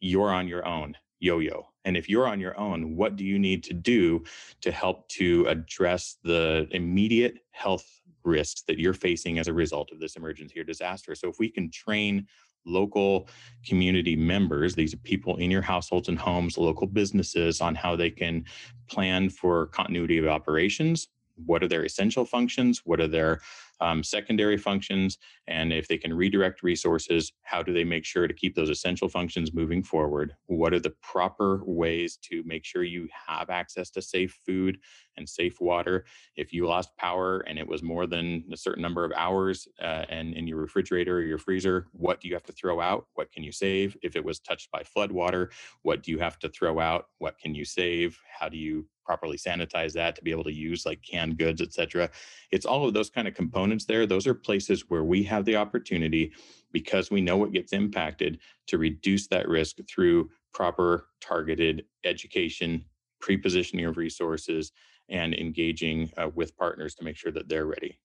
you're 0.00 0.30
on 0.30 0.46
your 0.46 0.66
own 0.66 0.94
yo-yo. 1.20 1.66
And 1.84 1.96
if 1.96 2.08
you're 2.08 2.26
on 2.26 2.40
your 2.40 2.58
own 2.58 2.96
what 2.96 3.16
do 3.16 3.24
you 3.24 3.38
need 3.38 3.62
to 3.64 3.74
do 3.74 4.24
to 4.60 4.70
help 4.70 5.08
to 5.10 5.46
address 5.46 6.16
the 6.22 6.66
immediate 6.72 7.38
health 7.52 8.00
risks 8.24 8.62
that 8.62 8.78
you're 8.78 8.94
facing 8.94 9.38
as 9.38 9.48
a 9.48 9.52
result 9.52 9.90
of 9.92 10.00
this 10.00 10.16
emergency 10.16 10.60
or 10.60 10.64
disaster? 10.64 11.14
So 11.14 11.28
if 11.28 11.38
we 11.38 11.48
can 11.48 11.70
train 11.70 12.26
local 12.66 13.26
community 13.66 14.14
members 14.14 14.74
these 14.74 14.92
are 14.92 14.98
people 14.98 15.36
in 15.36 15.50
your 15.50 15.62
households 15.62 16.08
and 16.08 16.18
homes 16.18 16.58
local 16.58 16.86
businesses 16.86 17.62
on 17.62 17.74
how 17.74 17.96
they 17.96 18.10
can 18.10 18.44
plan 18.86 19.30
for 19.30 19.68
continuity 19.68 20.18
of 20.18 20.26
operations 20.26 21.08
what 21.46 21.62
are 21.62 21.68
their 21.68 21.84
essential 21.84 22.24
functions? 22.24 22.82
What 22.84 23.00
are 23.00 23.08
their 23.08 23.40
um, 23.80 24.02
secondary 24.02 24.56
functions 24.56 25.18
and 25.46 25.72
if 25.72 25.88
they 25.88 25.98
can 25.98 26.14
redirect 26.14 26.62
resources 26.62 27.32
how 27.42 27.62
do 27.62 27.72
they 27.72 27.84
make 27.84 28.04
sure 28.04 28.28
to 28.28 28.34
keep 28.34 28.54
those 28.54 28.70
essential 28.70 29.08
functions 29.08 29.52
moving 29.52 29.82
forward? 29.82 30.34
What 30.46 30.72
are 30.72 30.78
the 30.78 30.94
proper 31.02 31.62
ways 31.64 32.16
to 32.30 32.42
make 32.46 32.64
sure 32.64 32.84
you 32.84 33.08
have 33.26 33.50
access 33.50 33.90
to 33.90 34.02
safe 34.02 34.38
food 34.46 34.78
and 35.16 35.28
safe 35.28 35.60
water? 35.60 36.04
If 36.36 36.52
you 36.52 36.66
lost 36.66 36.96
power 36.96 37.40
and 37.40 37.58
it 37.58 37.66
was 37.66 37.82
more 37.82 38.06
than 38.06 38.44
a 38.52 38.56
certain 38.56 38.82
number 38.82 39.04
of 39.04 39.12
hours 39.16 39.66
uh, 39.82 40.04
and 40.08 40.34
in 40.34 40.46
your 40.46 40.58
refrigerator 40.58 41.18
or 41.18 41.22
your 41.22 41.38
freezer 41.38 41.86
what 41.92 42.20
do 42.20 42.28
you 42.28 42.34
have 42.34 42.44
to 42.44 42.52
throw 42.52 42.80
out? 42.80 43.06
What 43.14 43.32
can 43.32 43.42
you 43.42 43.52
save? 43.52 43.96
If 44.02 44.14
it 44.14 44.24
was 44.24 44.38
touched 44.38 44.70
by 44.70 44.82
flood 44.84 45.10
water 45.10 45.50
what 45.82 46.02
do 46.02 46.12
you 46.12 46.18
have 46.18 46.38
to 46.40 46.48
throw 46.48 46.78
out? 46.78 47.06
What 47.18 47.38
can 47.38 47.54
you 47.54 47.64
save? 47.64 48.18
How 48.38 48.48
do 48.48 48.56
you 48.56 48.86
properly 49.10 49.36
sanitize 49.36 49.92
that 49.92 50.14
to 50.14 50.22
be 50.22 50.30
able 50.30 50.44
to 50.44 50.52
use 50.52 50.86
like 50.86 51.00
canned 51.02 51.36
goods 51.36 51.60
etc 51.60 52.08
it's 52.50 52.66
all 52.66 52.86
of 52.86 52.94
those 52.94 53.10
kind 53.10 53.28
of 53.28 53.34
components 53.34 53.84
there. 53.84 54.06
Those 54.06 54.26
are 54.26 54.34
places 54.34 54.88
where 54.88 55.04
we 55.04 55.22
have 55.24 55.44
the 55.44 55.56
opportunity 55.56 56.32
because 56.72 57.10
we 57.10 57.20
know 57.20 57.36
what 57.36 57.52
gets 57.52 57.72
impacted 57.72 58.38
to 58.68 58.78
reduce 58.78 59.26
that 59.28 59.48
risk 59.48 59.76
through 59.88 60.30
proper 60.52 61.08
targeted 61.20 61.84
education 62.04 62.84
pre-positioning 63.20 63.84
of 63.84 63.96
resources 63.96 64.72
and 65.08 65.34
engaging 65.34 66.10
uh, 66.16 66.28
with 66.34 66.56
partners 66.56 66.94
to 66.94 67.04
make 67.04 67.16
sure 67.16 67.32
that 67.32 67.48
they're 67.48 67.66
ready. 67.66 67.98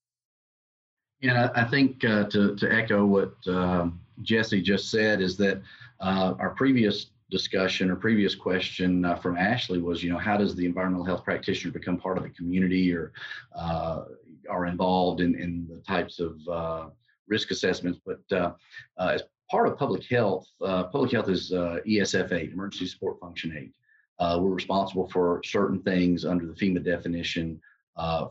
Yeah 1.22 1.50
i 1.56 1.64
think 1.64 2.04
uh, 2.04 2.26
to, 2.26 2.56
to 2.58 2.72
echo 2.72 3.06
what 3.06 3.36
uh, 3.48 3.88
jesse 4.22 4.62
just 4.62 4.92
said 4.92 5.22
is 5.22 5.38
that 5.38 5.62
uh, 6.02 6.34
our 6.40 6.50
previous 6.50 7.12
discussion 7.32 7.90
or 7.90 7.96
previous 7.96 8.36
question 8.36 9.04
uh, 9.06 9.16
from 9.16 9.38
Ashley 9.38 9.82
was, 9.82 10.04
you 10.04 10.12
know, 10.12 10.18
how 10.18 10.38
does 10.38 10.56
the 10.56 10.66
environmental 10.66 11.06
health 11.06 11.24
practitioner 11.24 11.72
become 11.72 11.98
part 11.98 12.18
of 12.18 12.24
the 12.24 12.30
community 12.30 12.94
or 12.94 13.14
uh, 13.56 14.04
are 14.50 14.66
involved 14.66 15.22
in, 15.22 15.36
in 15.40 15.68
the 15.68 15.82
types 15.82 16.20
of 16.20 16.40
uh, 16.48 16.88
risk 17.28 17.52
assessments? 17.52 18.00
But 18.06 18.22
uh, 18.32 18.52
uh, 18.98 19.12
as 19.16 19.24
part 19.50 19.68
of 19.68 19.78
public 19.78 20.04
health, 20.06 20.48
uh, 20.62 20.84
public 20.86 21.12
health 21.12 21.30
is 21.30 21.52
ESF 21.52 22.32
8, 22.32 22.52
Emergency 22.52 22.88
Support 22.88 23.20
Function 23.20 23.72
8. 24.20 24.40
we're 24.40 24.50
responsible 24.50 25.10
for 25.10 25.42
certain 25.44 25.82
things 25.82 26.26
under 26.26 26.46
the 26.46 26.54
FEMA 26.54 26.84
definition 26.84 27.60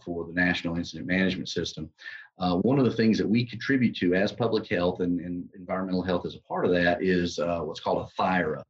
for 0.04 0.26
the 0.26 0.32
National 0.32 0.76
Incident 0.76 1.08
Management 1.08 1.48
System. 1.48 1.90
Uh, 2.38 2.56
one 2.56 2.78
of 2.78 2.84
the 2.84 2.90
things 2.90 3.16
that 3.18 3.28
we 3.28 3.46
contribute 3.46 3.94
to 3.96 4.14
as 4.14 4.32
public 4.32 4.68
health 4.68 5.00
and, 5.00 5.20
and 5.20 5.48
environmental 5.54 6.02
health 6.02 6.26
as 6.26 6.34
a 6.34 6.40
part 6.40 6.64
of 6.64 6.72
that 6.72 7.02
is 7.02 7.38
uh, 7.38 7.60
what's 7.60 7.80
called 7.80 8.08
a 8.08 8.22
THIRA. 8.22 8.62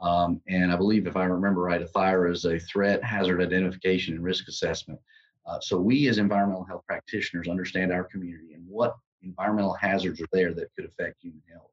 Um, 0.00 0.40
and 0.48 0.72
I 0.72 0.76
believe, 0.76 1.06
if 1.06 1.16
I 1.16 1.24
remember 1.24 1.62
right, 1.62 1.80
a 1.80 1.86
THIRA 1.86 2.32
is 2.32 2.44
a 2.44 2.58
threat, 2.58 3.02
hazard 3.02 3.40
identification, 3.40 4.14
and 4.14 4.24
risk 4.24 4.48
assessment. 4.48 5.00
Uh, 5.46 5.58
so 5.60 5.78
we, 5.78 6.08
as 6.08 6.18
environmental 6.18 6.64
health 6.64 6.82
practitioners, 6.86 7.48
understand 7.48 7.92
our 7.92 8.04
community 8.04 8.54
and 8.54 8.64
what 8.68 8.96
environmental 9.22 9.74
hazards 9.74 10.20
are 10.20 10.28
there 10.32 10.52
that 10.52 10.68
could 10.74 10.84
affect 10.84 11.22
human 11.22 11.42
health. 11.50 11.70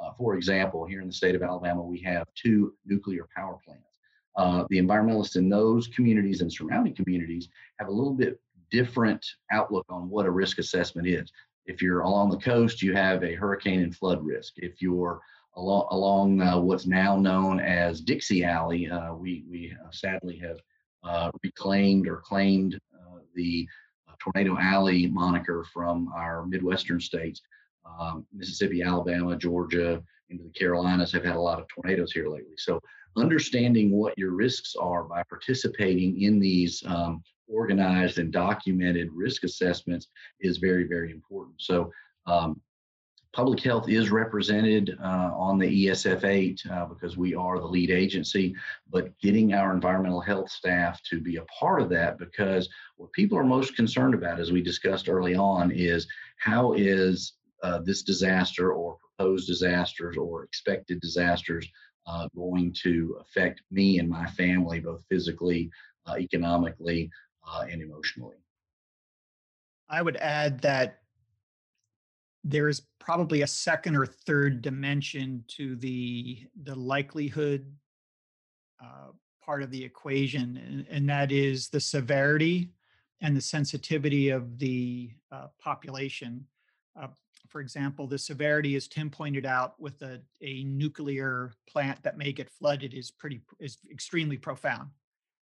Uh, 0.00 0.12
for 0.18 0.34
example, 0.36 0.84
here 0.84 1.00
in 1.00 1.06
the 1.06 1.12
state 1.12 1.34
of 1.34 1.42
Alabama, 1.42 1.82
we 1.82 2.00
have 2.00 2.26
two 2.34 2.74
nuclear 2.84 3.26
power 3.34 3.58
plants. 3.64 3.84
Uh, 4.36 4.64
the 4.68 4.78
environmentalists 4.78 5.36
in 5.36 5.48
those 5.48 5.86
communities 5.88 6.40
and 6.40 6.52
surrounding 6.52 6.94
communities 6.94 7.48
have 7.78 7.88
a 7.88 7.92
little 7.92 8.14
bit 8.14 8.40
different 8.70 9.24
outlook 9.52 9.86
on 9.88 10.08
what 10.08 10.26
a 10.26 10.30
risk 10.30 10.58
assessment 10.58 11.06
is. 11.06 11.30
If 11.66 11.80
you're 11.80 12.00
along 12.00 12.30
the 12.30 12.38
coast, 12.38 12.82
you 12.82 12.92
have 12.94 13.22
a 13.22 13.34
hurricane 13.34 13.80
and 13.80 13.94
flood 13.94 14.24
risk. 14.24 14.54
If 14.56 14.82
you're 14.82 15.20
along, 15.56 15.86
along 15.90 16.40
uh, 16.40 16.58
what's 16.58 16.86
now 16.86 17.16
known 17.16 17.60
as 17.60 18.00
Dixie 18.00 18.44
Alley, 18.44 18.90
uh, 18.90 19.14
we, 19.14 19.44
we 19.48 19.74
uh, 19.84 19.90
sadly 19.90 20.38
have 20.38 20.58
uh, 21.02 21.30
reclaimed 21.42 22.08
or 22.08 22.16
claimed 22.16 22.78
uh, 22.94 23.18
the 23.34 23.68
Tornado 24.18 24.56
Alley 24.58 25.06
moniker 25.06 25.64
from 25.72 26.10
our 26.14 26.46
Midwestern 26.46 27.00
states. 27.00 27.40
Um, 27.84 28.26
Mississippi, 28.32 28.82
Alabama, 28.82 29.36
Georgia, 29.36 30.02
into 30.30 30.44
the 30.44 30.50
Carolinas 30.50 31.12
have 31.12 31.24
had 31.24 31.36
a 31.36 31.40
lot 31.40 31.60
of 31.60 31.66
tornadoes 31.68 32.12
here 32.12 32.28
lately. 32.28 32.56
So, 32.56 32.80
understanding 33.16 33.90
what 33.90 34.18
your 34.18 34.32
risks 34.32 34.74
are 34.74 35.04
by 35.04 35.22
participating 35.28 36.22
in 36.22 36.40
these 36.40 36.82
um, 36.86 37.22
organized 37.46 38.18
and 38.18 38.32
documented 38.32 39.10
risk 39.12 39.44
assessments 39.44 40.08
is 40.40 40.56
very, 40.56 40.88
very 40.88 41.10
important. 41.12 41.56
So, 41.58 41.92
um, 42.26 42.60
public 43.34 43.60
health 43.60 43.88
is 43.88 44.10
represented 44.10 44.96
uh, 45.02 45.30
on 45.34 45.58
the 45.58 45.86
ESF 45.86 46.24
8 46.24 46.62
uh, 46.70 46.86
because 46.86 47.16
we 47.16 47.34
are 47.34 47.58
the 47.58 47.66
lead 47.66 47.90
agency, 47.90 48.54
but 48.90 49.18
getting 49.18 49.52
our 49.52 49.74
environmental 49.74 50.20
health 50.20 50.48
staff 50.48 51.02
to 51.02 51.20
be 51.20 51.36
a 51.36 51.44
part 51.44 51.82
of 51.82 51.88
that 51.90 52.16
because 52.16 52.68
what 52.96 53.12
people 53.12 53.36
are 53.36 53.44
most 53.44 53.74
concerned 53.74 54.14
about, 54.14 54.38
as 54.38 54.52
we 54.52 54.62
discussed 54.62 55.08
early 55.08 55.34
on, 55.34 55.72
is 55.72 56.06
how 56.38 56.74
is 56.74 57.34
uh, 57.64 57.80
this 57.80 58.02
disaster 58.02 58.72
or 58.72 58.98
proposed 58.98 59.48
disasters 59.48 60.16
or 60.16 60.44
expected 60.44 61.00
disasters 61.00 61.66
uh, 62.06 62.28
going 62.36 62.72
to 62.82 63.18
affect 63.20 63.62
me 63.70 63.98
and 63.98 64.08
my 64.08 64.26
family, 64.26 64.78
both 64.78 65.02
physically, 65.08 65.70
uh, 66.06 66.14
economically, 66.18 67.10
uh, 67.48 67.64
and 67.68 67.82
emotionally. 67.82 68.36
I 69.88 70.02
would 70.02 70.16
add 70.16 70.60
that 70.60 71.00
there 72.44 72.68
is 72.68 72.82
probably 73.00 73.42
a 73.42 73.46
second 73.46 73.96
or 73.96 74.04
third 74.04 74.60
dimension 74.60 75.42
to 75.48 75.76
the 75.76 76.46
the 76.62 76.74
likelihood 76.74 77.72
uh, 78.82 79.08
part 79.42 79.62
of 79.62 79.70
the 79.70 79.82
equation, 79.82 80.56
and, 80.56 80.86
and, 80.90 81.08
that 81.08 81.30
is 81.30 81.68
the 81.68 81.80
severity 81.80 82.70
and 83.20 83.36
the 83.36 83.40
sensitivity 83.40 84.30
of 84.30 84.58
the 84.58 85.10
uh, 85.32 85.46
population. 85.58 86.46
Uh, 87.00 87.08
for 87.48 87.60
example, 87.60 88.06
the 88.06 88.18
severity, 88.18 88.74
as 88.74 88.88
Tim 88.88 89.10
pointed 89.10 89.46
out, 89.46 89.78
with 89.78 90.00
a, 90.02 90.20
a 90.42 90.64
nuclear 90.64 91.52
plant 91.68 92.02
that 92.02 92.18
may 92.18 92.32
get 92.32 92.50
flooded 92.50 92.94
is 92.94 93.10
pretty 93.10 93.42
is 93.60 93.78
extremely 93.90 94.36
profound. 94.36 94.90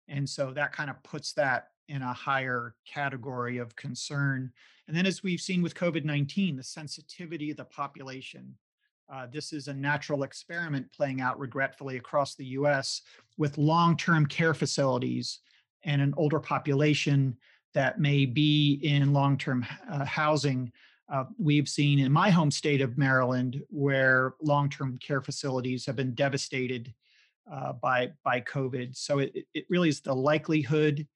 And 0.08 0.28
so 0.28 0.52
that 0.52 0.72
kind 0.72 0.88
of 0.88 1.02
puts 1.02 1.32
that 1.34 1.70
in 1.88 2.02
a 2.02 2.12
higher 2.12 2.74
category 2.86 3.58
of 3.58 3.76
concern. 3.76 4.52
And 4.88 4.96
then, 4.96 5.06
as 5.06 5.22
we've 5.22 5.40
seen 5.40 5.62
with 5.62 5.74
COVID 5.74 6.04
19, 6.04 6.56
the 6.56 6.62
sensitivity 6.62 7.50
of 7.50 7.56
the 7.56 7.64
population. 7.64 8.54
Uh, 9.08 9.26
this 9.32 9.52
is 9.52 9.68
a 9.68 9.74
natural 9.74 10.24
experiment 10.24 10.90
playing 10.92 11.20
out 11.20 11.38
regretfully 11.38 11.96
across 11.96 12.34
the 12.34 12.46
US 12.46 13.02
with 13.38 13.56
long 13.56 13.96
term 13.96 14.26
care 14.26 14.54
facilities 14.54 15.40
and 15.84 16.02
an 16.02 16.12
older 16.16 16.40
population 16.40 17.36
that 17.72 18.00
may 18.00 18.26
be 18.26 18.80
in 18.82 19.12
long 19.12 19.38
term 19.38 19.64
uh, 19.90 20.04
housing. 20.04 20.72
Uh, 21.08 21.24
we've 21.38 21.68
seen 21.68 22.00
in 22.00 22.10
my 22.10 22.30
home 22.30 22.50
state 22.50 22.80
of 22.80 22.98
Maryland 22.98 23.62
where 23.68 24.34
long 24.42 24.68
term 24.68 24.98
care 24.98 25.20
facilities 25.20 25.86
have 25.86 25.94
been 25.94 26.14
devastated 26.14 26.92
uh, 27.50 27.74
by 27.74 28.10
by 28.24 28.40
COVID. 28.40 28.96
So 28.96 29.20
it, 29.20 29.46
it 29.54 29.66
really 29.68 29.88
is 29.88 30.00
the 30.00 30.14
likelihood, 30.14 31.06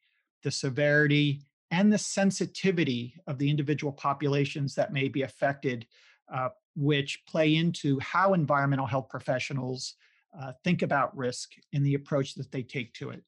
the 0.42 0.50
severity, 0.50 1.42
and 1.70 1.92
the 1.92 1.98
sensitivity 1.98 3.14
of 3.26 3.38
the 3.38 3.48
individual 3.48 3.92
populations 3.92 4.74
that 4.74 4.92
may 4.92 5.08
be 5.08 5.22
affected, 5.22 5.86
uh, 6.32 6.48
which 6.74 7.22
play 7.26 7.54
into 7.54 7.98
how 8.00 8.34
environmental 8.34 8.86
health 8.86 9.08
professionals 9.08 9.94
uh, 10.38 10.52
think 10.64 10.82
about 10.82 11.16
risk 11.16 11.52
and 11.72 11.84
the 11.84 11.94
approach 11.94 12.34
that 12.34 12.50
they 12.52 12.62
take 12.62 12.92
to 12.94 13.10
it. 13.10 13.22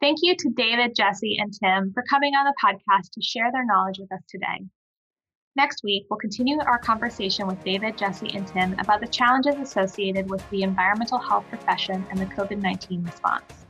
Thank 0.00 0.18
you 0.22 0.34
to 0.36 0.50
David, 0.56 0.96
Jesse, 0.96 1.38
and 1.38 1.52
Tim 1.52 1.92
for 1.92 2.02
coming 2.10 2.32
on 2.34 2.44
the 2.44 2.54
podcast 2.62 3.12
to 3.12 3.22
share 3.22 3.52
their 3.52 3.64
knowledge 3.64 3.98
with 3.98 4.10
us 4.12 4.22
today. 4.28 4.66
Next 5.54 5.82
week, 5.84 6.06
we'll 6.08 6.18
continue 6.18 6.58
our 6.60 6.78
conversation 6.78 7.46
with 7.46 7.62
David, 7.62 7.98
Jesse, 7.98 8.34
and 8.34 8.46
Tim 8.46 8.74
about 8.78 9.00
the 9.00 9.06
challenges 9.06 9.56
associated 9.56 10.28
with 10.28 10.48
the 10.50 10.62
environmental 10.62 11.18
health 11.18 11.44
profession 11.50 12.04
and 12.10 12.18
the 12.18 12.26
COVID 12.26 12.60
19 12.60 13.04
response. 13.04 13.61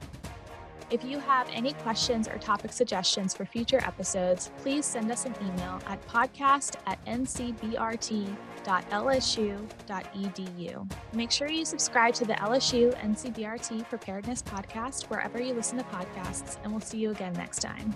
If 0.93 1.03
you 1.03 1.19
have 1.21 1.49
any 1.51 1.73
questions 1.73 2.29
or 2.29 2.37
topic 2.37 2.71
suggestions 2.71 3.33
for 3.33 3.47
future 3.47 3.79
episodes, 3.79 4.51
please 4.59 4.85
send 4.85 5.11
us 5.11 5.25
an 5.25 5.35
email 5.41 5.81
at 5.87 6.07
podcast 6.07 6.77
at 6.87 7.03
ncbrt.lsu.edu. 7.07 8.37
Make 11.15 11.31
sure 11.31 11.49
you 11.49 11.65
subscribe 11.65 12.13
to 12.15 12.27
the 12.27 12.35
LSU 12.35 12.95
NCBRT 13.01 13.89
Preparedness 13.89 14.43
Podcast 14.43 15.05
wherever 15.05 15.41
you 15.41 15.55
listen 15.55 15.79
to 15.79 15.85
podcasts, 15.85 16.59
and 16.63 16.71
we'll 16.71 16.83
see 16.83 16.99
you 16.99 17.11
again 17.11 17.33
next 17.33 17.61
time. 17.61 17.95